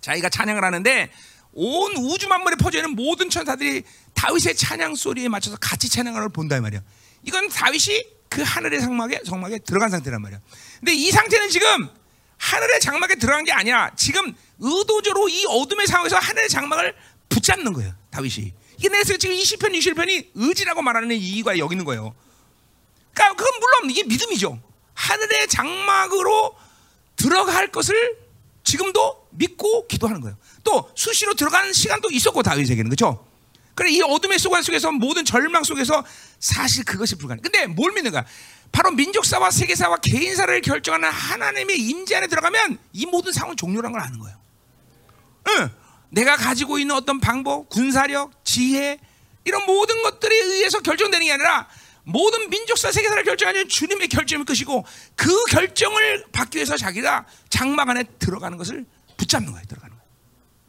자기가 0.00 0.28
찬양을 0.28 0.62
하는데 0.62 1.10
온 1.52 1.96
우주 1.96 2.28
만물에 2.28 2.56
퍼져 2.56 2.78
있는 2.78 2.94
모든 2.94 3.30
천사들이 3.30 3.84
다윗의 4.12 4.56
찬양 4.56 4.96
소리에 4.96 5.28
맞춰서 5.28 5.56
같이 5.56 5.88
찬양을 5.88 6.28
본다 6.30 6.56
이 6.56 6.60
말이야. 6.60 6.80
이건 7.22 7.48
다윗이 7.48 8.04
그 8.28 8.42
하늘의 8.42 8.80
성막에 8.80 9.20
성막에 9.24 9.60
들어간 9.60 9.90
상태란 9.90 10.20
말이야. 10.20 10.40
근데 10.80 10.92
이 10.92 11.10
상태는 11.10 11.48
지금 11.48 11.88
하늘의 12.36 12.80
장막에 12.80 13.14
들어간 13.14 13.44
게 13.44 13.52
아니야. 13.52 13.90
지금 13.96 14.34
의도적으로 14.58 15.28
이 15.28 15.44
어둠의 15.48 15.86
상황에서 15.86 16.16
하늘의 16.16 16.48
장막을 16.48 16.94
붙잡는 17.28 17.72
거예요. 17.72 17.94
다윗이. 18.10 18.52
이게 18.78 18.88
내서 18.88 19.16
지금 19.16 19.34
20편, 19.36 19.72
21편이 19.72 20.30
의지라고 20.34 20.82
말하는 20.82 21.14
이유가 21.16 21.58
여기 21.58 21.74
있는 21.74 21.84
거예요. 21.84 22.14
그러니까 23.12 23.36
그건 23.36 23.60
물론 23.60 23.90
이게 23.90 24.02
믿음이죠. 24.04 24.60
하늘의 24.94 25.48
장막으로 25.48 26.56
들어갈 27.16 27.70
것을 27.70 28.16
지금도 28.64 29.28
믿고 29.30 29.86
기도하는 29.86 30.20
거예요. 30.20 30.36
또 30.62 30.90
수시로 30.94 31.34
들어가는 31.34 31.72
시간도 31.72 32.10
있었고 32.10 32.42
다윗에게는 32.42 32.90
그렇죠. 32.90 33.26
그래 33.74 33.90
이 33.90 34.00
어둠의 34.02 34.38
소관 34.38 34.62
속에서 34.62 34.92
모든 34.92 35.24
절망 35.24 35.64
속에서 35.64 36.04
사실 36.38 36.84
그것이 36.84 37.16
불가능. 37.16 37.42
근데 37.42 37.66
뭘 37.66 37.92
믿는가? 37.92 38.24
바로 38.72 38.90
민족사와 38.92 39.50
세계사와 39.50 39.98
개인사를 39.98 40.60
결정하는 40.62 41.08
하나님의 41.08 41.78
임재 41.78 42.16
안에 42.16 42.26
들어가면 42.26 42.78
이 42.92 43.06
모든 43.06 43.32
상황 43.32 43.54
종료란 43.54 43.92
걸 43.92 44.00
아는 44.00 44.18
거예요. 44.18 44.36
응. 45.48 45.70
내가 46.10 46.36
가지고 46.36 46.78
있는 46.78 46.94
어떤 46.94 47.20
방법, 47.20 47.68
군사력, 47.68 48.44
지혜 48.44 48.98
이런 49.44 49.64
모든 49.66 50.02
것들에 50.02 50.34
의해서 50.34 50.80
결정되는 50.80 51.26
게 51.26 51.32
아니라 51.32 51.68
모든 52.04 52.50
민족사 52.50 52.92
세계사를 52.92 53.24
결정하는 53.24 53.68
주님의 53.68 54.08
결정일 54.08 54.44
것이고 54.44 54.84
그 55.16 55.44
결정을 55.46 56.26
받기 56.32 56.58
위해서 56.58 56.76
자기가 56.76 57.26
장막 57.48 57.88
안에 57.88 58.04
들어가는 58.18 58.56
것을 58.58 58.84
붙잡는 59.16 59.50
거예요. 59.52 59.66
들어가는 59.66 59.96
거예요. 59.96 60.08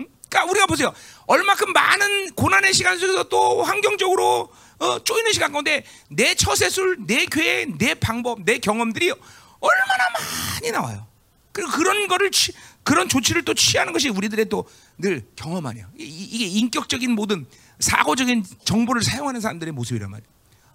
응? 0.02 0.08
그러니까 0.30 0.52
우리가 0.52 0.66
보세요. 0.66 0.94
얼마큼 1.28 1.74
많은 1.74 2.32
고난의 2.34 2.74
시간 2.74 2.98
속에서 2.98 3.24
또 3.26 3.64
환경적으로 3.64 4.52
어, 4.80 5.04
쪼이는 5.04 5.32
시간 5.32 5.52
가운데 5.52 5.86
내 6.10 6.36
처세술, 6.36 6.98
내 7.06 7.26
계획, 7.26 7.78
내 7.78 7.94
방법, 7.94 8.42
내 8.44 8.58
경험들이 8.58 9.12
얼마나 9.12 10.04
많이 10.14 10.72
나와요. 10.72 11.08
그리고 11.52 11.72
그런 11.72 12.08
거를 12.08 12.32
취, 12.32 12.52
그런 12.86 13.10
조치를 13.10 13.44
또 13.44 13.54
취하는 13.54 13.92
것이 13.92 14.08
우리들의 14.08 14.46
또 14.48 14.66
늘 14.98 15.26
경험 15.36 15.66
아니야. 15.66 15.90
이게 15.98 16.46
인격적인 16.46 17.12
모든 17.12 17.46
사고적인 17.80 18.46
정보를 18.64 19.04
사용하는 19.04 19.42
사람들의 19.42 19.74
모습이란 19.74 20.10
말이야. 20.10 20.28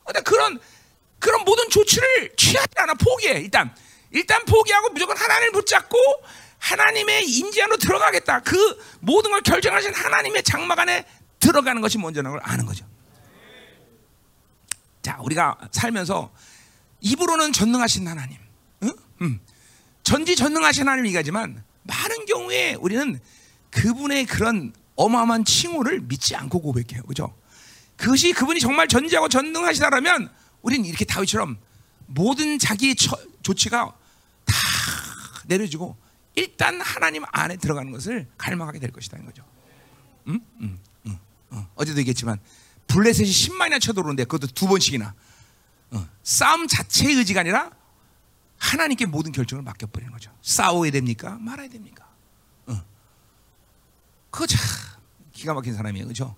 근데 0.05 0.21
그런 0.21 0.61
그런 1.19 1.45
모든 1.45 1.69
조치를 1.71 2.35
취하지 2.37 2.69
않아 2.77 2.95
포기해. 2.95 3.41
일단 3.41 3.75
일단 4.11 4.45
포기하고 4.45 4.91
무조건 4.91 5.17
하나님을 5.17 5.53
붙잡고 5.53 5.97
하나님의 6.59 7.25
안으로 7.63 7.79
들어가겠다. 7.79 8.41
그 8.41 8.57
모든 9.01 9.31
걸 9.31 9.41
결정하신 9.41 9.95
하나님의 9.95 10.43
장막 10.43 10.79
안에 10.79 11.07
들어가는 11.39 11.81
것이 11.81 11.97
먼저라는 11.97 12.39
걸 12.39 12.41
아는 12.43 12.67
거죠. 12.67 12.85
자, 15.03 15.19
우리가 15.23 15.57
살면서 15.73 16.31
입으로는 17.01 17.53
전능하신 17.55 18.07
하나님, 18.07 18.37
응? 18.83 18.93
음. 19.23 19.41
전지전능하신 20.03 20.83
하나님 20.83 21.07
얘기하지만 21.07 21.65
많은 21.83 22.27
경우에 22.27 22.75
우리는 22.75 23.19
그분의 23.71 24.27
그런 24.27 24.73
어마어마한 24.97 25.45
칭호를 25.45 26.01
믿지 26.01 26.37
않고 26.37 26.61
고백해요. 26.61 27.03
그죠? 27.05 27.35
그것이 27.97 28.33
그분이 28.33 28.61
정말 28.61 28.89
전지하고 28.89 29.29
전능하시다라면 29.29 30.31
우리는 30.63 30.85
이렇게 30.85 31.05
다윗처럼 31.05 31.59
모든 32.07 32.59
자기의 32.59 32.97
처, 32.97 33.17
조치가 33.43 33.95
다 34.45 34.55
내려지고 35.47 35.97
일단 36.35 36.81
하나님 36.81 37.25
안에 37.31 37.57
들어가는 37.57 37.91
것을 37.93 38.29
갈망하게 38.37 38.79
될 38.79 38.91
것이다 38.91 39.17
는 39.19 39.27
거죠. 39.27 39.45
음? 40.29 40.41
음, 40.61 40.79
음, 41.07 41.19
어. 41.51 41.69
어제도 41.75 41.99
얘기했지만 42.01 42.39
블레셋이 42.87 43.29
10만이나 43.31 43.81
쳐들어오는데 43.81 44.25
그것도 44.25 44.49
두 44.49 44.67
번씩이나 44.67 45.15
어. 45.93 46.09
싸움 46.23 46.67
자체의 46.67 47.15
의지가 47.17 47.41
아니라 47.41 47.71
하나님께 48.61 49.07
모든 49.07 49.33
결정을 49.33 49.65
맡겨버리는 49.65 50.13
거죠. 50.13 50.31
싸워야 50.43 50.91
됩니까? 50.91 51.39
말아야 51.41 51.69
됩니까? 51.69 52.07
어. 52.67 52.81
그거 54.31 54.47
참 54.47 54.61
기가 55.33 55.55
막힌 55.55 55.75
사람이에요. 55.75 56.07
그죠? 56.07 56.37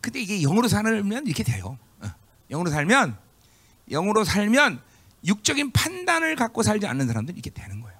근데 0.00 0.20
이게 0.20 0.42
영으로 0.42 0.68
살면 0.68 1.26
이렇게 1.26 1.42
돼요. 1.42 1.78
어. 2.00 2.08
영으로 2.50 2.70
살면, 2.70 3.16
영으로 3.90 4.24
살면 4.24 4.82
육적인 5.24 5.70
판단을 5.72 6.36
갖고 6.36 6.62
살지 6.62 6.86
않는 6.86 7.06
사람들은 7.06 7.36
이렇게 7.36 7.50
되는 7.50 7.80
거예요. 7.80 7.98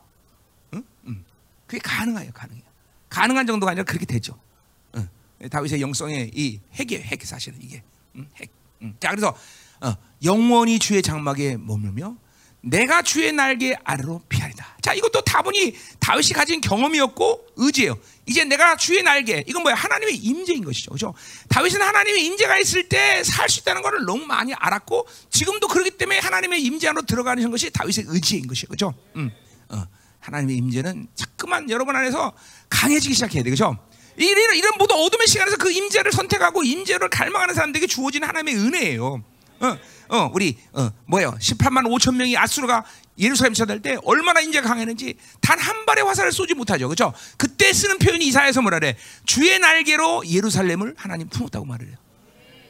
응? 0.74 0.84
응. 1.06 1.24
그게 1.66 1.80
가능해요. 1.80 2.32
가능해요. 2.32 2.64
가능한 3.08 3.46
정도가 3.46 3.70
아니라 3.70 3.84
그렇게 3.84 4.04
되죠. 4.04 4.38
응. 4.96 5.08
다윗의 5.48 5.80
영성의 5.80 6.32
이 6.34 6.60
핵이에요. 6.74 7.02
핵 7.04 7.24
사실은 7.24 7.58
이게. 7.62 7.82
응? 8.16 8.28
핵. 8.36 8.52
자, 9.00 9.10
그래서 9.10 9.36
어, 9.80 9.94
영원히 10.22 10.78
주의 10.78 11.02
장막에 11.02 11.56
머물며 11.56 12.16
내가 12.60 13.02
주의 13.02 13.32
날개 13.32 13.74
아래로 13.84 14.22
피하리다. 14.28 14.78
자, 14.82 14.92
이것도 14.94 15.20
다분히 15.22 15.76
다윗이 16.00 16.30
가진 16.30 16.60
경험이었고 16.60 17.46
의지예요. 17.56 17.98
이제 18.26 18.44
내가 18.44 18.76
주의 18.76 19.02
날개, 19.02 19.42
이건 19.46 19.62
뭐야? 19.62 19.74
하나님의 19.74 20.16
임재인 20.16 20.64
것이죠. 20.64 20.90
그죠? 20.90 21.14
다윗은 21.48 21.80
하나님의 21.80 22.24
임재가 22.26 22.58
있을 22.58 22.88
때 22.88 23.22
살 23.24 23.48
수 23.48 23.60
있다는 23.60 23.80
것을 23.82 24.04
너무 24.04 24.26
많이 24.26 24.52
알았고 24.54 25.06
지금도 25.30 25.68
그렇기 25.68 25.92
때문에 25.92 26.18
하나님의 26.18 26.62
임재 26.62 26.88
안으로 26.88 27.06
들어가는 27.06 27.50
것이 27.50 27.70
다윗의 27.70 28.04
의지인 28.08 28.46
것이에요. 28.46 28.66
그죠? 28.68 28.94
음, 29.16 29.30
어, 29.70 29.82
하나님의 30.20 30.56
임재는 30.56 31.08
자꾸만 31.14 31.70
여러분 31.70 31.96
안에서 31.96 32.32
강해지기 32.68 33.14
시작해야 33.14 33.42
돼. 33.42 33.50
그죠? 33.50 33.78
이런, 34.16 34.56
이런 34.56 34.72
모든 34.78 34.96
어둠의 34.96 35.26
시간에서 35.26 35.56
그 35.56 35.70
임재를 35.70 36.12
선택하고 36.12 36.64
임재를 36.64 37.08
갈망하는 37.08 37.54
사람들에게 37.54 37.86
주어진 37.86 38.24
하나님의 38.24 38.56
은혜예요. 38.56 39.22
어, 39.60 39.78
어, 40.16 40.30
우리 40.32 40.58
어, 40.72 40.90
뭐예요? 41.06 41.32
18만 41.40 41.84
5천 41.86 42.14
명이 42.16 42.36
아수르가 42.36 42.84
예루살렘 43.18 43.52
쳐들 43.54 43.82
때 43.82 43.96
얼마나 44.04 44.40
인재가 44.40 44.68
강했는지 44.68 45.16
단 45.40 45.58
한 45.58 45.84
발의 45.86 46.04
화살을 46.04 46.32
쏘지 46.32 46.54
못하죠. 46.54 46.86
그렇죠? 46.88 47.12
그때 47.36 47.72
쓰는 47.72 47.98
표현이 47.98 48.26
이사야서 48.26 48.62
뭐라 48.62 48.78
그래? 48.78 48.96
주의 49.24 49.58
날개로 49.58 50.26
예루살렘을 50.26 50.94
하나님 50.96 51.28
품었다고 51.28 51.64
말을 51.66 51.88
해요. 51.88 51.96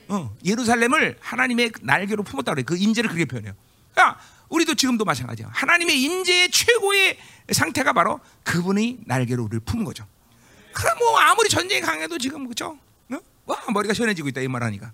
어, 0.08 0.34
예루살렘을 0.44 1.18
하나님의 1.20 1.72
날개로 1.82 2.22
품었다고 2.22 2.54
그래. 2.54 2.62
그 2.64 2.76
임재를 2.76 3.10
그렇게 3.10 3.26
표현해요. 3.26 3.52
그러니까 3.92 4.18
우리도 4.48 4.74
지금도 4.74 5.04
마찬가지야. 5.04 5.50
하나님의 5.52 6.00
임재의 6.00 6.50
최고의 6.50 7.18
상태가 7.52 7.92
바로 7.92 8.20
그분이 8.44 9.00
날개로 9.04 9.44
우리를 9.44 9.60
품은 9.60 9.84
거죠. 9.84 10.06
그럼 10.72 10.98
뭐 10.98 11.18
아무리 11.18 11.48
전쟁이 11.50 11.80
강해도 11.82 12.16
지금 12.16 12.44
그렇죠? 12.44 12.78
어? 13.10 13.18
와 13.46 13.58
머리가 13.72 13.92
시원해지고 13.92 14.28
있다 14.28 14.40
이 14.40 14.48
말하니까. 14.48 14.92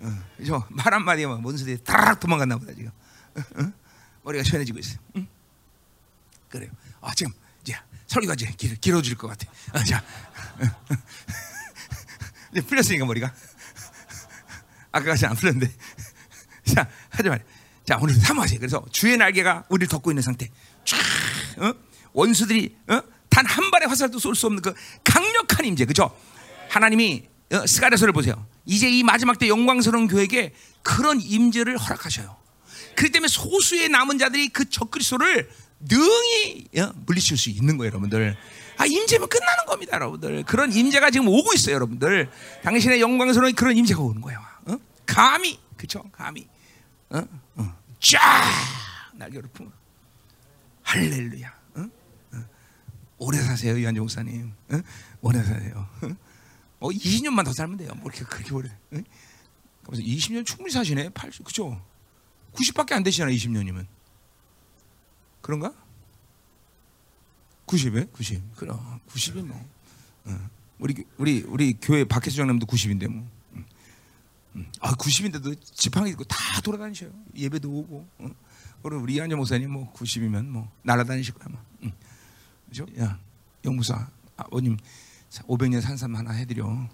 어? 0.00 0.66
말 0.70 0.92
한마디에 0.92 1.24
원수들이 1.24 1.82
다락 1.84 2.20
도망갔나 2.20 2.58
보다 2.58 2.72
지금. 2.74 2.90
어? 3.34 3.40
어? 3.62 3.72
머리가 4.22 4.44
시원해지고 4.44 4.78
있어요. 4.78 4.98
응? 5.16 5.26
그래요. 6.48 6.70
아 7.00 7.12
지금 7.14 7.32
이제 7.62 7.76
설교가 8.06 8.34
이제 8.34 8.52
길, 8.56 8.76
길어질 8.76 9.16
것 9.16 9.28
같아. 9.28 9.50
아, 9.72 9.82
자, 9.84 10.02
이제 12.52 12.60
풀렸으니까 12.60 13.04
머리가. 13.04 13.32
아까까지 14.92 15.26
안 15.26 15.34
풀렸는데. 15.34 15.72
자, 16.74 16.88
하지 17.10 17.28
말. 17.28 17.44
자, 17.84 17.98
오늘 18.00 18.14
사모하세요. 18.14 18.58
그래서 18.58 18.84
주의 18.90 19.16
날개가 19.16 19.64
우리를 19.68 19.88
덮고 19.88 20.10
있는 20.10 20.22
상태. 20.22 20.48
쫙, 20.84 20.96
어? 21.58 21.74
원수들이 22.12 22.76
어? 22.88 23.02
단한 23.28 23.70
발의 23.70 23.88
화살도 23.88 24.18
쏠 24.18 24.34
수 24.34 24.46
없는 24.46 24.62
그 24.62 24.72
강력한 25.02 25.66
임재, 25.66 25.84
그죠? 25.84 26.16
하나님이 26.70 27.28
어, 27.28 27.33
스가랴서를 27.66 28.12
보세요. 28.12 28.46
이제 28.64 28.88
이 28.90 29.02
마지막 29.02 29.38
때 29.38 29.48
영광스러운 29.48 30.08
교회에게 30.08 30.54
그런 30.82 31.20
임재를 31.20 31.76
허락하셔요. 31.76 32.36
그렇기 32.96 33.12
때문에 33.12 33.28
소수의 33.28 33.88
남은 33.88 34.18
자들이 34.18 34.48
그 34.48 34.68
적그리스도를 34.68 35.50
능히 35.80 36.68
어, 36.78 36.92
물리칠 37.06 37.36
수 37.36 37.50
있는 37.50 37.76
거예요, 37.76 37.90
여러분들. 37.90 38.36
아, 38.76 38.86
임재면 38.86 39.28
끝나는 39.28 39.66
겁니다, 39.66 39.94
여러분들. 39.94 40.44
그런 40.44 40.72
임재가 40.72 41.10
지금 41.10 41.28
오고 41.28 41.52
있어요, 41.54 41.74
여러분들. 41.74 42.30
당신의 42.62 43.00
영광스러운 43.00 43.54
그런 43.54 43.76
임재가 43.76 44.00
오는 44.00 44.20
거예요. 44.20 44.40
어? 44.66 44.76
감히, 45.06 45.58
그쵸? 45.76 46.02
감히. 46.10 46.48
어? 47.10 47.22
어. 47.56 47.76
쫙! 48.00 48.20
날개로 49.14 49.48
품어. 49.52 49.70
할렐루야. 50.82 51.54
어? 51.76 51.80
어. 52.32 52.44
오래 53.18 53.38
사세요, 53.38 53.76
이한정 53.76 54.04
목사님. 54.04 54.52
어? 54.70 54.80
오래 55.20 55.42
사세요. 55.42 55.88
어, 56.84 56.90
20년만 56.90 57.46
더 57.46 57.52
살면 57.54 57.78
돼요. 57.78 57.92
뭐 57.96 58.10
이렇게 58.10 58.26
그렇게 58.26 58.52
오래. 58.52 58.70
응? 58.92 59.02
그래서 59.86 60.02
20년 60.02 60.44
충분히 60.44 60.70
사시네. 60.70 61.08
80, 61.10 61.42
그죠? 61.42 61.82
90밖에 62.52 62.92
안 62.92 63.02
되시잖아, 63.02 63.30
20년이면. 63.30 63.86
그런가? 65.40 65.72
90에? 67.66 68.12
90. 68.12 68.56
그럼 68.56 69.00
90이 69.08 69.46
뭐. 69.46 69.66
어. 70.26 70.50
우리 70.78 71.04
우리 71.16 71.42
우리 71.46 71.72
교회 71.80 72.04
박혜수 72.04 72.36
장님도 72.36 72.66
90인데 72.66 73.08
뭐. 73.08 73.26
아, 74.80 74.92
90인데도 74.92 75.58
지팡이 75.72 76.10
있고 76.10 76.24
다 76.24 76.60
돌아다니셔요. 76.60 77.10
예배도 77.34 77.70
오고. 77.70 78.06
어? 78.18 78.30
그리고 78.82 79.00
우리 79.00 79.14
이한재 79.14 79.36
목사님 79.36 79.70
뭐 79.70 79.90
90이면 79.94 80.48
뭐 80.48 80.70
날아다니실 80.82 81.32
거야, 81.32 81.48
뭐. 81.48 81.64
응. 81.84 81.92
그죠? 82.68 82.86
야, 82.98 83.18
영무사 83.64 84.10
아버님 84.36 84.76
500년 85.42 85.80
산삼 85.80 86.14
하나 86.14 86.30
해드려. 86.32 86.88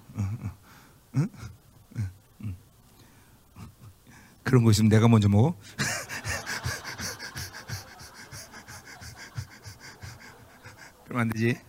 그런 4.42 4.64
거 4.64 4.70
있으면 4.70 4.88
내가 4.88 5.06
먼저 5.08 5.28
먹어. 5.28 5.54
그러면 11.04 11.22
안 11.22 11.28
되지. 11.28 11.60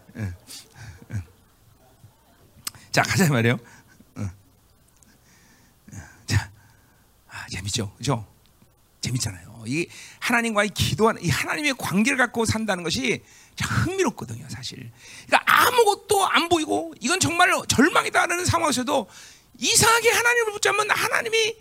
자 2.91 3.01
가자 3.03 3.29
말이요. 3.29 3.57
응. 4.17 4.29
재밌죠, 7.51 7.93
그죠? 7.95 8.25
재밌잖아요. 9.01 9.63
이 9.67 9.87
하나님과의 10.19 10.69
기도하는 10.69 11.21
이 11.21 11.29
하나님의 11.29 11.75
관계를 11.77 12.17
갖고 12.17 12.45
산다는 12.45 12.83
것이 12.83 13.23
참 13.55 13.69
흥미롭거든요, 13.69 14.47
사실. 14.49 14.91
그러니까 15.27 15.40
아무것도 15.71 16.25
안 16.25 16.49
보이고 16.49 16.93
이건 16.99 17.19
정말 17.19 17.51
절망이다라는 17.67 18.45
상황에서도 18.45 19.07
이상하게 19.57 20.09
하나님을 20.09 20.53
붙잡으면 20.53 20.89
하나님이 20.89 21.55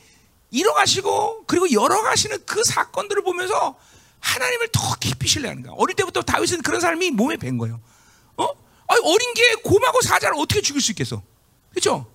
이뤄가시고 0.51 1.45
그리고 1.47 1.71
열어가시는 1.71 2.45
그 2.45 2.65
사건들을 2.65 3.23
보면서 3.23 3.79
하나님을 4.21 4.69
더 4.73 4.95
깊이 4.97 5.29
신뢰하는 5.29 5.63
거야. 5.63 5.75
어릴 5.77 5.95
때부터 5.97 6.23
다윗은 6.23 6.63
그런 6.63 6.81
삶이 6.81 7.11
몸에 7.13 7.37
밴 7.37 7.57
거예요. 7.57 7.81
어? 8.37 8.49
어린 8.89 9.35
게 9.35 9.55
곰하고 9.57 10.01
사자를 10.03 10.37
어떻게 10.39 10.61
죽일 10.61 10.83
수 10.83 10.91
있겠어? 10.93 11.23
그렇죠? 11.71 12.11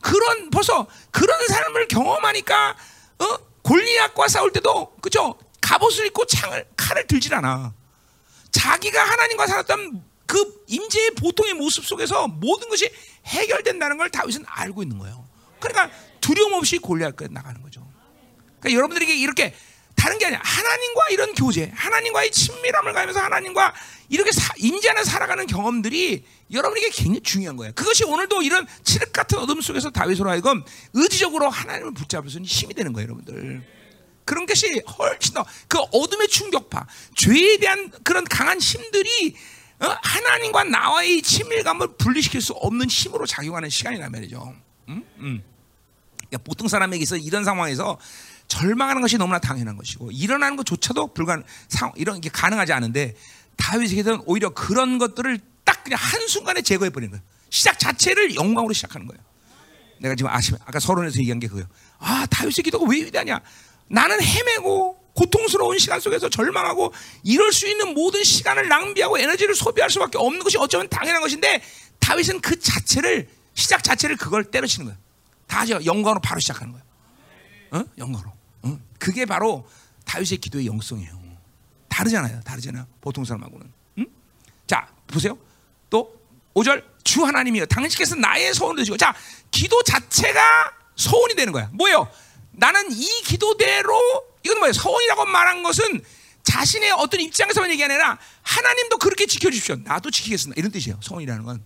그런 0.00 0.50
벌써 0.50 0.86
그런 1.10 1.46
삶을 1.46 1.88
경험하니까 1.88 2.76
어? 3.18 3.38
골리앗과 3.62 4.28
싸울 4.28 4.52
때도 4.52 4.96
그죠? 5.00 5.36
갑옷을 5.60 6.06
입고 6.06 6.26
창을 6.26 6.66
칼을 6.76 7.06
들질 7.06 7.34
않아. 7.34 7.72
자기가 8.50 9.02
하나님과 9.02 9.46
살았던 9.46 10.11
그 10.32 10.64
임재의 10.66 11.10
보통의 11.10 11.52
모습 11.52 11.84
속에서 11.84 12.26
모든 12.26 12.70
것이 12.70 12.90
해결된다는 13.26 13.98
걸 13.98 14.08
다윗은 14.08 14.44
알고 14.46 14.82
있는 14.82 14.96
거예요. 14.96 15.28
그러니까 15.60 15.94
두려움 16.22 16.54
없이 16.54 16.78
골리앗까지 16.78 17.34
나가는 17.34 17.60
거죠. 17.60 17.86
그러니까 18.58 18.78
여러분들에게 18.78 19.14
이렇게 19.14 19.54
다른 19.94 20.16
게 20.16 20.24
아니야. 20.24 20.40
하나님과 20.42 21.02
이런 21.10 21.34
교제, 21.34 21.70
하나님과의 21.74 22.30
친밀함을 22.30 22.94
가면서 22.94 23.20
하나님과 23.20 23.74
이렇게 24.08 24.32
사, 24.32 24.54
임재 24.56 24.88
안에 24.88 25.04
살아가는 25.04 25.46
경험들이 25.46 26.24
여러분에게 26.50 26.88
굉장히 26.88 27.20
중요한 27.20 27.56
거예요. 27.58 27.74
그것이 27.74 28.04
오늘도 28.04 28.40
이런 28.40 28.66
칠흑 28.84 29.12
같은 29.12 29.36
어둠 29.36 29.60
속에서 29.60 29.90
다윗으로 29.90 30.30
하여금 30.30 30.64
의지적으로 30.94 31.50
하나님을 31.50 31.92
있는 31.92 32.46
힘이 32.46 32.72
되는 32.72 32.94
거예요, 32.94 33.04
여러분들. 33.04 33.62
그런 34.24 34.46
것이 34.46 34.80
훨씬 34.98 35.34
더 35.34 35.44
그 35.68 35.78
어둠의 35.92 36.28
충격파, 36.28 36.86
죄에 37.16 37.58
대한 37.58 37.90
그런 38.02 38.24
강한 38.24 38.58
힘들이 38.58 39.36
어? 39.36 39.61
하나님과 39.88 40.64
나와의 40.64 41.22
친밀감을 41.22 41.96
분리시킬 41.98 42.40
수 42.40 42.52
없는 42.52 42.88
힘으로 42.88 43.26
작용하는 43.26 43.68
시간이란 43.68 44.10
말이죠. 44.12 44.54
음? 44.88 45.04
음. 45.18 45.42
그러니까 46.16 46.38
보통 46.44 46.68
사람에게 46.68 47.02
있어 47.02 47.16
이런 47.16 47.44
상황에서 47.44 47.98
절망하는 48.48 49.02
것이 49.02 49.18
너무나 49.18 49.38
당연한 49.38 49.76
것이고 49.76 50.10
일어나는 50.10 50.56
것조차도 50.56 51.14
불가능 51.14 51.44
상 51.68 51.92
이런 51.96 52.20
게 52.20 52.28
가능하지 52.28 52.72
않은데 52.72 53.14
다윗에게는 53.56 54.22
오히려 54.26 54.50
그런 54.50 54.98
것들을 54.98 55.38
딱 55.64 55.84
그냥 55.84 55.98
한 56.00 56.26
순간에 56.26 56.62
제거해 56.62 56.90
버리는 56.90 57.10
거예요. 57.10 57.22
시작 57.50 57.78
자체를 57.78 58.34
영광으로 58.34 58.72
시작하는 58.72 59.06
거예요. 59.06 59.22
내가 60.00 60.14
지금 60.14 60.30
아시 60.30 60.52
아까 60.64 60.80
서론에서 60.80 61.18
얘기한 61.20 61.38
게 61.38 61.46
그거예요. 61.46 61.66
아 61.98 62.26
다윗의 62.30 62.64
기도가 62.64 62.86
왜 62.88 62.98
위대하냐? 62.98 63.40
나는 63.88 64.22
헤매고 64.22 65.01
고통스러운 65.14 65.78
시간 65.78 66.00
속에서 66.00 66.28
절망하고 66.28 66.92
이럴 67.22 67.52
수 67.52 67.68
있는 67.68 67.94
모든 67.94 68.24
시간을 68.24 68.68
낭비하고 68.68 69.18
에너지를 69.18 69.54
소비할 69.54 69.90
수밖에 69.90 70.18
없는 70.18 70.42
것이 70.42 70.56
어쩌면 70.58 70.88
당연한 70.88 71.20
것인데 71.20 71.62
다윗은 71.98 72.40
그 72.40 72.58
자체를 72.58 73.28
시작 73.54 73.84
자체를 73.84 74.16
그걸 74.16 74.44
때려치는 74.44 74.86
거예요. 74.86 74.98
다죠 75.46 75.84
영광으로 75.84 76.20
바로 76.20 76.40
시작하는 76.40 76.72
거예요. 76.72 76.86
어? 77.72 77.84
영광으로. 77.98 78.32
어? 78.62 78.78
그게 78.98 79.26
바로 79.26 79.68
다윗의 80.06 80.38
기도의 80.38 80.66
영성이에요. 80.66 81.22
다르잖아요. 81.88 82.40
다르잖아요. 82.40 82.86
보통 83.00 83.24
사람하고는. 83.24 83.72
응? 83.98 84.06
자 84.66 84.88
보세요. 85.06 85.36
또 85.90 86.14
5절 86.54 86.82
주 87.04 87.24
하나님이여 87.24 87.66
당신께서 87.66 88.14
나의 88.14 88.54
소원을 88.54 88.82
드시고 88.82 88.96
자 88.96 89.14
기도 89.50 89.82
자체가 89.82 90.40
소원이 90.96 91.34
되는 91.34 91.52
거야. 91.52 91.68
뭐예요? 91.72 92.08
나는 92.52 92.90
이 92.90 93.06
기도대로 93.24 94.31
이건 94.44 94.58
뭐예요? 94.58 94.72
서원이라고 94.72 95.26
말한 95.26 95.62
것은 95.62 96.02
자신의 96.42 96.90
어떤 96.92 97.20
입장에서만 97.20 97.70
얘기 97.70 97.84
아니라 97.84 98.18
하나님도 98.42 98.98
그렇게 98.98 99.26
지켜주십시오. 99.26 99.76
나도 99.84 100.10
지키겠습니다. 100.10 100.58
이런 100.58 100.70
뜻이에요. 100.72 100.98
서원이라는 101.02 101.44
건. 101.44 101.64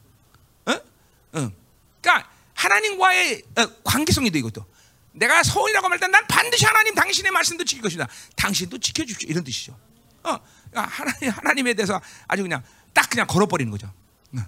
어? 0.66 0.72
어. 0.72 1.52
그러니까 2.00 2.30
하나님과의 2.54 3.42
어, 3.56 3.66
관계성이도 3.84 4.38
이것도. 4.38 4.66
내가 5.12 5.42
서원이라고 5.42 5.88
말할 5.88 5.98
때난 5.98 6.26
반드시 6.26 6.66
하나님 6.66 6.94
당신의 6.94 7.32
말씀도 7.32 7.64
지킬 7.64 7.82
것이다. 7.82 8.06
당신도 8.36 8.78
지켜주십시오. 8.78 9.30
이런 9.30 9.44
뜻이죠. 9.44 9.78
어. 10.22 10.38
그러니까 10.70 10.94
하나님, 10.94 11.30
하나님에 11.30 11.74
대해서 11.74 12.00
아주 12.28 12.42
그냥 12.42 12.62
딱 12.92 13.08
그냥 13.08 13.26
걸어버리는 13.26 13.70
거죠. 13.70 13.90
어. 14.36 14.40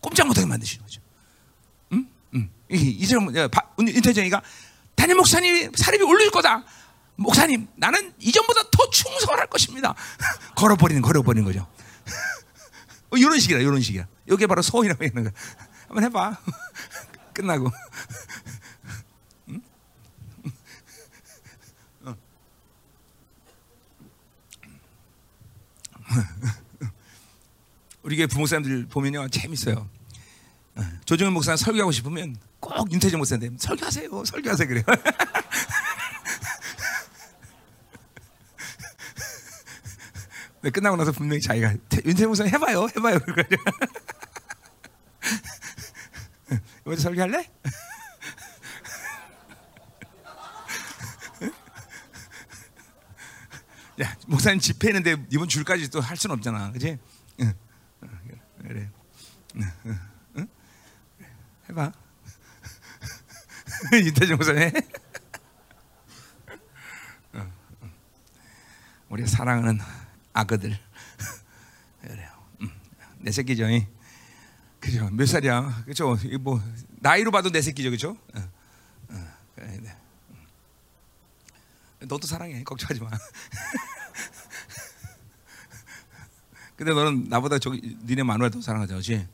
꼼짝 0.00 0.26
못하게 0.26 0.46
만드시는 0.46 0.84
거죠. 0.84 1.02
음? 1.92 2.08
음. 2.34 2.50
이제 2.70 3.16
인태정이가 3.78 4.42
담임 4.94 5.18
목사님 5.18 5.72
사립이 5.74 6.02
올릴 6.04 6.30
거다. 6.30 6.64
목사님, 7.18 7.66
나는 7.74 8.12
이전보다 8.20 8.62
더 8.70 8.90
충성할 8.90 9.48
것입니다. 9.48 9.92
걸어버리는, 10.54 11.02
걸어버리는 11.02 11.44
거죠. 11.44 11.66
어, 13.10 13.16
이런 13.16 13.40
식이라, 13.40 13.58
이런 13.58 13.80
식이야. 13.80 14.06
이게 14.30 14.46
바로 14.46 14.62
소원이라고 14.62 15.04
하는 15.04 15.24
거야. 15.24 15.32
한번 15.88 16.04
해봐. 16.04 16.38
끝나고. 17.34 17.70
응? 19.48 19.62
어. 22.02 22.16
우리 28.02 28.16
교회 28.16 28.26
부목사님들 28.28 28.86
보면요 28.86 29.28
재밌어요. 29.28 29.90
어, 30.76 30.82
조정현 31.04 31.32
목사 31.32 31.56
설교하고 31.56 31.90
싶으면 31.90 32.36
꼭 32.60 32.92
윤태정 32.92 33.18
목사한테 33.18 33.50
설교하세요, 33.58 34.24
설교하세요 34.24 34.68
그래요. 34.68 34.84
네, 34.86 35.02
끝나고 40.62 40.96
나서 40.96 41.12
분명히 41.12 41.40
자기가 41.40 41.72
윤태정 42.04 42.28
목사 42.28 42.44
해봐요, 42.44 42.88
해봐요. 42.96 43.18
이번에 46.82 46.96
설교할래? 46.96 47.48
야 54.02 54.16
목사님 54.26 54.60
집회했는데 54.60 55.26
이번 55.30 55.48
줄까지 55.48 55.90
또 55.90 56.00
할 56.00 56.16
수는 56.16 56.34
없잖아, 56.36 56.70
그지? 56.72 56.98
응. 57.40 57.54
그래. 58.62 58.88
응. 59.56 59.98
응? 60.36 60.48
해봐. 61.70 61.92
윤태정 63.92 64.36
목사님. 64.36 64.70
우리 69.08 69.26
사랑하는 69.26 69.80
아그들. 70.38 70.70
그래요. 72.00 72.30
음, 72.60 72.70
내 73.18 73.32
새끼죠. 73.32 73.64
그죠? 74.78 75.10
몇 75.10 75.26
살이야? 75.26 75.82
그죠? 75.84 76.16
뭐 76.40 76.62
나이로 77.00 77.32
봐도 77.32 77.50
내 77.50 77.60
새끼죠, 77.60 77.90
그죠? 77.90 78.16
어, 78.34 78.48
어, 79.08 79.34
네. 79.56 79.96
너도 82.00 82.28
사랑해. 82.28 82.62
걱정하지 82.62 83.00
마. 83.00 83.10
근데 86.76 86.94
너는 86.94 87.24
나보다 87.28 87.58
저기 87.58 87.98
니네 88.04 88.22
마누라 88.22 88.50
더 88.50 88.60
사랑하자, 88.60 88.94
그렇지? 88.94 89.26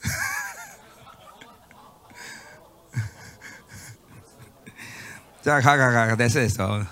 자, 5.44 5.60
가, 5.60 5.76
가, 5.76 5.92
가, 5.92 6.16
됐어, 6.16 6.40
됐어, 6.40 6.82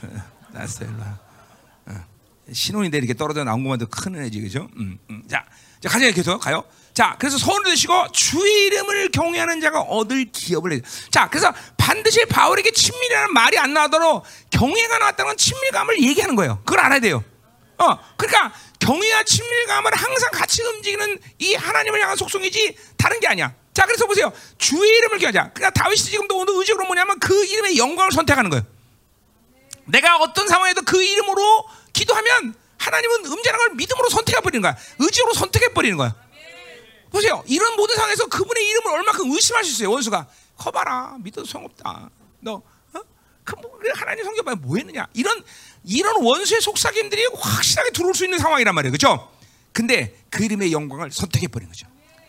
됐어, 0.53 0.85
일로 0.85 1.01
와. 1.01 1.24
어. 2.49 2.53
신혼인데 2.53 2.99
이렇게 2.99 3.15
떨어져 3.15 3.45
나온 3.45 3.63
것만 3.63 3.79
도 3.79 3.87
큰 3.87 4.15
은혜지, 4.15 4.41
그죠? 4.41 4.69
음, 4.77 4.99
음. 5.11 5.23
자, 5.31 5.45
자, 5.81 5.89
가자, 5.89 6.11
계속 6.11 6.39
가요. 6.39 6.65
자, 6.93 7.17
그래서 7.19 7.37
소원을 7.39 7.65
드시고 7.73 8.13
주의 8.13 8.67
이름을 8.67 9.11
경외하는 9.11 9.61
자가 9.61 9.81
얻을 9.81 10.31
기업을 10.31 10.71
내. 10.71 10.81
자, 11.11 11.29
그래서 11.29 11.53
반드시 11.77 12.25
바울에게 12.27 12.71
친밀이라는 12.71 13.33
말이 13.35 13.59
안 13.59 13.75
나오도록 13.75 14.25
경외가 14.51 14.99
나왔다는 14.99 15.31
건 15.31 15.37
친밀감을 15.37 16.01
얘기하는 16.03 16.37
거예요. 16.37 16.61
그걸 16.65 16.81
알아야 16.81 17.01
돼요. 17.01 17.25
어, 17.79 17.99
그러니까 18.17 18.53
경외와 18.79 19.25
친밀감을 19.25 19.93
항상 19.95 20.31
같이 20.33 20.63
움직이는 20.63 21.19
이 21.39 21.55
하나님을 21.55 22.01
향한 22.01 22.17
속성이지 22.17 22.77
다른 22.97 23.19
게 23.19 23.27
아니야. 23.27 23.53
자, 23.73 23.87
그래서 23.87 24.07
보세요. 24.07 24.33
주의 24.59 24.89
이름을 24.99 25.19
기하자. 25.19 25.51
그러니까 25.53 25.71
다윗이 25.71 25.97
지금도 25.97 26.39
오늘 26.39 26.55
의적으로 26.59 26.87
뭐냐면 26.87 27.19
그 27.19 27.45
이름의 27.45 27.77
영광을 27.77 28.13
선택하는 28.13 28.51
거예요. 28.51 28.65
내가 29.87 30.17
어떤 30.19 30.49
상황에도 30.49 30.83
그 30.83 31.03
이름으로 31.03 31.65
기도하면 31.93 32.55
하나님은 32.79 33.27
음자라는 33.27 33.67
걸 33.67 33.77
믿음으로 33.77 34.09
선택해 34.11 34.41
버리는 34.41 34.61
거야. 34.63 34.77
의지로 34.99 35.33
선택해 35.33 35.73
버리는 35.73 35.97
거야. 35.97 36.15
보세요. 37.11 37.43
이런 37.47 37.77
모든 37.77 37.95
상황에서 37.95 38.27
그분의 38.27 38.69
이름을 38.69 38.93
얼마큼 38.99 39.31
의심할 39.31 39.65
수 39.65 39.73
있어요. 39.73 39.91
원수가 39.91 40.27
커봐라. 40.57 41.17
믿어도 41.21 41.47
소용없다. 41.47 42.11
너 42.41 42.55
어? 42.55 43.01
그 43.45 43.55
뭐, 43.57 43.79
하나님 43.95 44.25
성경에 44.25 44.57
뭐 44.57 44.77
했느냐? 44.77 45.07
이런 45.15 45.43
이런 45.85 46.23
원수의 46.23 46.61
속삭임들이 46.61 47.27
확실하게 47.39 47.91
들어올 47.91 48.15
수 48.15 48.25
있는 48.25 48.39
상황이란 48.39 48.75
말이에요. 48.75 48.93
그렇죠? 48.93 49.31
근데 49.73 50.17
그 50.31 50.45
이름의 50.45 50.73
영광을 50.73 51.11
선택해 51.13 51.49
버리는 51.49 51.71
거죠. 51.71 51.87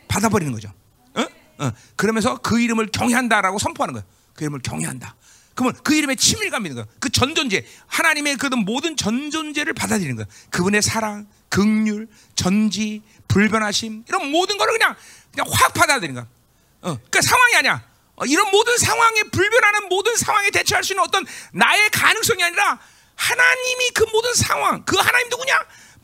받아 0.07 0.29
버리는 0.29 0.51
거죠. 0.53 0.71
어? 1.15 1.25
어. 1.59 1.71
그러면서 1.95 2.37
그 2.37 2.59
이름을 2.59 2.87
경외한다라고 2.91 3.59
선포하는 3.59 3.93
거예요. 3.93 4.05
그 4.33 4.43
이름을 4.43 4.61
경외한다. 4.61 5.15
그러면 5.55 5.73
그 5.83 5.95
이름에 5.95 6.15
친밀감이 6.15 6.69
있는 6.69 6.83
거야. 6.83 6.93
그 6.99 7.09
전존재, 7.09 7.65
하나님의 7.87 8.35
그 8.35 8.47
모든 8.47 8.95
전존재를 8.95 9.73
받아들이는 9.73 10.17
거야. 10.17 10.25
그분의 10.51 10.81
사랑, 10.81 11.27
극률, 11.49 12.07
전지, 12.35 13.01
불변하심 13.29 14.03
이런 14.07 14.31
모든 14.31 14.57
거를 14.57 14.73
그냥 14.73 14.95
그냥 15.31 15.47
확 15.51 15.73
받아들이는 15.73 16.15
거야. 16.15 16.27
어, 16.81 16.95
그러니까 16.95 17.21
상황이 17.21 17.55
아니야. 17.55 17.83
어, 18.17 18.25
이런 18.25 18.51
모든 18.51 18.77
상황에 18.77 19.23
불변하는 19.23 19.89
모든 19.89 20.15
상황에 20.15 20.49
대처할 20.51 20.83
수 20.83 20.93
있는 20.93 21.03
어떤 21.03 21.25
나의 21.53 21.89
가능성이 21.89 22.43
아니라 22.43 22.79
하나님이 23.15 23.89
그 23.93 24.05
모든 24.11 24.33
상황, 24.33 24.83
그 24.83 24.97
하나님 24.97 25.29
누구냐? 25.29 25.53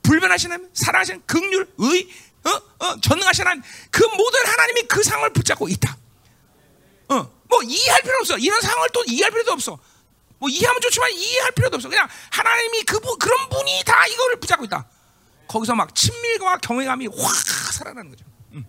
불변하시는 0.04 0.54
하나님, 0.54 0.70
사랑하시는 0.74 1.24
극률, 1.26 1.70
의, 1.78 2.10
어, 2.46 2.86
어, 2.86 3.02
전능하신 3.02 3.46
하나님, 3.46 3.64
그 3.92 4.04
모든 4.04 4.46
하나님이 4.46 4.84
그 4.84 5.04
상황을 5.04 5.32
붙잡고 5.34 5.68
있다. 5.68 5.98
어, 7.10 7.41
뭐 7.52 7.62
이해할 7.64 8.02
필요 8.02 8.16
없어. 8.22 8.38
이런 8.38 8.62
상황을 8.62 8.90
또 8.94 9.04
이해할 9.06 9.30
필요도 9.30 9.52
없어. 9.52 9.78
뭐 10.40 10.50
이해하면 10.50 10.82
좋지만 10.82 11.12
이해할 11.12 11.52
필요도 11.52 11.76
없어. 11.76 11.90
그냥 11.90 12.08
하나님이 12.32 12.84
그 12.84 13.00
그런 13.18 13.50
분이 13.50 13.84
다 13.86 14.08
이거를 14.08 14.40
붙잡고 14.40 14.66
있다. 14.66 14.88
거기서 15.48 15.76
막 15.76 15.94
친밀과 15.94 16.60
경외감이 16.60 17.08
확 17.08 17.36
살아나는 17.74 18.10
거죠. 18.10 18.26
음. 18.54 18.66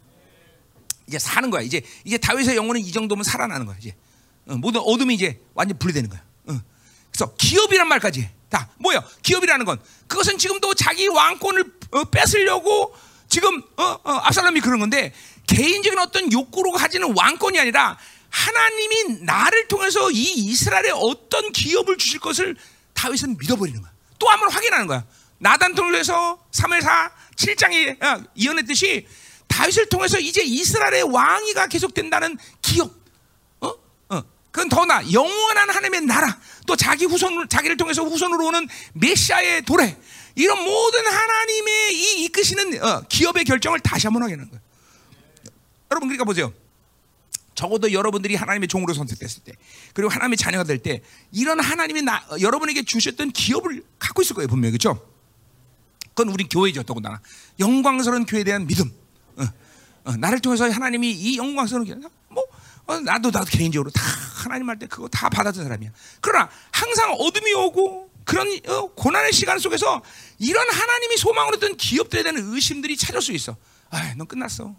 이제 1.07 1.18
사는 1.18 1.49
거야. 1.49 1.62
이제 1.62 1.80
이제 2.05 2.18
다윗의 2.18 2.57
영혼은 2.57 2.80
이 2.80 2.91
정도면 2.91 3.22
살아나는 3.22 3.66
거야. 3.66 3.76
이제 3.78 3.95
어, 4.49 4.57
모든 4.57 4.80
어둠이 4.80 5.14
이제 5.14 5.41
완전 5.55 5.78
분리되는 5.78 6.11
거야. 6.11 6.20
어. 6.49 6.61
그래서 7.12 7.33
기업이란 7.37 7.87
말까지 7.87 8.28
다 8.51 8.68
뭐야? 8.78 9.01
기업이라는 9.22 9.64
건 9.64 9.80
그것은 10.09 10.39
지금도 10.39 10.74
자기 10.74 11.07
왕권을 11.07 11.72
어, 11.93 12.05
뺏으려고 12.05 12.95
지금 13.28 13.62
어, 13.76 13.83
어, 14.03 14.11
압살롬이 14.24 14.61
그런 14.61 14.80
건데 14.80 15.14
개인적인 15.47 15.99
어떤 15.99 16.33
욕구로 16.33 16.72
가지는 16.72 17.14
왕권이 17.16 17.59
아니라 17.61 17.97
하나님이 18.33 19.20
나를 19.24 19.68
통해서 19.68 20.11
이 20.11 20.22
이스라엘에 20.33 20.91
어떤 20.95 21.53
기업을 21.53 21.99
주실 21.99 22.18
것을 22.20 22.57
다윗은 22.95 23.37
믿어버리는 23.39 23.80
거야. 23.80 23.93
또 24.18 24.28
한 24.28 24.41
번 24.41 24.51
확인하는 24.51 24.87
거야. 24.87 25.05
나단 25.39 25.74
통해서 25.74 26.43
3회사 26.53 27.11
7장에 27.37 28.03
어, 28.03 28.24
이언했듯이 28.35 29.07
다윗을 29.49 29.89
통해서 29.91 30.18
이제 30.18 30.41
이스라엘의 30.43 31.03
왕위가 31.03 31.66
계속된다는 31.66 32.39
기업. 32.62 32.91
어? 33.61 33.74
어. 34.09 34.22
그건 34.51 34.68
더 34.70 34.85
나 34.87 35.03
영원한 35.12 35.68
하나님의 35.68 36.03
나라. 36.03 36.39
또 36.66 36.74
자기 36.76 37.05
후손 37.05 37.49
자기를 37.49 37.76
통해서 37.76 38.03
후손으로 38.03 38.47
오는 38.47 38.66
메시아의 38.95 39.62
도래. 39.62 39.99
이런 40.37 40.62
모든 40.64 41.07
하나님의 41.07 41.95
이 41.95 42.24
이끄시는 42.24 42.83
어, 42.83 43.03
기업의 43.09 43.45
결정을 43.45 43.80
다시 43.80 44.07
한번 44.07 44.22
하게 44.22 44.35
하는 44.35 44.49
거예요. 44.49 44.62
여러분 45.91 46.09
그러니까 46.09 46.24
보세요. 46.24 46.53
적어도 47.63 47.93
여러분들이 47.93 48.35
하나님의 48.35 48.67
종으로 48.67 48.93
선택됐을 48.93 49.45
때, 49.45 49.53
그리고 49.95 50.11
하나님의 50.11 50.37
자녀가 50.37 50.65
될 50.65 50.79
때, 50.79 51.01
이런 51.31 51.61
하나님이 51.61 52.03
나, 52.03 52.21
여러분에게 52.41 52.83
주셨던 52.83 53.31
기업을 53.31 53.85
갖고 54.01 54.23
있을 54.23 54.35
거예요, 54.35 54.49
분명히 54.49 54.73
그렇죠? 54.73 55.01
그건 56.09 56.33
우리 56.33 56.49
교회죠, 56.49 56.83
더군다나 56.83 57.21
영광스러운 57.61 58.27
교회에 58.27 58.43
대한 58.43 58.67
믿음. 58.67 58.91
어, 59.37 59.45
어, 60.05 60.17
나를 60.17 60.41
통해서 60.41 60.69
하나님이 60.69 61.13
이 61.13 61.39
영광스러운 61.39 61.87
교회, 61.87 61.97
뭐 62.29 62.43
어, 62.87 62.99
나도 62.99 63.31
나도 63.31 63.47
개인적으로 63.47 63.91
다 63.91 64.03
하나님 64.43 64.69
할 64.69 64.77
때 64.77 64.87
그거 64.87 65.07
다 65.07 65.29
받았던 65.29 65.63
사람이야. 65.63 65.91
그러나 66.21 66.51
항상 66.73 67.13
어둠이 67.13 67.55
오고 67.55 68.11
그런 68.25 68.49
어, 68.67 68.87
고난의 68.95 69.33
시간 69.33 69.61
속에서 69.61 70.03
이런 70.41 70.69
하나님이 70.69 71.17
소망으로 71.17 71.55
했던 71.55 71.77
기업들에 71.77 72.25
대한 72.25 72.37
의심들이 72.39 72.97
찾을 72.97 73.23
수 73.23 73.31
있어. 73.33 73.57
아, 73.91 74.15
넌 74.17 74.27
끝났어. 74.27 74.75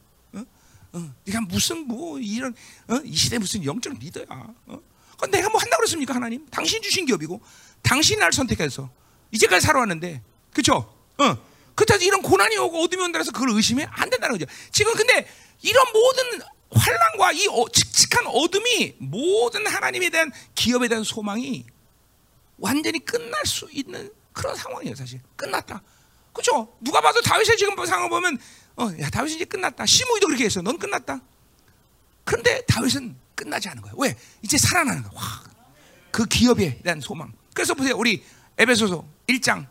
네가 1.26 1.42
무슨 1.42 1.88
뭐 1.88 2.20
이런 2.20 2.56
어? 2.88 2.96
이 3.04 3.16
시대 3.16 3.38
무슨 3.38 3.64
영적 3.66 3.94
리더야. 4.00 4.26
어? 4.30 4.80
그건 5.12 5.32
내가 5.32 5.50
뭐 5.50 5.60
한다 5.60 5.78
그랬습니까 5.78 6.14
하나님? 6.14 6.46
당신 6.48 6.82
주신 6.82 7.06
기업이고 7.06 7.42
당신 7.82 8.20
날 8.20 8.32
선택해서 8.32 8.90
이제까지 9.32 9.66
살아왔는데, 9.66 10.22
그렇죠? 10.52 10.96
어. 11.18 11.54
그렇다고 11.76 12.04
이런 12.04 12.22
고난이 12.22 12.56
오고 12.58 12.84
어둠이 12.84 13.04
온다 13.04 13.18
해서 13.18 13.32
그걸 13.32 13.50
의심해 13.52 13.88
안 13.90 14.10
된다는 14.10 14.38
거죠. 14.38 14.52
지금 14.72 14.94
근데 14.94 15.28
이런 15.62 15.84
모든 15.92 16.42
환란과 16.72 17.32
이 17.32 17.48
어, 17.48 17.66
칙칙한 17.72 18.28
어둠이 18.28 18.96
모든 19.00 19.66
하나님에 19.66 20.10
대한 20.10 20.32
기업에 20.54 20.88
대한 20.88 21.04
소망이 21.04 21.66
완전히 22.58 23.00
끝날 23.04 23.44
수 23.46 23.68
있는 23.72 24.12
그런 24.34 24.56
상황이에요, 24.56 24.96
사실. 24.96 25.20
끝났다. 25.36 25.82
그렇죠? 26.32 26.76
누가 26.82 27.02
봐도 27.02 27.22
다윗의 27.22 27.58
지금 27.58 27.76
상황 27.86 28.10
보면 28.10 28.38
어, 28.76 28.90
야, 29.00 29.10
다윗이 29.10 29.36
이제 29.36 29.46
끝났다. 29.46 29.86
시므이도 29.86 30.28
그렇게 30.28 30.46
했어. 30.46 30.62
넌 30.62 30.78
끝났다. 30.78 31.20
그런데 32.24 32.62
다윗은 32.68 33.16
끝나지 33.36 33.70
않은 33.70 33.82
거야. 33.82 33.94
왜? 33.98 34.16
이제 34.42 34.58
살아나는 34.58 35.04
거야. 35.04 35.14
와, 35.14 35.44
그 36.12 36.26
기업에 36.26 36.80
대한 36.82 37.00
소망. 37.00 37.32
그래서 37.54 37.74
보세요. 37.74 37.96
우리 37.98 38.24
에베소서 38.58 39.06
1장 39.28 39.68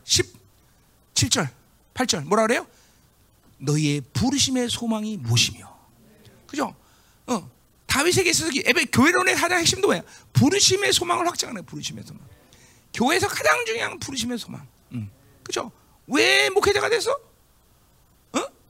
17절, 1.15 1.49
8절 1.95 2.25
뭐라 2.25 2.47
그래요? 2.47 2.67
너희의 3.59 4.03
부르심의 4.13 4.69
소망이 4.69 5.17
무엇이며. 5.17 5.73
그죠? 6.47 6.75
어. 7.27 7.51
다윗에게 7.87 8.31
있어서 8.31 8.51
에베 8.65 8.87
교회론의 8.87 9.35
가장 9.35 9.59
핵심도 9.59 9.89
뭐야? 9.89 10.03
부르심의 10.33 10.93
소망을 10.93 11.27
확장하는 11.27 11.63
거야. 11.63 11.71
부르심의 11.71 12.05
소망. 12.05 12.23
교회에서 12.95 13.29
가장 13.29 13.65
중요한 13.67 13.99
부르심의 13.99 14.39
소망. 14.39 14.67
음. 14.93 15.11
그죠? 15.43 15.71
왜 16.07 16.49
목회자가 16.51 16.89
돼서? 16.89 17.17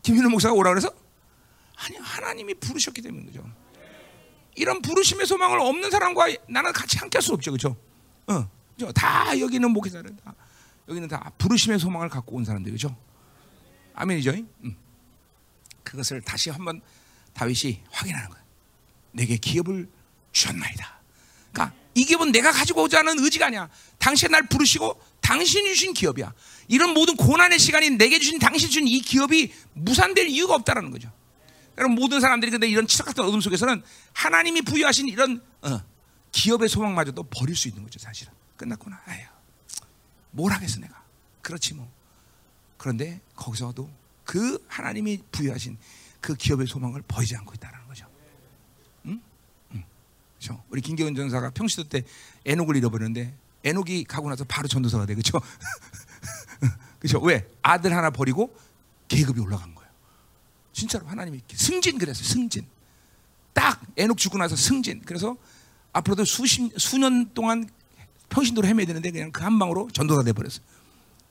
어? 0.02 0.04
김윤호 0.04 0.30
목사가 0.30 0.54
오라 0.54 0.70
그래서? 0.70 0.92
아니 1.76 1.96
하나님이 1.96 2.54
부르셨기 2.54 3.00
때문인 3.02 3.26
거죠. 3.26 3.48
이런 4.54 4.82
부르심의 4.82 5.26
소망을 5.26 5.60
없는 5.60 5.90
사람과 5.90 6.26
나는 6.48 6.72
같이 6.72 6.98
함께 6.98 7.18
할 7.18 7.22
수 7.22 7.32
없죠, 7.32 7.52
그렇죠? 7.52 7.76
어, 8.26 8.48
그죠? 8.74 8.92
다 8.92 9.38
여기는 9.38 9.70
목회자들 9.70 10.14
다 10.24 10.34
여기는 10.88 11.08
다 11.08 11.30
부르심의 11.38 11.78
소망을 11.78 12.08
갖고 12.08 12.36
온 12.36 12.44
사람들, 12.44 12.70
그렇죠? 12.72 12.96
아멘이죠. 13.94 14.32
음. 14.64 14.76
그것을 15.84 16.20
다시 16.20 16.50
한번 16.50 16.80
다윗이 17.32 17.82
확인하는 17.90 18.28
거야. 18.28 18.42
내게 19.12 19.36
기업을 19.36 19.88
주셨나이다. 20.32 21.00
그러니까 21.52 21.76
이 21.94 22.04
기업은 22.04 22.32
내가 22.32 22.50
가지고 22.52 22.82
오자는 22.84 23.18
의지가 23.20 23.46
아니야. 23.46 23.68
당신 23.98 24.30
날 24.30 24.42
부르시고 24.48 25.00
당신이 25.22 25.68
주신 25.70 25.94
기업이야. 25.94 26.34
이런 26.68 26.92
모든 26.92 27.16
고난의 27.16 27.58
시간이 27.58 27.90
내게 27.90 28.18
주신 28.18 28.38
당신 28.38 28.68
주신 28.68 28.86
이 28.86 29.00
기업이 29.00 29.52
무산될 29.72 30.28
이유가 30.28 30.54
없다라는 30.56 30.90
거죠. 30.90 31.10
여러분 31.78 31.94
모든 31.94 32.20
사람들이 32.20 32.50
근데 32.50 32.68
이런 32.68 32.86
치석 32.86 33.06
같은 33.06 33.24
어둠 33.24 33.40
속에서는 33.40 33.82
하나님이 34.12 34.62
부여하신 34.62 35.08
이런 35.08 35.42
어, 35.62 35.80
기업의 36.32 36.68
소망마저도 36.68 37.24
버릴 37.24 37.56
수 37.56 37.68
있는 37.68 37.82
거죠. 37.82 37.98
사실은 37.98 38.32
끝났구나. 38.56 39.00
아휴, 39.06 39.20
뭘 40.32 40.52
하겠어 40.52 40.80
내가. 40.80 41.02
그렇지 41.40 41.74
뭐. 41.74 41.90
그런데 42.76 43.20
거기서도 43.36 43.90
그 44.24 44.62
하나님이 44.68 45.20
부여하신 45.30 45.78
그 46.20 46.34
기업의 46.34 46.66
소망을 46.66 47.02
버리지 47.06 47.36
않고 47.36 47.54
있다는 47.54 47.86
거죠. 47.86 48.06
응? 49.06 49.20
응. 49.74 49.84
그렇죠? 50.38 50.62
우리 50.68 50.80
김경은 50.80 51.14
전사가 51.14 51.50
평시도 51.50 51.84
때 51.84 52.02
에녹을 52.44 52.76
잃어버렸는데 52.76 53.34
에녹이 53.64 54.04
가고 54.04 54.28
나서 54.28 54.44
바로 54.44 54.66
전도사가 54.68 55.06
돼, 55.06 55.14
그렇죠? 55.14 55.40
그렇죠? 56.98 57.18
왜 57.20 57.48
아들 57.62 57.94
하나 57.96 58.10
버리고 58.10 58.56
계급이 59.08 59.40
올라간 59.40 59.74
거예요. 59.74 59.90
진짜로 60.72 61.06
하나님이 61.06 61.42
승진 61.54 61.98
그랬어요. 61.98 62.24
승진. 62.24 62.66
딱 63.52 63.80
에녹 63.96 64.16
죽고 64.16 64.38
나서 64.38 64.56
승진. 64.56 65.02
그래서 65.04 65.36
앞으로도 65.92 66.24
수십 66.24 66.70
수년 66.78 67.32
동안 67.34 67.68
평신도로 68.30 68.66
헤매야 68.66 68.86
되는데 68.86 69.10
그냥 69.10 69.30
그 69.30 69.42
한 69.44 69.58
방으로 69.58 69.88
전도사 69.92 70.22
돼 70.22 70.32
버렸어. 70.32 70.60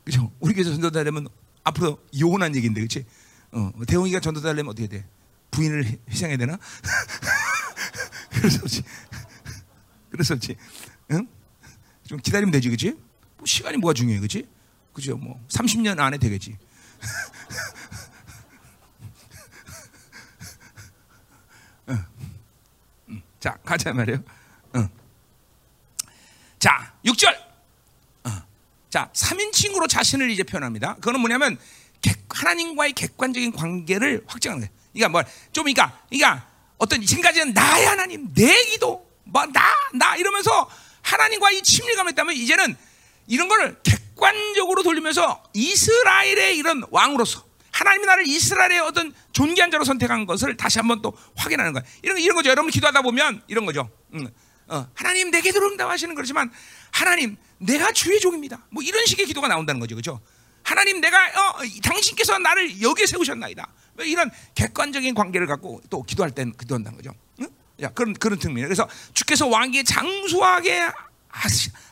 그렇죠? 0.03 0.31
우리 0.39 0.53
교회 0.53 0.63
전도사 0.63 1.03
되면 1.03 1.27
앞으로 1.63 1.99
요혼한 2.19 2.55
얘기인데, 2.55 2.81
그렇지? 2.81 3.05
어, 3.51 3.71
대웅이가 3.87 4.19
전도사 4.19 4.49
되려면 4.49 4.71
어떻게 4.71 4.87
돼? 4.87 5.05
부인을 5.51 5.99
희생해야 6.09 6.37
되나? 6.37 6.57
그래서 8.31 8.59
그렇지. 8.59 8.83
그래서 10.09 10.35
그렇지. 10.35 10.55
응? 12.11 12.11
좀 12.11 12.19
기다리면 12.19 12.51
되지, 12.51 12.67
그렇지? 12.67 12.91
뭐 13.37 13.45
시간이 13.45 13.77
뭐가 13.77 13.93
중요해, 13.93 14.19
그렇지? 14.19 14.45
그죠? 14.93 15.15
뭐 15.17 15.41
30년 15.47 15.97
안에 15.99 16.17
되겠지. 16.17 16.57
자, 23.39 23.57
가자 23.65 23.93
말이에요. 23.93 24.21
응. 24.75 24.89
자, 26.59 26.93
6절. 27.05 27.33
어. 28.25 28.43
자, 28.89 29.09
3인칭으로 29.13 29.87
자신을 29.89 30.29
이제 30.29 30.43
표현합니다. 30.43 30.95
그거는 30.95 31.21
뭐냐면 31.21 31.57
하나님과의 32.29 32.93
객관적인 32.93 33.51
관계를 33.51 34.23
확정하는 34.27 34.67
거예요. 34.67 34.81
그러니까 34.93 35.09
뭐좀 35.09 35.63
그러니까 35.63 35.99
그러니까 36.09 36.47
어떤 36.77 37.01
지금까지는 37.01 37.53
나의 37.53 37.85
하나님, 37.85 38.33
내 38.33 38.65
기도, 38.65 39.09
뭐 39.23 39.45
나나 39.45 39.71
나 39.93 40.15
이러면서 40.15 40.69
하나님과 41.11 41.51
이 41.51 41.61
친밀감을 41.61 42.11
했다면 42.11 42.35
이제는 42.35 42.75
이런 43.27 43.47
거를 43.47 43.77
객관적으로 43.83 44.83
돌리면서 44.83 45.43
이스라엘의 45.53 46.57
이런 46.57 46.83
왕으로서 46.89 47.45
하나님이 47.71 48.05
나를 48.05 48.27
이스라엘의 48.27 48.79
어떤 48.79 49.13
존귀한 49.31 49.71
자로 49.71 49.83
선택한 49.83 50.25
것을 50.25 50.57
다시 50.57 50.79
한번 50.79 51.01
또 51.01 51.13
확인하는 51.35 51.73
거야. 51.73 51.83
이런 52.01 52.17
이런 52.17 52.35
거죠. 52.35 52.49
여러분 52.49 52.69
기도하다 52.69 53.01
보면 53.01 53.41
이런 53.47 53.65
거죠. 53.65 53.89
음, 54.13 54.27
어, 54.67 54.87
하나님 54.93 55.31
내게 55.31 55.51
들어온다 55.51 55.89
하시는 55.89 56.13
그렇지만 56.15 56.51
하나님 56.91 57.37
내가 57.57 57.91
주의 57.91 58.19
종입니다. 58.19 58.65
뭐 58.69 58.83
이런 58.83 59.05
식의 59.05 59.25
기도가 59.25 59.47
나온다는 59.47 59.79
거죠, 59.79 59.95
그렇죠? 59.95 60.21
하나님 60.63 61.01
내가 61.01 61.17
어, 61.17 61.61
당신께서 61.81 62.39
나를 62.39 62.81
여기에 62.81 63.05
세우셨나이다. 63.05 63.67
뭐 63.93 64.05
이런 64.05 64.29
객관적인 64.55 65.13
관계를 65.15 65.47
갖고 65.47 65.81
또 65.89 66.03
기도할 66.03 66.31
땐 66.31 66.53
기도한다는 66.57 66.97
거죠. 66.97 67.13
응? 67.81 67.85
야, 67.85 67.89
그런 67.89 68.13
그런 68.13 68.39
측면. 68.39 68.65
그래서 68.65 68.87
주께서 69.13 69.47
왕에게 69.47 69.83
장수하게 69.83 70.89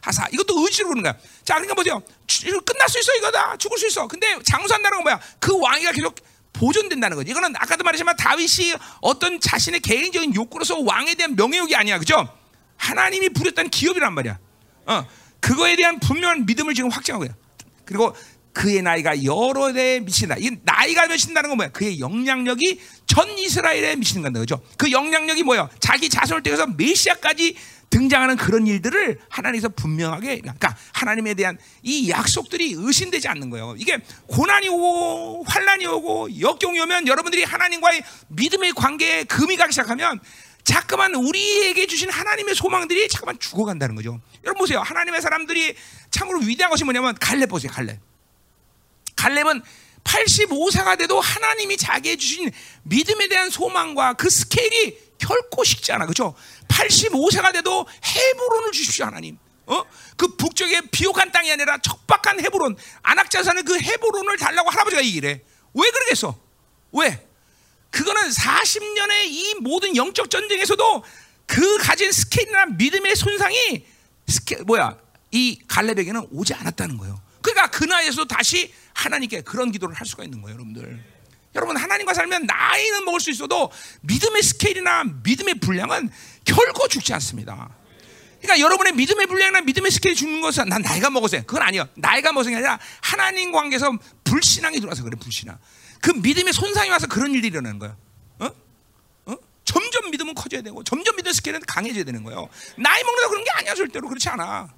하사. 0.02 0.28
이것도 0.32 0.66
의지로 0.66 0.90
그러는 0.90 1.04
거야. 1.04 1.14
자, 1.44 1.56
그러니까 1.56 1.74
뭐죠? 1.76 2.02
끝날 2.66 2.90
수 2.90 3.00
있어 3.00 3.16
이거다. 3.18 3.58
죽을 3.58 3.78
수 3.78 3.88
있어. 3.88 4.08
근데 4.08 4.38
장수한다는 4.44 4.98
건 4.98 5.04
뭐야? 5.04 5.20
그 5.40 5.58
왕위가 5.60 5.92
계속 5.94 6.16
보존된다는 6.54 7.16
거지. 7.16 7.32
이거는 7.32 7.54
아까도 7.56 7.84
말했지만 7.84 8.16
다윗이 8.18 8.76
어떤 9.02 9.40
자신의 9.40 9.80
개인적인 9.80 10.36
욕구로서 10.36 10.80
왕에 10.80 11.16
대한 11.16 11.36
명예욕이 11.36 11.76
아니야, 11.76 12.00
그죠? 12.00 12.28
하나님이 12.78 13.30
부렸다는 13.30 13.70
기업이란 13.70 14.14
말이야. 14.14 14.38
어, 14.88 15.08
그거에 15.40 15.76
대한 15.76 16.00
분명한 16.00 16.46
믿음을 16.46 16.74
지금 16.74 16.90
확증하고 16.90 17.26
요 17.26 17.30
그리고 17.86 18.16
그의 18.52 18.82
나이가 18.82 19.24
여러 19.24 19.72
대에 19.72 20.00
미친다. 20.00 20.36
이 20.38 20.52
나이가 20.64 21.08
미친다는 21.08 21.50
건 21.50 21.58
뭐야? 21.58 21.70
그의 21.70 22.00
영향력이 22.00 22.82
전 23.10 23.28
이스라엘에 23.40 23.96
미치는 23.96 24.22
건다, 24.22 24.40
그죠? 24.40 24.62
그 24.78 24.92
영향력이 24.92 25.42
뭐야? 25.42 25.68
자기 25.80 26.10
자손을 26.10 26.44
통해서 26.44 26.68
메시아까지 26.68 27.56
등장하는 27.90 28.38
그런 28.38 28.68
일들을 28.68 29.18
하나님께서 29.30 29.70
분명하게 29.70 30.42
그러니까 30.42 30.78
하나님에 30.94 31.34
대한 31.34 31.58
이 31.82 32.08
약속들이 32.12 32.76
의심되지 32.78 33.28
않는 33.28 33.50
거예요. 33.50 33.74
이게 33.80 33.98
고난이 34.28 34.70
오고 34.70 35.44
환란이 35.48 35.88
오고 35.88 36.40
역경이 36.40 36.80
오면 36.82 37.08
여러분들이 37.08 37.44
하나님과의 37.46 38.04
믿음의 38.28 38.74
관계에 38.74 39.24
금이 39.24 39.58
가기 39.58 39.74
시작하면 39.74 40.20
자꾸만 40.64 41.16
우리에게 41.16 41.88
주신 41.88 42.12
하나님의 42.12 42.54
소망들이 42.54 43.10
자꾸만 43.10 43.40
죽어간다는 43.40 43.96
거죠. 43.96 44.22
여러분 44.44 44.60
보세요. 44.60 44.82
하나님의 44.82 45.20
사람들이 45.20 45.76
참으로 46.12 46.42
위대한 46.42 46.70
것이 46.70 46.84
뭐냐면 46.84 47.16
갈렙 47.16 47.50
보세요. 47.50 47.72
갈렙. 47.72 47.98
갈렙은 49.16 49.64
85세가 50.04 50.98
돼도 50.98 51.20
하나님이 51.20 51.78
자기에 51.78 52.16
주신 52.16 52.52
믿음에 52.84 53.28
대한 53.28 53.50
소망과 53.50 54.14
그 54.14 54.30
스케일이 54.30 54.98
결코 55.18 55.64
식지 55.64 55.92
않아. 55.92 56.06
그죠? 56.06 56.34
85세가 56.68 57.54
돼도 57.54 57.86
헤브론을 58.04 58.72
주십시오, 58.72 59.06
하나님. 59.06 59.38
어? 59.66 59.84
그 60.18 60.36
북쪽의 60.36 60.84
비옥한 60.92 61.32
땅이 61.32 61.52
아니라 61.52 61.78
척박한 61.78 62.40
헤브론, 62.40 62.76
안악자 63.04 63.44
사는 63.44 63.64
그 63.64 63.80
헤브론을 63.80 64.38
달라고 64.38 64.70
할아버지가 64.70 65.04
얘기를 65.06 65.30
해. 65.30 65.42
왜 65.74 65.92
그러겠어? 65.92 66.40
왜? 66.92 67.26
그거는 67.92 68.30
40년의 68.30 69.26
이 69.26 69.56
모든 69.62 69.96
영적 69.96 70.30
전쟁에서도 70.30 71.04
그 71.46 71.78
가진 71.80 72.12
스케일이나 72.12 72.66
믿음의 72.68 73.16
손상이 73.16 73.86
스케, 74.28 74.56
뭐야? 74.58 74.98
이 75.32 75.60
갈렙에게는 75.68 76.28
오지 76.32 76.54
않았다는 76.54 76.98
거예요. 76.98 77.22
그러니까 77.42 77.70
그 77.70 77.84
나이에서 77.84 78.26
다시 78.26 78.74
하나님께 79.00 79.42
그런 79.42 79.72
기도를 79.72 79.96
할 79.96 80.06
수가 80.06 80.24
있는 80.24 80.42
거예요, 80.42 80.56
여러분들. 80.56 81.20
여러분 81.56 81.78
하나님과 81.78 82.14
살면 82.14 82.46
나이는 82.46 83.06
먹을 83.06 83.20
수 83.20 83.32
있어도 83.32 83.72
믿음의 84.02 84.44
스케일이나 84.44 85.04
믿음의 85.24 85.56
분량은 85.56 86.10
결코 86.46 86.88
죽지 86.88 87.14
않습니다. 87.14 87.70
그러니까 88.40 88.64
여러분의 88.64 88.94
믿음의 88.94 89.28
분량이나 89.28 89.62
믿음의 89.62 89.92
스케일이 89.92 90.16
죽는 90.16 90.42
것은 90.42 90.70
난 90.70 90.82
나이가 90.82 91.10
먹어서 91.10 91.38
그건 91.42 91.64
아니요. 91.64 91.88
나이가 91.96 92.32
먹어서 92.32 92.50
아니라 92.50 92.80
하나님 93.02 93.52
관계에서 93.52 93.92
불신앙이 94.24 94.80
들어와서 94.80 95.04
그래 95.04 95.18
불신앙. 95.20 95.58
그 96.02 96.12
믿음의 96.12 96.54
손상이 96.54 96.90
와서 96.90 97.08
그런 97.08 97.34
일들이 97.34 97.52
일어나는 97.52 97.80
거예요. 97.80 97.98
어? 98.40 98.50
어? 99.26 99.36
점점 99.66 100.12
믿음은 100.12 100.36
커져야 100.36 100.62
되고 100.62 100.84
점점 100.84 101.16
믿음 101.16 101.34
스케일은 101.34 101.62
강해져야 101.68 102.04
되는 102.04 102.24
거예요. 102.24 102.48
나이 102.78 103.04
먹는다 103.04 103.28
그런 103.30 103.44
게 103.44 103.52
아니야 103.52 103.76
절대로 103.76 104.08
그렇지 104.08 104.30
않아. 104.30 104.70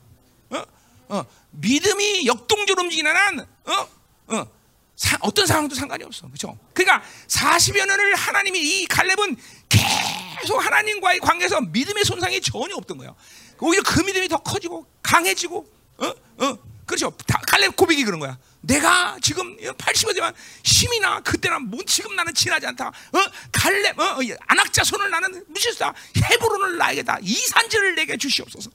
어? 0.51 0.63
어. 1.09 1.25
믿음이 1.51 2.25
역동적으로 2.27 2.83
움직이는 2.85 3.13
한 3.13 3.39
어? 3.65 4.00
어. 4.31 4.47
사, 4.95 5.17
어떤 5.21 5.47
상황도 5.47 5.73
상관이 5.73 6.03
없어. 6.03 6.27
그렇죠? 6.27 6.57
그러니까 6.73 7.03
40여 7.27 7.85
년을 7.87 8.15
하나님이 8.15 8.59
이 8.59 8.85
갈렙은 8.85 9.35
계속 9.69 10.63
하나님과의 10.63 11.19
관계에서 11.19 11.61
믿음의 11.61 12.05
손상이 12.05 12.39
전혀 12.41 12.75
없던 12.75 12.97
거예요. 12.97 13.15
오히려 13.59 13.81
그 13.83 14.01
믿음이 14.01 14.27
더 14.27 14.37
커지고 14.37 14.85
강해지고 15.01 15.67
어? 15.97 16.05
어? 16.05 16.57
그렇죠. 16.85 17.11
갈렙 17.47 17.75
고백이 17.75 18.03
그런 18.03 18.19
거야. 18.19 18.37
내가 18.61 19.17
지금 19.21 19.55
80여 19.57 20.13
되면 20.13 20.33
힘이 20.63 20.99
나. 20.99 21.19
그때는 21.21 21.69
뭐 21.69 21.79
지금 21.85 22.15
나는 22.15 22.33
지나지 22.33 22.67
않다. 22.67 22.87
어? 22.87 23.17
갈렙 23.51 23.99
어? 23.99 24.19
안악자 24.47 24.83
손을 24.83 25.09
나는 25.09 25.43
무시다. 25.47 25.93
헤브론을 26.17 26.77
나에게 26.77 27.03
다. 27.03 27.17
이 27.21 27.33
산지를 27.33 27.95
내게 27.95 28.17
주시옵소서. 28.17 28.69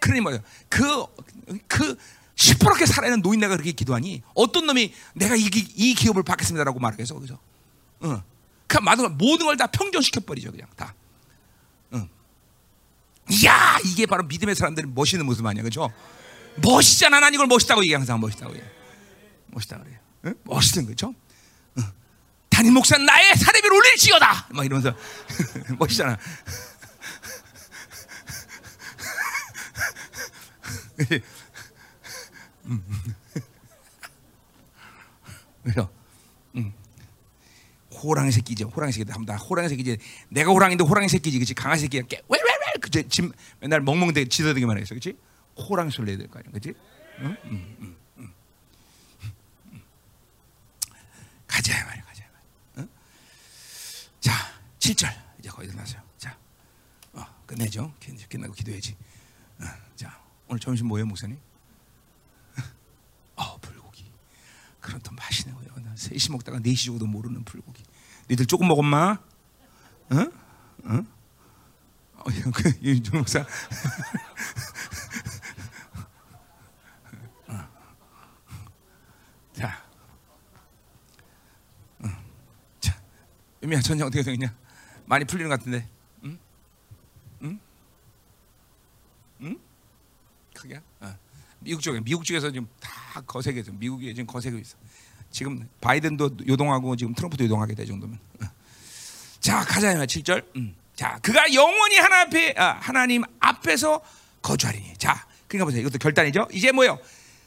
그러니 0.00 0.20
뭐예요? 0.20 0.40
그, 0.68 1.04
그, 1.68 1.96
시퍼렇게 2.42 2.86
살아있는 2.86 3.20
노인네가 3.20 3.54
그렇게 3.54 3.70
기도하니 3.70 4.22
어떤 4.34 4.66
놈이 4.66 4.92
내가 5.14 5.36
이, 5.36 5.48
이 5.76 5.94
기업을 5.94 6.24
받겠습니다라고 6.24 6.80
말하겠어 6.80 7.14
그죠? 7.20 7.38
응. 8.02 8.20
그 8.66 8.78
모든 8.78 9.46
걸 9.46 9.56
다 9.56 9.68
평정시켜 9.68 10.20
버리죠 10.22 10.50
그냥 10.50 10.66
다. 10.74 10.92
응. 11.92 12.08
이야 13.30 13.78
이게 13.84 14.06
바로 14.06 14.24
믿음의 14.24 14.56
사람들의 14.56 14.90
멋있는 14.92 15.24
모습 15.24 15.46
아니야 15.46 15.62
그죠? 15.62 15.92
멋있잖아 16.56 17.20
난 17.20 17.32
이걸 17.32 17.46
멋있다고 17.46 17.82
얘기 17.82 17.92
항상 17.94 18.18
멋있다고 18.18 18.54
얘기. 18.56 18.64
멋있다 19.46 19.78
그래. 19.78 20.00
응? 20.24 20.34
멋있는 20.42 20.88
거죠? 20.88 21.14
응. 21.78 21.84
담임 22.48 22.74
목사 22.74 22.98
나의 22.98 23.36
사례비를 23.36 23.72
올릴지어다 23.76 24.48
막 24.50 24.64
이러면서 24.64 24.96
멋있잖아. 25.78 26.18
왜요? 35.64 35.88
음. 36.56 36.72
호랑이 37.92 38.32
새끼죠. 38.32 38.68
호랑이 38.68 38.92
새끼들 38.92 39.14
한번 39.14 39.36
다 39.36 39.42
호랑이 39.42 39.68
새끼지. 39.68 39.98
내가 40.28 40.50
호랑인데 40.50 40.84
호랑이 40.84 41.08
새끼지, 41.08 41.38
그렇지? 41.38 41.54
강아지 41.54 41.82
새끼야. 41.82 42.02
왜왜왜? 42.10 42.80
그지? 42.80 43.08
지 43.08 43.30
맨날 43.60 43.80
멍멍대 43.80 44.26
지저대기만 44.28 44.78
했어, 44.78 44.90
그렇지? 44.94 45.16
호랑이 45.56 45.90
소리 45.90 46.06
내야 46.06 46.18
될 46.18 46.28
거 46.28 46.38
아니야, 46.38 46.50
그렇지? 46.50 46.74
응? 47.20 47.36
응, 47.44 47.76
응, 47.80 47.96
응. 48.18 48.32
가자 51.46 51.84
말이야, 51.84 52.04
가자 52.04 52.24
응? 52.78 52.88
자, 54.20 54.32
7절 54.78 55.14
이제 55.38 55.48
거의 55.50 55.68
끝났어요. 55.68 56.00
자, 56.18 56.36
어, 57.12 57.24
끝내죠. 57.46 57.92
끝나고 58.28 58.54
기도해야지. 58.54 58.96
어, 59.60 59.64
자, 59.94 60.18
오늘 60.48 60.58
점심 60.58 60.88
뭐예요, 60.88 61.06
목사님? 61.06 61.38
어, 63.42 63.58
불고기. 63.58 64.10
그럼 64.80 65.00
더 65.00 65.12
맛있는 65.12 65.54
거예요. 65.56 65.72
3시 65.94 66.32
먹다가 66.32 66.58
4시 66.58 66.86
정도 66.86 67.06
모르는 67.06 67.44
불고기. 67.44 67.82
니들 68.30 68.46
조금 68.46 68.68
먹었마? 68.68 69.18
응? 70.12 70.32
응? 70.84 71.06
어, 72.16 72.24
그, 72.54 72.72
윤종 72.82 73.18
목사. 73.18 73.40
어. 77.48 77.68
자. 79.52 79.84
응. 82.04 82.16
자. 82.80 83.02
유미야, 83.62 83.80
전쟁 83.80 84.06
어떻게 84.06 84.22
되겠냐? 84.22 84.54
많이 85.04 85.24
풀리는 85.24 85.48
것 85.48 85.58
같은데. 85.58 85.88
응? 86.24 86.38
응? 87.42 87.60
응? 89.42 89.58
크게? 90.54 90.80
어. 91.00 91.18
미국 91.62 91.80
쪽에 91.82 92.00
미국 92.00 92.24
쪽에서 92.24 92.50
지금 92.50 92.66
다 92.80 93.20
거세게 93.26 93.62
미국이 93.72 94.14
지금 94.14 94.26
거세고 94.26 94.58
있어. 94.58 94.76
지금 95.30 95.68
바이든도 95.80 96.38
요동하고 96.46 96.96
지금 96.96 97.14
트럼프도 97.14 97.44
요동하게 97.44 97.74
될 97.74 97.86
정도면. 97.86 98.18
어. 98.42 98.46
자 99.40 99.60
가자 99.60 99.94
7절. 99.94 100.44
음. 100.56 100.74
자 100.94 101.18
그가 101.22 101.52
영원히 101.54 101.96
하나 101.96 102.22
앞에 102.22 102.54
아, 102.56 102.78
하나님 102.80 103.22
앞에서 103.40 104.00
거주하리니. 104.42 104.94
자 104.98 105.26
그러니까 105.48 105.66
보세요. 105.66 105.80
이것도 105.82 105.98
결단이죠. 105.98 106.48
이제 106.52 106.72
뭐요? 106.72 106.98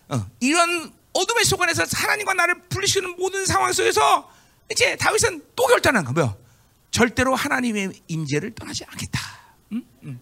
어, 0.10 0.28
이런 0.40 0.92
어둠의 1.14 1.46
속안에서 1.46 1.86
하나님과 1.94 2.34
나를 2.34 2.62
분리시키는 2.70 3.16
모든 3.18 3.46
상황 3.46 3.72
속에서 3.72 4.30
이제 4.72 4.96
다윗은 4.96 5.44
또 5.56 5.68
결단한 5.68 6.04
거 6.04 6.14
뭐요? 6.14 6.38
절대로 6.92 7.36
하나님의 7.36 7.92
임재를 8.08 8.56
떠나지 8.56 8.84
않겠다. 8.86 9.20
음? 9.74 9.86
음. 10.04 10.20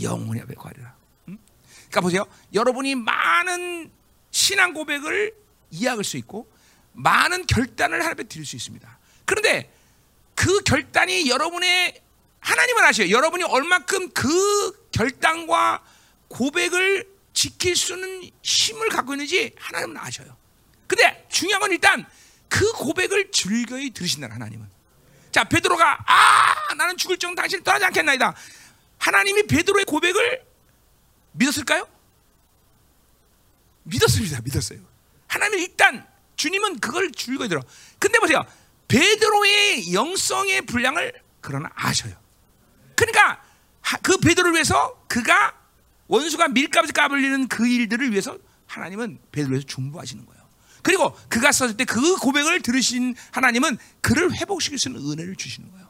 영원히 0.00 0.40
앞에 0.40 0.54
거하리라. 0.54 0.94
그러니까 1.92 2.00
보세요. 2.00 2.26
여러분이 2.54 2.94
많은 2.94 3.92
신앙 4.30 4.72
고백을 4.72 5.34
이해할 5.70 6.02
수 6.02 6.16
있고 6.16 6.50
많은 6.92 7.46
결단을 7.46 8.00
하나님께 8.00 8.24
드릴 8.24 8.46
수 8.46 8.56
있습니다. 8.56 8.98
그런데 9.26 9.70
그 10.34 10.62
결단이 10.62 11.28
여러분의 11.28 12.00
하나님은 12.40 12.82
아셔요. 12.84 13.10
여러분이 13.10 13.44
얼마큼 13.44 14.10
그 14.10 14.88
결단과 14.90 15.84
고백을 16.28 17.06
지킬 17.34 17.76
수 17.76 17.92
있는 17.92 18.30
힘을 18.42 18.88
갖고 18.88 19.12
있는지 19.12 19.54
하나님은 19.58 19.96
아셔요. 19.98 20.34
근데 20.86 21.26
중요한 21.30 21.60
건 21.60 21.72
일단 21.72 22.06
그 22.48 22.72
고백을 22.72 23.30
즐거이 23.30 23.90
들으신다 23.90 24.28
하나님은. 24.30 24.66
자 25.30 25.44
베드로가 25.44 26.04
아 26.06 26.74
나는 26.74 26.96
죽을 26.96 27.18
정도 27.18 27.40
당신을 27.42 27.62
떠나지 27.64 27.84
않겠나이다. 27.84 28.34
하나님이 28.98 29.46
베드로의 29.46 29.84
고백을 29.84 30.51
믿었을까요? 31.32 31.86
믿었습니다. 33.84 34.40
믿었어요. 34.42 34.78
하나님 35.26 35.60
일단 35.60 36.06
주님은 36.36 36.80
그걸 36.80 37.10
줄거 37.12 37.48
들어. 37.48 37.62
근데 37.98 38.18
보세요. 38.18 38.44
베드로의 38.88 39.92
영성의 39.94 40.62
분량을 40.66 41.12
그러나 41.40 41.70
아셔요. 41.74 42.14
그러니까 42.94 43.42
그 44.02 44.18
베드로를 44.18 44.52
위해서 44.54 45.02
그가 45.08 45.54
원수가 46.08 46.48
밀가지 46.48 46.92
까불리는 46.92 47.48
그 47.48 47.66
일들을 47.66 48.10
위해서 48.12 48.38
하나님은 48.66 49.18
베드로에서 49.32 49.66
중보하시는 49.66 50.24
거예요. 50.26 50.42
그리고 50.82 51.14
그가 51.28 51.52
썼을 51.52 51.76
때 51.76 51.84
그 51.84 52.16
고백을 52.16 52.60
들으신 52.60 53.14
하나님은 53.30 53.78
그를 54.00 54.34
회복시킬 54.34 54.78
수 54.78 54.88
있는 54.88 55.02
은혜를 55.10 55.36
주시는 55.36 55.70
거예요. 55.72 55.88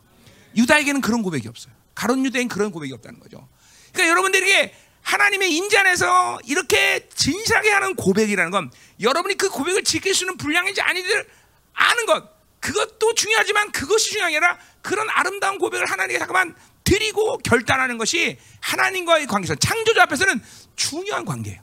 유다에게는 0.57 1.01
그런 1.01 1.23
고백이 1.23 1.49
없어요. 1.49 1.75
가론 1.95 2.25
유다에는 2.27 2.49
그런 2.49 2.71
고백이 2.71 2.93
없다는 2.93 3.21
거죠. 3.21 3.49
그러니까 3.93 4.11
여러분들에게 4.11 4.75
하나님의 5.03 5.53
인자 5.53 5.81
안에서 5.81 6.39
이렇게 6.45 7.09
진실하게 7.09 7.71
하는 7.71 7.95
고백이라는 7.97 8.51
건 8.51 8.71
여러분이 9.01 9.37
그 9.37 9.51
고백을 9.51 9.83
지킬 9.85 10.15
수 10.15 10.25
있는 10.25 10.37
분량인지 10.37 10.81
아닌지를 10.81 11.27
아는 11.75 12.07
것 12.07 12.33
그것도 12.61 13.15
중요하지만 13.15 13.73
그것이 13.73 14.11
중요한 14.11 14.31
게 14.31 14.37
아니라 14.37 14.59
그런 14.81 15.09
아름다운 15.11 15.59
고백을 15.59 15.87
하나님께 15.87 16.19
잠깐만 16.19 16.55
드리고 16.85 17.39
결단하는 17.39 17.99
것이 17.99 18.39
하나님과의 18.61 19.27
관계에서 19.27 19.55
창조주 19.57 20.01
앞에서는 20.01 20.41
중요한 20.77 21.25
관계예요. 21.25 21.61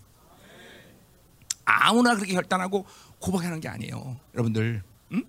아무나 1.65 2.15
그렇게 2.15 2.33
결단하고 2.33 2.85
고백하는 3.19 3.59
게 3.59 3.69
아니에요. 3.69 4.19
여러분들 4.33 4.83
음? 5.11 5.23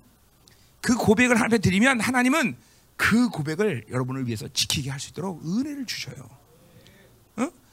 그 0.80 0.96
고백을 0.96 1.36
하나님께 1.36 1.58
드리면 1.58 2.00
하나님은 2.00 2.56
그 2.96 3.28
고백을 3.28 3.86
여러분을 3.90 4.26
위해서 4.26 4.48
지키게 4.48 4.90
할 4.90 4.98
수 5.00 5.10
있도록 5.10 5.42
은혜를 5.44 5.86
주셔요. 5.86 6.39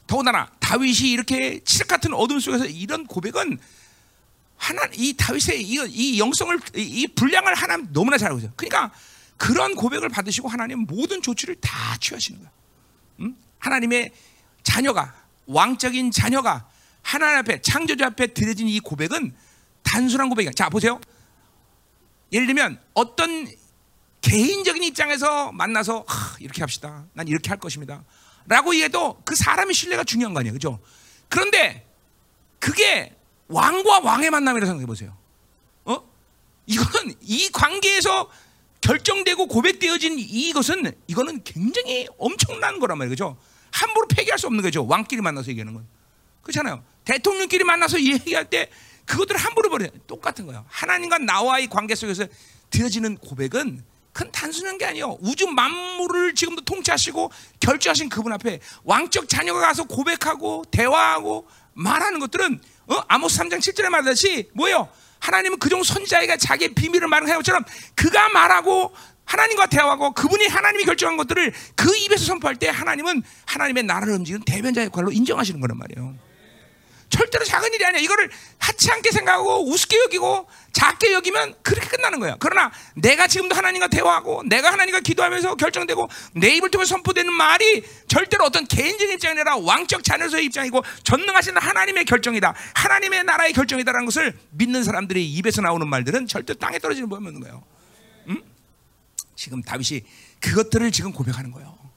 어? 0.08 0.18
더군다나 0.18 0.50
다윗이 0.58 1.10
이렇게 1.10 1.60
칠흑 1.62 1.86
같은 1.86 2.14
어둠 2.14 2.40
속에서 2.40 2.64
이런 2.66 3.06
고백은 3.06 3.58
하나 4.56 4.82
이 4.94 5.14
다윗의 5.16 5.62
이, 5.62 5.78
이 5.88 6.18
영성을 6.18 6.58
이, 6.76 6.80
이 6.80 7.06
분량을 7.06 7.54
하나님 7.54 7.92
너무나 7.92 8.18
잘 8.18 8.28
알고 8.28 8.38
있어요. 8.38 8.52
그러니까 8.56 8.90
그런 9.36 9.76
고백을 9.76 10.08
받으시고 10.08 10.48
하나님 10.48 10.80
모든 10.80 11.22
조치를 11.22 11.56
다 11.60 11.96
취하시는 12.00 12.40
거예요. 12.40 12.52
음? 13.20 13.36
하나님의 13.58 14.10
자녀가 14.64 15.14
왕적인 15.46 16.10
자녀가 16.10 16.68
하나님 17.02 17.38
앞에 17.38 17.62
창조주 17.62 18.04
앞에 18.04 18.28
드려진 18.28 18.66
이 18.66 18.80
고백은 18.80 19.34
단순한 19.82 20.28
고백이야. 20.28 20.52
자 20.52 20.68
보세요. 20.68 21.00
예를 22.32 22.46
들면 22.46 22.80
어떤 22.94 23.48
개인적인 24.20 24.82
입장에서 24.82 25.52
만나서 25.52 26.04
하, 26.06 26.36
이렇게 26.40 26.62
합시다. 26.62 27.06
난 27.12 27.28
이렇게 27.28 27.48
할 27.48 27.58
것입니다. 27.58 28.04
라고 28.48 28.74
해도 28.74 29.20
그 29.24 29.36
사람의 29.36 29.74
신뢰가 29.74 30.04
중요한 30.04 30.32
거 30.32 30.40
아니에요. 30.40 30.54
그죠? 30.54 30.80
그런데 31.28 31.86
그게 32.58 33.14
왕과 33.48 34.00
왕의 34.00 34.30
만남이라고 34.30 34.66
생각해 34.66 34.86
보세요. 34.86 35.16
어? 35.84 36.02
이거는 36.66 37.14
이 37.20 37.50
관계에서 37.50 38.30
결정되고 38.80 39.46
고백되어진 39.46 40.18
이것은 40.18 40.92
이거는 41.06 41.42
굉장히 41.44 42.08
엄청난 42.18 42.78
거란 42.78 42.96
말이에요. 42.98 43.10
그죠? 43.10 43.36
함부로 43.70 44.06
폐기할 44.08 44.38
수 44.38 44.46
없는 44.46 44.62
거죠. 44.62 44.86
왕끼리 44.86 45.20
만나서 45.20 45.50
얘기하는 45.50 45.74
건. 45.74 45.86
그렇잖아요. 46.42 46.82
대통령끼리 47.04 47.64
만나서 47.64 48.00
얘기할 48.02 48.48
때 48.48 48.70
그것들을 49.04 49.38
함부로 49.38 49.68
버려. 49.68 49.88
똑같은 50.06 50.46
거예요. 50.46 50.64
하나님과 50.68 51.18
나와의 51.18 51.68
관계 51.68 51.94
속에서 51.94 52.26
드려지는 52.70 53.18
고백은 53.18 53.84
큰 54.12 54.30
단순한 54.32 54.78
게 54.78 54.84
아니에요. 54.84 55.18
우주 55.20 55.46
만물을 55.46 56.34
지금도 56.34 56.62
통치하시고 56.62 57.30
결정하신 57.60 58.08
그분 58.08 58.32
앞에 58.32 58.60
왕적 58.84 59.28
자녀가 59.28 59.60
가서 59.60 59.84
고백하고 59.84 60.64
대화하고 60.70 61.46
말하는 61.74 62.18
것들은 62.18 62.60
어? 62.88 63.02
아모스 63.08 63.38
3장 63.38 63.58
7절에 63.58 63.88
말하듯이 63.90 64.50
뭐예요? 64.54 64.88
하나님은 65.20 65.58
그종 65.58 65.82
선자에게 65.82 66.36
자기의 66.38 66.74
비밀을 66.74 67.08
말하는 67.08 67.34
것처럼 67.36 67.64
그가 67.94 68.28
말하고 68.30 68.92
하나님과 69.24 69.66
대화하고 69.66 70.12
그분이 70.12 70.46
하나님이 70.46 70.84
결정한 70.84 71.16
것들을 71.18 71.52
그 71.76 71.94
입에서 71.96 72.24
선포할 72.24 72.56
때 72.56 72.68
하나님은 72.68 73.22
하나님의 73.44 73.82
나라를 73.84 74.14
움직이는 74.14 74.44
대변자 74.44 74.84
역할로 74.84 75.12
인정하시는 75.12 75.60
거란 75.60 75.76
말이에요. 75.76 76.27
절대로 77.08 77.44
작은 77.44 77.72
일이 77.72 77.84
아니야. 77.84 78.00
이거를 78.00 78.30
하찮게 78.58 79.10
생각하고 79.10 79.70
우습게 79.70 79.98
여기고 80.04 80.48
작게 80.72 81.12
여기면 81.12 81.54
그렇게 81.62 81.88
끝나는 81.88 82.20
거야. 82.20 82.36
그러나 82.38 82.70
내가 82.94 83.26
지금도 83.26 83.54
하나님과 83.54 83.88
대화하고 83.88 84.42
내가 84.44 84.72
하나님과 84.72 85.00
기도하면서 85.00 85.54
결정되고 85.56 86.08
내 86.34 86.54
입을 86.56 86.70
통해 86.70 86.84
선포되는 86.84 87.32
말이 87.32 87.82
절대로 88.08 88.44
어떤 88.44 88.66
개인적인 88.66 89.14
입장이 89.14 89.32
아니라 89.32 89.56
왕적 89.56 90.04
자녀의 90.04 90.44
입장이고 90.44 90.82
전능하신 91.02 91.56
하나님의 91.56 92.04
결정이다. 92.04 92.54
하나님의 92.74 93.24
나라의 93.24 93.52
결정이다라는 93.52 94.04
것을 94.04 94.38
믿는 94.50 94.84
사람들의 94.84 95.24
입에서 95.24 95.62
나오는 95.62 95.88
말들은 95.88 96.26
절대 96.26 96.54
땅에 96.54 96.78
떨어지는 96.78 97.08
법이 97.08 97.26
없는 97.26 97.40
거예요. 97.40 97.64
응? 98.28 98.42
지금 99.34 99.62
다윗이 99.62 100.02
그것들을 100.40 100.92
지금 100.92 101.12
고백하는 101.12 101.50
거예요. 101.52 101.87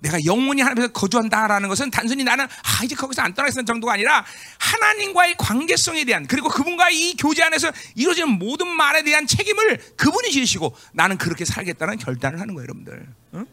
내가 0.00 0.22
영원히 0.24 0.62
하나님께서 0.62 0.92
거주한다라는 0.92 1.68
것은 1.68 1.90
단순히 1.90 2.24
나는 2.24 2.44
아 2.44 2.84
이제 2.84 2.94
거기서 2.94 3.22
안 3.22 3.34
떠나겠다는 3.34 3.66
정도가 3.66 3.94
아니라 3.94 4.24
하나님과의 4.58 5.36
관계성에 5.38 6.04
대한 6.04 6.26
그리고 6.26 6.48
그분과 6.48 6.90
이 6.90 7.14
교제 7.16 7.42
안에서 7.42 7.70
이루어지는 7.94 8.30
모든 8.30 8.68
말에 8.68 9.02
대한 9.02 9.26
책임을 9.26 9.78
그분이 9.96 10.30
지으시고 10.30 10.74
나는 10.92 11.18
그렇게 11.18 11.44
살겠다는 11.44 11.98
결단을 11.98 12.40
하는 12.40 12.54
거예요, 12.54 12.64
여러분들. 12.64 13.06
응? 13.34 13.46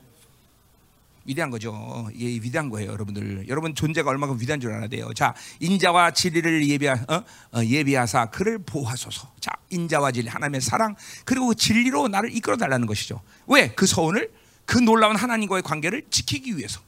위대한 1.26 1.52
거죠. 1.52 2.08
예, 2.18 2.26
위대한 2.26 2.70
거예요, 2.70 2.92
여러분들. 2.92 3.50
여러분 3.50 3.76
존재가 3.76 4.10
얼마나 4.10 4.34
위대한 4.40 4.62
줄 4.62 4.72
알아야 4.72 4.88
돼요. 4.88 5.10
자, 5.14 5.34
인자와 5.60 6.12
진리를 6.12 6.68
예비하, 6.70 6.94
어? 6.94 7.24
어, 7.52 7.64
예비하사 7.64 8.28
그를 8.28 8.58
보호하소서. 8.60 9.34
자, 9.42 9.52
인자와 9.70 10.14
진리, 10.14 10.30
하나님의 10.30 10.62
사랑 10.62 10.96
그리고 11.26 11.48
그 11.48 11.56
진리로 11.56 12.08
나를 12.08 12.34
이끌어 12.34 12.56
달라는 12.56 12.88
것이죠. 12.88 13.22
왜? 13.48 13.74
그 13.76 13.86
서원을 13.86 14.32
그 14.68 14.78
놀라운 14.78 15.16
하나님과의 15.16 15.64
관계를 15.64 16.04
지키기 16.12 16.58
위해서. 16.58 16.82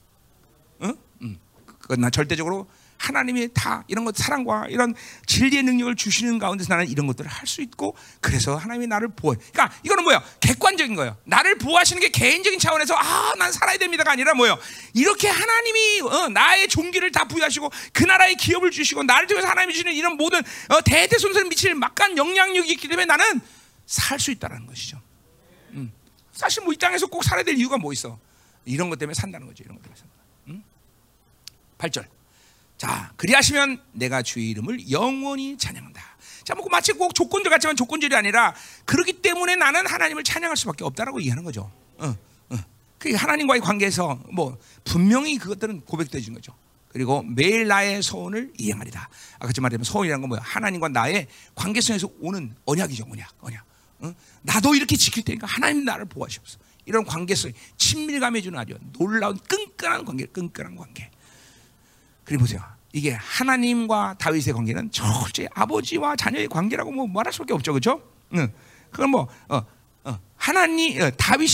응? 0.84 0.96
응. 1.24 1.40
그나 1.80 2.10
절대적으로 2.12 2.70
하나님이 2.98 3.48
다 3.54 3.86
이런 3.88 4.04
것 4.04 4.18
사랑과 4.18 4.66
이런 4.68 4.94
진리의 5.26 5.64
능력을 5.64 5.96
주시는 5.96 6.38
가운데서 6.38 6.74
나는 6.74 6.90
이런 6.90 7.08
것들을 7.08 7.32
할 7.32 7.48
수 7.48 7.62
있고 7.62 7.96
그래서 8.20 8.58
하나님이 8.58 8.88
나를 8.88 9.08
보호. 9.16 9.34
그러니까 9.34 9.72
이거는 9.84 10.04
뭐야? 10.04 10.22
객관적인 10.42 10.94
거예요. 10.96 11.16
나를 11.24 11.58
보호하시는 11.58 12.02
게 12.02 12.10
개인적인 12.10 12.60
차원에서 12.60 12.96
아, 12.96 13.34
난 13.40 13.54
살아야 13.54 13.78
됩니다가 13.78 14.12
아니라 14.12 14.34
뭐예요? 14.34 14.60
이렇게 14.94 15.30
하나님이 15.30 16.02
어, 16.02 16.28
나의 16.28 16.68
종기를 16.68 17.14
다 17.14 17.24
부여하시고 17.24 17.72
그 17.94 18.04
나라의 18.04 18.36
기업을 18.36 18.70
주시고 18.72 19.04
나를 19.04 19.28
통해서 19.28 19.48
하나님이 19.48 19.74
주시는 19.74 19.94
이런 19.94 20.18
모든 20.18 20.42
어, 20.68 20.82
대대손손 20.84 21.48
미칠 21.48 21.74
막간 21.76 22.18
영향력이 22.18 22.70
있기 22.74 22.90
때문에 22.90 23.06
나는 23.06 23.40
살 23.86 24.20
수 24.20 24.32
있다는 24.32 24.68
것이죠. 24.68 25.02
사실 26.40 26.64
뭐 26.64 26.72
이 26.74 26.78
땅에서 26.78 27.06
꼭 27.08 27.22
살아야 27.22 27.44
될 27.44 27.58
이유가 27.58 27.78
뭐 27.78 27.92
있어? 27.92 28.18
이런 28.64 28.90
것 28.90 28.98
때문에 28.98 29.14
산다는 29.14 29.46
거죠. 29.46 29.62
이런 29.62 29.76
것 29.76 29.84
때문에 29.84 30.00
산다. 30.00 30.16
응? 30.48 30.64
8절. 31.78 32.06
자, 32.78 33.12
그리하시면 33.18 33.82
내가 33.92 34.22
주의 34.22 34.50
이름을 34.52 34.90
영원히 34.90 35.58
찬양한다. 35.58 36.02
자, 36.46 36.56
뭐 36.56 36.66
마치 36.72 36.94
꼭 36.94 37.14
조건절 37.14 37.52
같지만 37.52 37.76
조건절이 37.76 38.16
아니라 38.16 38.56
그렇기 38.86 39.22
때문에 39.22 39.58
나는 39.58 39.86
하나님을 39.86 40.24
찬양할 40.24 40.56
수밖에 40.56 40.86
없다라고 40.86 41.20
이해하는 41.20 41.44
거죠. 41.44 41.70
어, 41.98 42.16
어. 42.52 42.56
그 42.98 43.14
하나님과의 43.14 43.60
관계에서 43.60 44.24
뭐 44.32 44.58
분명히 44.86 45.38
그것들은 45.38 45.82
고백되어진 45.82 46.34
거죠. 46.34 46.56
그리고 46.88 47.22
매일 47.22 47.68
나의 47.68 48.02
소원을 48.02 48.54
이행하리다. 48.58 49.10
아까 49.40 49.52
그 49.54 49.60
말하면 49.60 49.84
소원이라는 49.84 50.22
건 50.22 50.30
뭐야? 50.30 50.42
하나님과 50.42 50.88
나의 50.88 51.28
관계성에서 51.56 52.08
오는 52.22 52.56
언약이죠, 52.66 53.08
언약, 53.12 53.30
언약. 53.42 53.69
어? 54.00 54.14
나도 54.42 54.76
이렇게 54.76 54.96
지킬 54.96 55.24
테니까 55.24 55.48
하나님 55.48 55.86
나를 55.86 56.06
보호하시옵소서. 56.06 56.60
이런 56.86 57.06
관계성, 57.06 57.52
친밀감해 57.78 58.42
주는 58.42 58.58
아주 58.58 58.78
놀라운 58.94 59.38
끈끈한 59.38 60.06
관계, 60.06 60.26
끈끈한 60.26 60.76
관계. 60.76 61.12
그리고 62.24 62.42
보세요. 62.42 62.64
이게 62.94 63.12
하나님과 63.12 64.16
다윗의 64.18 64.54
관계는 64.54 64.92
철저히 64.92 65.48
아버지와 65.54 66.16
자녀의 66.16 66.48
관계라고 66.48 66.92
뭐 66.92 67.08
말할 67.08 67.32
수밖에 67.32 67.54
없죠, 67.54 67.74
그렇죠? 67.74 68.02
응. 68.34 68.52
그건 68.92 69.12
뭐 69.12 69.28
어, 69.48 69.64
어, 70.04 70.20
하나님 70.36 71.02
어, 71.02 71.12
다윗 71.12 71.50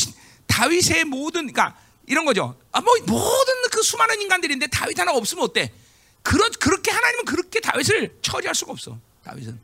다윗의 0.48 1.06
모든 1.06 1.52
그러니까 1.52 1.78
이런 2.08 2.24
거죠. 2.24 2.58
아, 2.72 2.82
뭐 2.82 2.94
모든 3.06 3.54
그 3.72 3.82
수많은 3.82 4.22
인간들인데 4.22 4.68
다윗 4.68 4.98
하나 4.98 5.12
없으면 5.12 5.44
어때? 5.44 5.74
그런 6.22 6.50
그렇게 6.60 6.92
하나님은 6.92 7.26
그렇게 7.26 7.60
다윗을 7.60 8.18
처리할 8.22 8.56
수가 8.56 8.72
없어. 8.72 8.98
다윗은. 9.24 9.60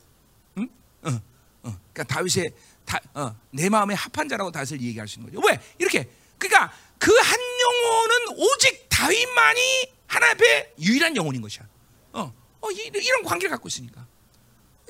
그러니까 2.02 2.04
다윗의 2.16 2.52
다, 2.86 3.00
어, 3.14 3.36
내 3.52 3.70
마음에 3.70 3.94
합한 3.94 4.28
자라고 4.28 4.52
다윗을 4.52 4.82
얘기할 4.82 5.08
수 5.08 5.20
있는 5.20 5.32
거죠. 5.32 5.46
왜? 5.48 5.60
이렇게 5.78 6.10
그러니까 6.38 6.74
그 6.98 7.12
한 7.12 7.40
영혼은 7.40 8.38
오직 8.38 8.88
다윗만이 8.90 9.94
하나님 10.08 10.36
앞에 10.36 10.74
유일한 10.80 11.16
영혼인 11.16 11.42
것이야. 11.42 11.64
어, 12.14 12.34
어 12.62 12.72
이, 12.72 12.92
런 13.12 13.24
관계를 13.24 13.52
갖고 13.52 13.68
있으니까. 13.68 14.06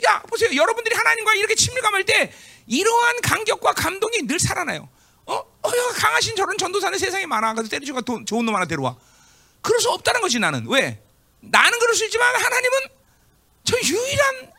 야 0.06 0.22
보세요, 0.24 0.50
여러분들이 0.56 0.96
하나님과 0.96 1.36
이렇게 1.36 1.56
친밀감할 1.56 2.06
때 2.06 2.34
이러한 2.68 3.22
감격과 3.22 3.74
감동이 3.74 4.24
늘 4.24 4.40
살아나요. 4.40 4.90
어? 5.26 5.34
어, 5.36 5.70
야, 5.70 5.94
강하신 5.96 6.36
저런 6.36 6.58
전도사는 6.58 6.98
세상에 6.98 7.26
많아. 7.26 7.54
그래서 7.54 8.02
돈- 8.02 8.26
좋은 8.26 8.46
놈 8.46 8.56
하나 8.56 8.66
데려와. 8.66 8.98
그럴 9.62 9.80
수 9.80 9.90
없다는 9.92 10.22
거지 10.22 10.40
나는. 10.40 10.66
왜? 10.68 11.04
나는 11.42 11.80
그럴 11.80 11.94
수 11.96 12.06
있지만 12.06 12.36
하나님은 12.36 12.80
저 13.64 13.78
유일한 13.78 14.52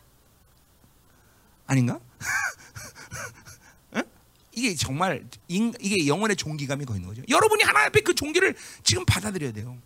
아닌가? 1.67 1.99
응? 3.95 4.03
이게 4.51 4.75
정말 4.75 5.23
인, 5.47 5.73
이게 5.79 6.07
영혼의 6.07 6.35
종기감이 6.35 6.85
거있는 6.85 7.07
거죠. 7.07 7.21
여러분이 7.29 7.63
하나님 7.63 7.87
앞에 7.87 8.01
그 8.01 8.13
종기를 8.15 8.55
지금 8.83 9.05
받아들여야 9.05 9.51
돼요. 9.51 9.77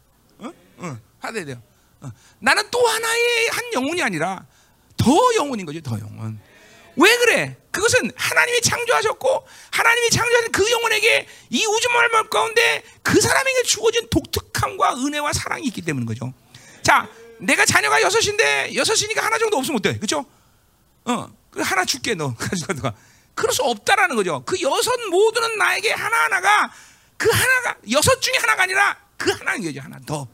응? 0.41 0.53
응, 0.79 0.99
받아야 1.19 1.45
돼요. 1.45 1.61
어. 2.01 2.11
나는 2.39 2.69
또 2.71 2.85
하나의 2.85 3.47
한 3.51 3.73
영혼이 3.73 4.01
아니라 4.01 4.45
더 4.95 5.13
영혼인 5.35 5.65
거죠. 5.65 5.81
더 5.81 5.99
영혼. 5.99 6.39
왜 6.97 7.17
그래? 7.17 7.55
그것은 7.71 8.11
하나님이 8.15 8.61
창조하셨고 8.61 9.47
하나님이 9.69 10.09
창조하신 10.09 10.51
그 10.51 10.69
영혼에게 10.71 11.27
이 11.51 11.65
우주 11.65 11.89
만물 11.89 12.29
가운데 12.29 12.83
그 13.03 13.21
사람에게 13.21 13.63
주어진 13.63 14.07
독특함과 14.09 14.95
은혜와 14.95 15.31
사랑이 15.33 15.67
있기 15.67 15.81
때문인 15.83 16.07
거죠. 16.07 16.33
자, 16.81 17.07
내가 17.39 17.65
자녀가 17.65 18.01
여섯인데 18.01 18.73
여섯이니까 18.73 19.23
하나 19.23 19.37
정도 19.37 19.57
없으면 19.57 19.77
어때? 19.77 19.95
그렇죠? 19.97 20.25
어, 21.05 21.27
그 21.27 21.36
하나 21.55 21.85
줄게 21.85 22.15
너 22.15 22.33
가져가 22.37 22.73
너가. 22.73 22.93
그럴 23.35 23.53
수 23.53 23.63
없다라는 23.63 24.15
거죠. 24.15 24.43
그 24.45 24.59
여섯 24.61 24.91
모두는 25.09 25.57
나에게 25.57 25.91
하나 25.91 26.23
하나가 26.23 26.71
그 27.17 27.29
하나가 27.29 27.75
여섯 27.91 28.19
중에 28.19 28.35
하나가 28.39 28.63
아니라 28.63 28.97
그 29.17 29.31
하나인 29.31 29.63
거죠. 29.63 29.81
하나 29.81 29.99
더 30.05 30.27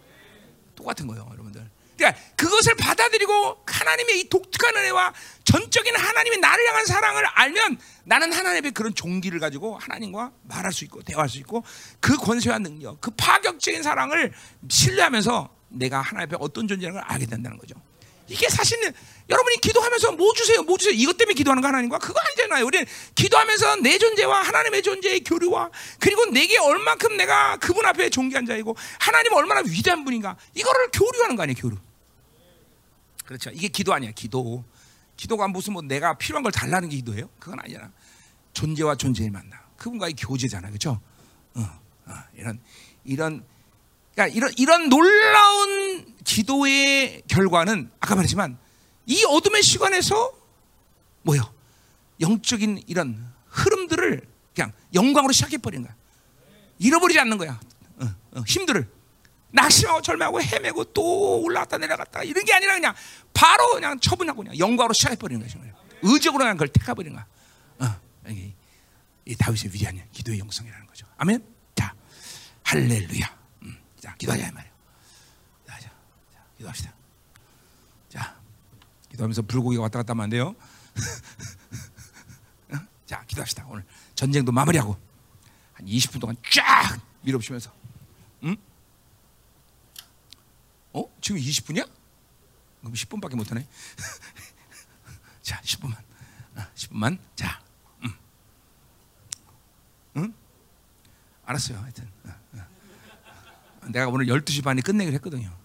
똑같은 0.75 1.07
거예요, 1.07 1.27
여러분들. 1.31 1.69
그러니까 1.97 2.19
그것을 2.35 2.75
받아들이고 2.75 3.63
하나님의 3.65 4.19
이 4.21 4.29
독특한 4.29 4.75
은혜와 4.75 5.13
전적인 5.43 5.95
하나님의 5.95 6.39
나를 6.39 6.67
향한 6.67 6.85
사랑을 6.85 7.25
알면 7.25 7.77
나는 8.05 8.33
하나님의 8.33 8.71
그런 8.71 8.93
종기를 8.93 9.39
가지고 9.39 9.77
하나님과 9.77 10.31
말할 10.43 10.73
수 10.73 10.83
있고 10.85 11.01
대화할 11.03 11.29
수 11.29 11.37
있고 11.39 11.63
그 11.99 12.17
권세와 12.17 12.59
능력, 12.59 12.99
그 12.99 13.11
파격적인 13.11 13.83
사랑을 13.83 14.33
신뢰하면서 14.67 15.49
내가 15.69 16.01
하나님 16.01 16.27
앞에 16.27 16.37
어떤 16.39 16.67
존재라는 16.67 16.99
걸 16.99 17.09
알게 17.09 17.25
된다는 17.25 17.57
거죠. 17.57 17.75
이게 18.27 18.49
사실은 18.49 18.93
여러분이 19.29 19.57
기도하면서 19.57 20.11
뭐 20.13 20.33
주세요, 20.33 20.61
뭐 20.63 20.77
주세요. 20.77 20.93
이것 20.93 21.17
때문에 21.17 21.33
기도하는 21.33 21.61
거 21.61 21.67
하나님과 21.69 21.97
그거 21.99 22.19
아니잖아요. 22.19 22.65
우리는 22.65 22.85
기도하면서 23.15 23.77
내 23.77 23.97
존재와 23.97 24.41
하나님의 24.41 24.83
존재의 24.83 25.23
교류와 25.23 25.69
그리고 25.99 26.25
내게 26.25 26.57
얼만큼 26.57 27.15
내가 27.17 27.57
그분 27.57 27.85
앞에 27.85 28.09
존귀한 28.09 28.45
자이고 28.45 28.75
하나님 28.99 29.33
얼마나 29.33 29.61
위대한 29.61 30.03
분인가 30.03 30.35
이거를 30.53 30.89
교류하는 30.91 31.35
거 31.35 31.43
아니에요, 31.43 31.55
교류. 31.57 31.77
그렇죠. 33.25 33.49
이게 33.51 33.69
기도 33.69 33.93
아니야, 33.93 34.11
기도. 34.11 34.63
기도가 35.15 35.47
무슨 35.47 35.73
뭐 35.73 35.81
내가 35.81 36.17
필요한 36.17 36.43
걸 36.43 36.51
달라는 36.51 36.89
게 36.89 36.97
기도예요? 36.97 37.29
그건 37.39 37.59
아니잖아. 37.59 37.91
존재와 38.53 38.95
존재를 38.95 39.31
만나. 39.31 39.63
그분과의 39.77 40.13
교제잖아, 40.17 40.67
그렇죠? 40.67 40.99
어, 41.55 41.61
어, 42.05 42.13
이런 42.35 42.59
이런 43.05 43.45
그러니까 44.13 44.35
이런 44.35 44.51
이런 44.57 44.89
놀라운 44.89 46.13
기도의 46.23 47.23
결과는 47.27 47.89
아까 47.99 48.15
말했지만 48.15 48.57
이 49.05 49.23
어둠의 49.25 49.63
시간에서 49.63 50.31
뭐요? 51.23 51.53
영적인 52.19 52.83
이런 52.87 53.33
흐름들을 53.47 54.27
그냥 54.55 54.71
영광으로 54.93 55.31
시작해 55.31 55.57
버리는 55.57 55.83
거야. 55.83 55.95
잃어버리지 56.79 57.19
않는 57.19 57.37
거야. 57.37 57.59
어, 57.97 58.05
어, 58.31 58.43
힘들을 58.47 58.89
낙심하고 59.51 60.01
절망하고 60.01 60.41
헤매고 60.41 60.85
또 60.85 61.41
올라갔다 61.41 61.77
내려갔다 61.77 62.23
이런 62.23 62.43
게 62.43 62.53
아니라 62.53 62.73
그냥 62.73 62.95
바로 63.33 63.73
그냥 63.73 63.99
처분하고 63.99 64.41
그냥 64.41 64.57
영광으로 64.57 64.93
시작해 64.93 65.15
버리는 65.15 65.45
거야. 65.45 65.73
의적으로 66.01 66.43
그냥 66.43 66.57
그걸 66.57 66.69
택해 66.69 66.93
버리는 66.93 67.15
거야. 67.15 67.25
어, 67.79 68.29
이, 68.29 68.51
이 69.25 69.35
다윗의 69.35 69.71
위대한 69.73 70.01
기도의 70.11 70.39
영성이라는 70.39 70.87
거죠. 70.87 71.05
아멘. 71.17 71.45
자, 71.75 71.93
할렐루야. 72.63 73.37
음, 73.63 73.77
자, 73.99 74.15
기도하자 74.15 74.51
자, 75.67 75.79
자, 75.79 75.89
기도합시다. 76.57 77.02
자, 79.13 79.17
기도하면서 79.17 79.43
불고기가 79.43 79.83
왔다 79.83 79.99
갔다 79.99 80.11
하면 80.11 80.23
안 80.23 80.29
돼요. 80.29 80.55
어? 82.71 82.79
자, 83.05 83.23
기도합시다. 83.25 83.65
오늘 83.69 83.85
전쟁도 84.15 84.51
마무리하고 84.51 84.97
한 85.73 85.85
20분 85.85 86.19
동안 86.19 86.35
쫙 86.51 86.99
밀어붙이면서. 87.21 87.71
응? 88.43 88.57
어? 90.93 91.03
지금 91.21 91.39
20분이야? 91.39 91.87
그럼 92.79 92.93
10분밖에 92.93 93.35
못 93.35 93.49
하네. 93.51 93.67
자, 95.43 95.61
10분만. 95.61 95.95
아, 96.55 96.69
10분만. 96.75 97.19
자. 97.35 97.61
음. 98.03 98.13
응? 100.17 100.33
알았어요. 101.45 101.77
하여튼. 101.79 102.09
어, 102.25 102.35
어. 102.53 103.87
내가 103.89 104.07
오늘 104.07 104.25
12시 104.25 104.63
반에 104.63 104.81
끝내기로 104.81 105.13
했거든요. 105.15 105.62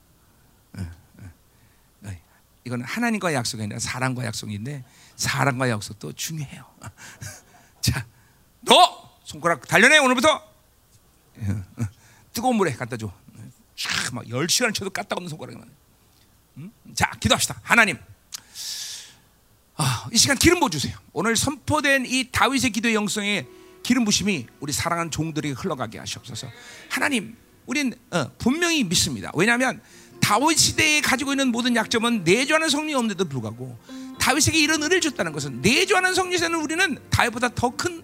이건 2.69 2.83
하나님과의 2.83 3.35
약속이 3.35 3.63
아니라 3.63 3.79
사람과의 3.79 4.27
약속인데 4.27 4.85
사람과의 5.17 5.73
약속도 5.73 6.13
중요해요. 6.13 6.67
자, 7.81 8.05
너 8.61 9.19
손가락 9.25 9.67
단련해 9.67 9.97
오늘부터. 9.99 10.47
뜨거운 12.35 12.57
물에 12.57 12.75
갖다 12.75 12.99
줘. 12.99 13.11
쫙막 13.75 14.27
10시간 14.27 14.75
쳐도 14.75 14.91
까딱 14.91 15.17
없는 15.17 15.31
손가락이만. 15.31 15.67
음? 16.59 16.73
자, 16.95 17.11
기도합시다. 17.19 17.59
하나님. 17.63 17.97
아, 19.77 20.07
이 20.13 20.19
시간 20.19 20.37
기름 20.37 20.61
부어 20.61 20.69
주세요. 20.69 20.95
오늘 21.15 21.37
선포된 21.37 22.05
이 22.05 22.31
다윗의 22.31 22.71
기도의 22.71 22.95
영성의 22.95 23.47
기름 23.83 24.05
부심이 24.05 24.47
우리 24.61 24.75
사랑하는 24.75 25.11
종들에게 25.11 25.55
흘러가게 25.55 25.99
하시옵소서. 26.01 26.49
하나님, 26.91 27.35
우린 27.65 27.95
어, 28.11 28.31
분명히 28.37 28.85
믿습니다. 28.85 29.31
왜냐하면 29.35 29.81
다윗 30.29 30.59
시대에 30.59 31.01
가지고 31.01 31.33
있는 31.33 31.49
모든 31.49 31.75
약점은 31.75 32.23
내주하는 32.23 32.69
성령이 32.69 32.95
없는데도 32.97 33.31
불구하고 33.31 33.79
다윗에게 34.19 34.59
이런 34.59 34.83
은혜를 34.83 35.01
줬다는 35.01 35.33
것은 35.33 35.63
내주하는 35.63 36.13
성령에는 36.13 36.61
우리는 36.61 36.99
다윗보다 37.09 37.49
더 37.55 37.71
큰 37.71 38.03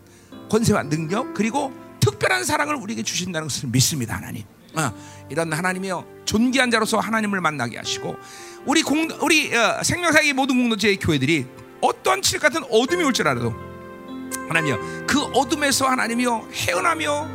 권세와 0.49 0.85
능력 0.85 1.35
그리고 1.35 1.71
특별한 2.01 2.45
사랑을 2.47 2.77
우리에게 2.77 3.03
주신다는 3.03 3.49
것을 3.49 3.69
믿습니다, 3.69 4.17
하나님. 4.17 4.43
어, 4.75 4.91
이런 5.29 5.53
하나님이여 5.53 6.07
존귀한 6.25 6.71
자로서 6.71 6.99
하나님을 6.99 7.43
만나게 7.43 7.77
하시고 7.77 8.17
우리 8.65 8.83
공 8.83 9.07
우리 9.21 9.55
어, 9.55 9.83
생명사의 9.83 10.33
모든 10.33 10.57
공동체의 10.57 10.97
교회들이 10.97 11.45
어떠한 11.83 12.23
칠 12.23 12.39
같은 12.39 12.63
어둠이 12.71 13.05
올 13.05 13.13
줄 13.13 13.29
알아도 13.29 13.55
하나님이여 14.49 15.07
그 15.07 15.21
어둠에서 15.25 15.89
하나님이여 15.89 16.49
헤어나며 16.55 17.29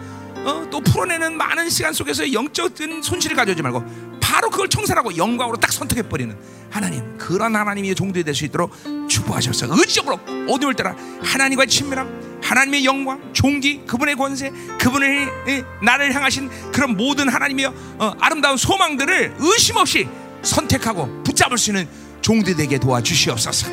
어, 0.45 0.68
또 0.72 0.82
풀어내는 0.82 1.38
많은 1.38 1.70
시간 1.70 1.94
속에서 1.94 2.34
영적인 2.34 3.03
손실을 3.03 3.36
가져오지 3.36 3.61
말고 3.61 4.09
바로 4.30 4.52
그걸 4.52 4.70
청산하고 4.70 5.18
영광으로 5.18 5.58
딱 5.58 5.72
선택해 5.72 6.08
버리는 6.08 6.38
하나님. 6.70 7.18
그런 7.18 7.56
하나님의 7.56 7.96
종들이 7.96 8.24
될 8.24 8.36
수 8.36 8.46
있도록 8.46 8.72
축복하셔서 9.10 9.66
의지적으로 9.72 10.20
어두울 10.48 10.76
때라 10.76 10.96
하나님과의 11.24 11.68
친밀함 11.68 12.40
하나님의 12.44 12.86
영광 12.86 13.34
종기 13.34 13.82
그분의 13.88 14.16
권세 14.16 14.52
그분의 14.80 15.28
에, 15.48 15.64
나를 15.84 16.14
향하신 16.14 16.72
그런 16.72 16.96
모든 16.96 17.28
하나님의 17.28 17.66
어, 17.98 18.14
아름다운 18.20 18.56
소망들을 18.56 19.36
의심 19.40 19.78
없이 19.78 20.08
선택하고 20.44 21.24
붙잡을 21.24 21.58
수 21.58 21.72
있는 21.72 21.88
종들이 22.22 22.56
되게 22.56 22.78
도와주시옵소서. 22.78 23.68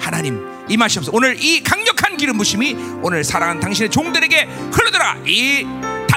하나님 0.00 0.42
임하시옵소서 0.70 1.14
오늘 1.14 1.36
이 1.42 1.62
강력한 1.62 2.16
기름 2.16 2.38
부심이 2.38 2.74
오늘 3.02 3.24
사랑하는 3.24 3.60
당신의 3.60 3.90
종들에게 3.90 4.44
흘러들어 4.72 5.04
이 5.26 5.66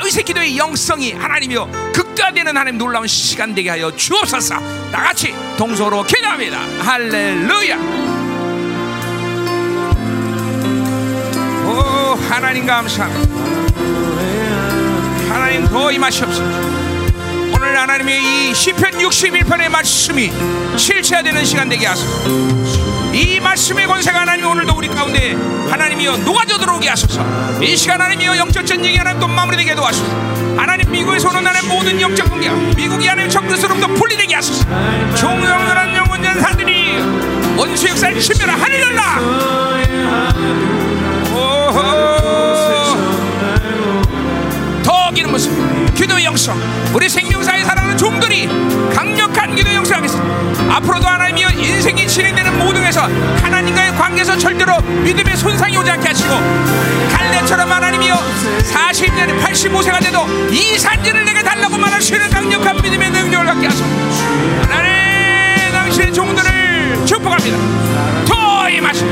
다윗의 0.01 0.23
기도의 0.23 0.57
영성이 0.57 1.11
하나님이여 1.11 1.91
극대화되는 1.93 2.57
하나님 2.57 2.79
놀라운 2.79 3.05
시간 3.05 3.53
되게 3.53 3.69
하여 3.69 3.95
주옵소서. 3.95 4.55
다같이 4.91 5.35
동서로 5.57 6.03
기도합니다. 6.03 6.59
할렐루야. 6.79 7.77
오 11.67 12.17
하나님 12.29 12.65
감사합니다. 12.65 13.29
하나님 15.31 15.67
더 15.67 15.91
임하시옵소서. 15.91 16.43
오늘 17.53 17.77
하나님의 17.77 18.49
이 18.49 18.55
시편 18.55 18.93
61편의 18.93 19.69
말씀이 19.69 20.31
실체화되는 20.77 21.45
시간 21.45 21.69
되게 21.69 21.85
하소서 21.85 23.00
이 23.13 23.39
말씀의 23.39 23.87
권세가 23.87 24.21
하나님 24.21 24.45
오늘도 24.47 24.73
우리 24.73 24.87
가운데 24.87 25.35
하나님이여 25.69 26.17
녹아져 26.17 26.57
들어오게 26.57 26.87
하소서. 26.89 27.23
이 27.61 27.75
시간 27.75 27.99
하나님이여 28.01 28.37
영적 28.37 28.65
전쟁이 28.65 28.95
하나님 28.97 29.19
또 29.19 29.27
마무리되게 29.27 29.75
도와소서. 29.75 30.09
하나님 30.57 30.89
미국에서 30.91 31.29
오는 31.29 31.45
하나님 31.45 31.69
모든 31.69 31.99
영적 31.99 32.29
공격 32.29 32.55
미국이 32.75 33.07
하나님 33.07 33.29
적그리스로부터 33.29 33.87
분리되게 33.87 34.35
하소서. 34.35 34.65
종영연한 35.15 35.95
영원 35.95 36.23
전사들이 36.23 36.99
원수 37.57 37.89
역사를 37.89 38.19
치면라 38.19 38.53
하늘 38.55 38.81
열라 38.81 39.60
기도의 46.01 46.25
영성 46.25 46.59
우리 46.93 47.07
생명사에 47.07 47.63
살아가는 47.63 47.95
종들이 47.95 48.47
강력한 48.91 49.55
기도의 49.55 49.75
영성하겠습니다. 49.75 50.75
앞으로도 50.77 51.07
하나님이여 51.07 51.49
인생이 51.49 52.07
진행되는 52.07 52.57
모든 52.57 52.83
에서 52.83 53.01
하나님과의 53.41 53.95
관계에서 53.95 54.35
절대로 54.35 54.81
믿음의 54.81 55.37
손상이 55.37 55.77
오지 55.77 55.91
않게 55.91 56.07
하시고 56.07 56.33
갈대처럼 57.15 57.71
하나님이여 57.71 58.15
40년에 58.15 59.43
85세가 59.43 60.03
돼도 60.03 60.27
이 60.49 60.79
산지를 60.79 61.23
내게 61.23 61.43
달라고 61.43 61.77
말할 61.77 62.01
수 62.01 62.15
있는 62.15 62.27
강력한 62.31 62.77
믿음의 62.77 63.11
능력을 63.11 63.45
갖게 63.45 63.67
하소서. 63.67 63.85
하나님 64.63 65.71
당신의 65.71 66.13
종들을 66.13 67.05
축복합니다. 67.05 67.57
더 68.25 68.69
임하시고. 68.69 69.09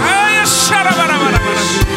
아야 0.00 0.44
샤라바라바라바라 0.44 1.87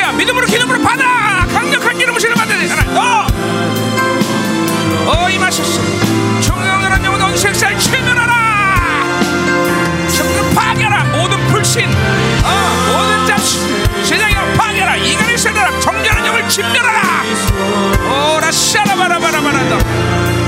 부세요 0.00 0.12
믿음으로 0.12 0.46
기름으로 0.46 0.80
받아. 0.80 1.46
강력한 1.52 1.96
기름 1.98 2.14
부시를 2.14 2.34
받아야 2.34 2.58
돼 2.58 2.66
하나 2.68 2.84
더 2.94 3.26
어, 5.10 5.28
임하소서 5.30 5.80
청명한 6.40 7.04
영혼 7.04 7.20
언색살 7.20 7.78
최면하라. 7.78 9.20
성령 10.08 10.54
파괴하라. 10.54 11.04
모든 11.04 11.46
불신. 11.48 11.84
어, 11.84 12.92
모든 12.92 13.26
잡시 13.26 13.60
세상에 14.04 14.34
파괴하라. 14.56 14.96
이간의 14.96 15.36
세대라. 15.38 15.78
정결한 15.80 16.26
영을 16.26 16.48
진멸하라. 16.48 17.22
오라 18.36 18.50
샤라바라바라바란다 18.50 20.39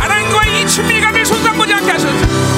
하나님과 0.00 0.46
이 0.46 0.66
친밀감을 0.66 1.24
손상보지 1.24 1.74
않게 1.74 1.90
하소서 1.90 2.57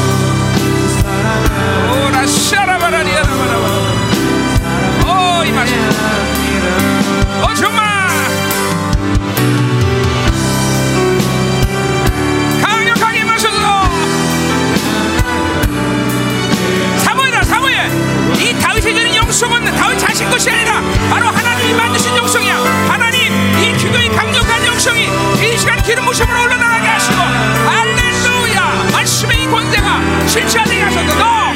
기름 25.91 26.05
부심으로 26.05 26.43
올라나가게 26.45 26.87
하시고 26.87 27.17
할렐루야. 27.17 28.91
말씀의 28.93 29.43
이 29.43 29.47
권세가 29.49 30.29
실체화되게 30.29 30.83
하소서 30.83 31.19
너 31.19 31.50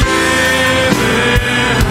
Amen. 0.97 1.84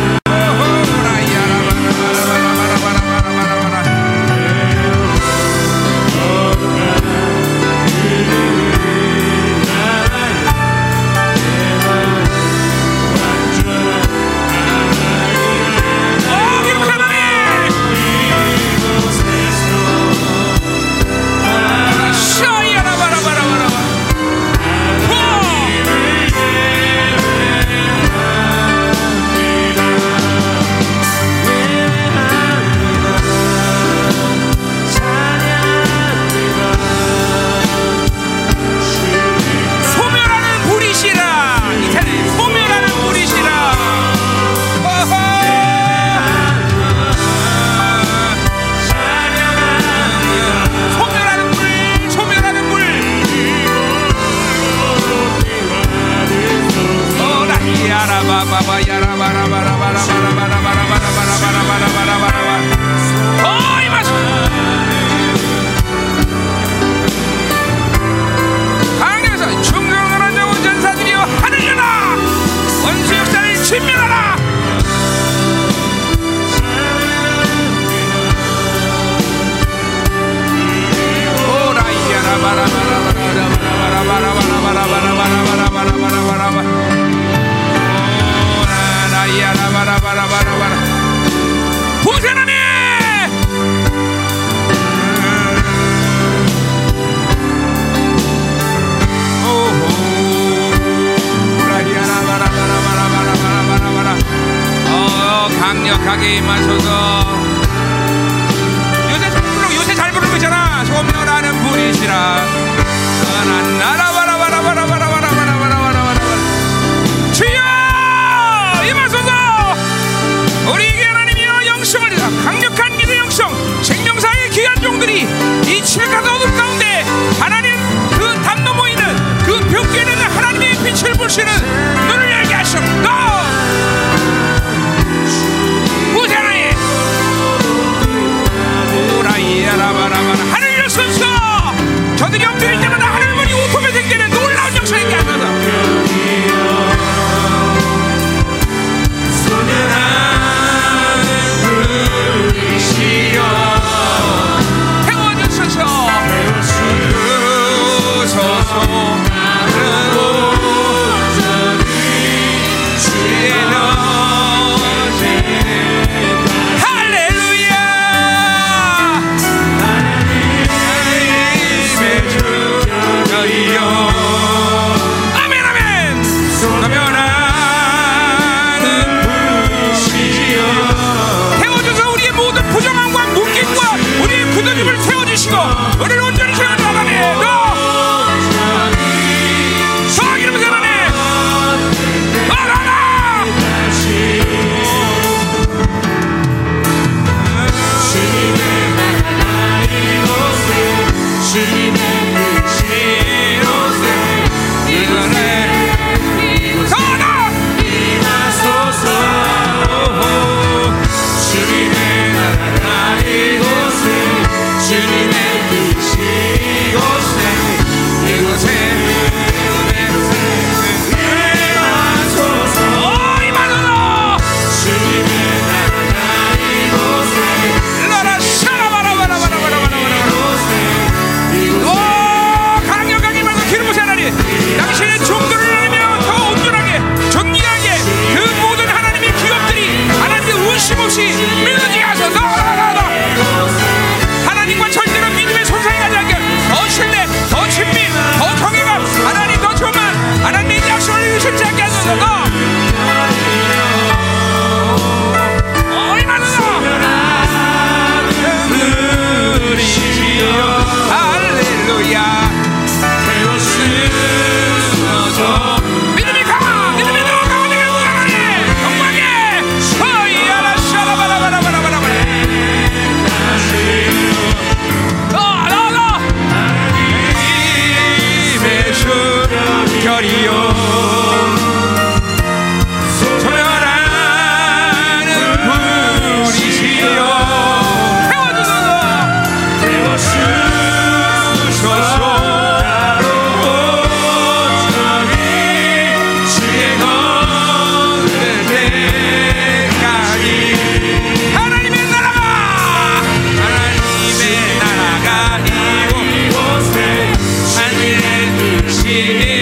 하 309.14 309.53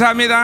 감사합니다. 0.00 0.34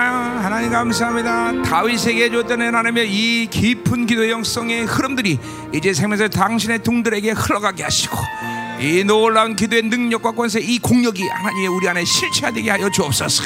하나님 0.42 0.70
감사합니다. 0.70 1.62
다윗에게 1.62 2.30
줬던 2.30 2.60
하나님의 2.60 3.10
이 3.10 3.46
깊은 3.46 4.04
기도의 4.04 4.30
영성의 4.30 4.84
흐름들이 4.84 5.38
이제 5.74 5.94
생명에서 5.94 6.28
당신의 6.28 6.82
동들에게 6.82 7.30
흘러가게 7.30 7.82
하시고 7.82 8.18
이 8.80 9.02
놀라운 9.04 9.56
기도의 9.56 9.84
능력과 9.84 10.32
권세 10.32 10.60
이 10.60 10.78
공력이 10.78 11.26
하나님의 11.26 11.68
우리 11.68 11.88
안에 11.88 12.04
실체화되게 12.04 12.70
하여 12.70 12.90
주옵소서. 12.90 13.44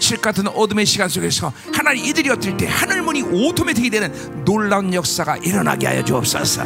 실 0.00 0.20
같은 0.20 0.48
어둠의 0.48 0.84
시간 0.84 1.08
속에서 1.08 1.52
하나님 1.72 2.06
이들이 2.06 2.28
어떨 2.30 2.56
때 2.56 2.66
하늘문이 2.66 3.22
오토매틱이 3.22 3.90
되는 3.90 4.44
놀라운 4.44 4.92
역사가 4.92 5.36
일어나게 5.36 5.86
하여 5.86 6.02
주옵소서. 6.02 6.62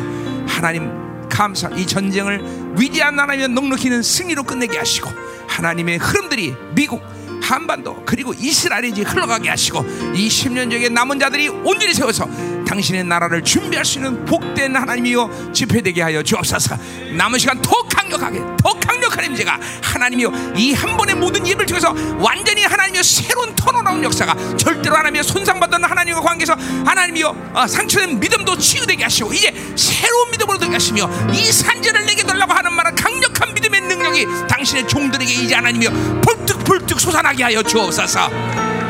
하나님 0.48 1.28
감사 1.28 1.68
이 1.68 1.86
전쟁을 1.86 2.74
위대한 2.78 3.18
하나님의 3.18 3.48
넉넉히 3.48 3.84
있는 3.84 4.02
승리로 4.02 4.44
끝내게 4.44 4.78
하시고 4.78 5.10
하나님의 5.48 5.98
흐름들이 5.98 6.54
미국 6.74 7.15
한반도 7.46 8.02
그리고 8.04 8.34
이스라엘에 8.34 8.88
이제 8.88 9.02
흘러가게 9.02 9.48
하시고 9.48 9.84
이 10.14 10.28
10년 10.28 10.70
적의 10.70 10.90
남은 10.90 11.18
자들이 11.20 11.48
온전히 11.48 11.94
세워서 11.94 12.28
당신의 12.66 13.04
나라를 13.04 13.42
준비할 13.44 13.84
수 13.84 13.98
있는 13.98 14.24
복된 14.24 14.74
하나님이여 14.74 15.52
집회되게 15.52 16.02
하여 16.02 16.22
주옵소서. 16.22 16.76
남은 17.16 17.38
시간 17.38 17.62
더 17.62 17.70
강력하게 17.84 18.40
더 18.60 18.72
강력한 18.80 19.24
임재가 19.24 19.60
하나님이여 19.82 20.32
이 20.56 20.76
한 20.76 20.96
번의 20.96 21.14
모든 21.14 21.46
예배를 21.46 21.66
통해서 21.66 21.94
완전히 22.18 22.62
하나님이여 22.64 23.02
새로운 23.02 23.54
턴어라운 23.54 24.02
역사가 24.04 24.56
절대로 24.56 24.96
하나님이여 24.96 25.22
손상받던 25.22 25.82
하나님과 25.84 26.20
관계에서 26.20 26.54
하나님이여 26.84 27.52
어, 27.54 27.66
상처된 27.66 28.20
믿음도 28.20 28.58
치유되게 28.58 29.04
하시고 29.04 29.32
이제 29.32 29.52
새로운 29.76 30.30
믿음으로 30.32 30.58
되게 30.58 30.72
하시며 30.72 31.08
이 31.32 31.50
산재를 31.50 32.04
내게 32.04 32.22
달라고 32.24 32.52
하는 32.52 32.72
말은 32.72 32.94
강력한 32.94 33.54
믿음의 33.54 33.80
능력이 33.82 34.26
당신의 34.48 34.86
종들에게 34.88 35.32
이제 35.32 35.54
하나님이여 35.54 35.90
불뚝 36.20 36.55
불뚝 36.66 37.00
솟아나게 37.00 37.44
하여 37.44 37.62
주옵소서. 37.62 38.28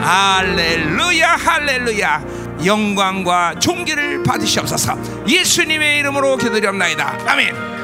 할렐루야 0.02 1.36
할렐루야. 1.36 2.22
영광과 2.64 3.54
존귀를 3.58 4.22
받으시옵소서. 4.22 4.98
예수님의 5.28 5.98
이름으로 5.98 6.36
기도드립나이다. 6.38 7.18
아멘 7.26 7.75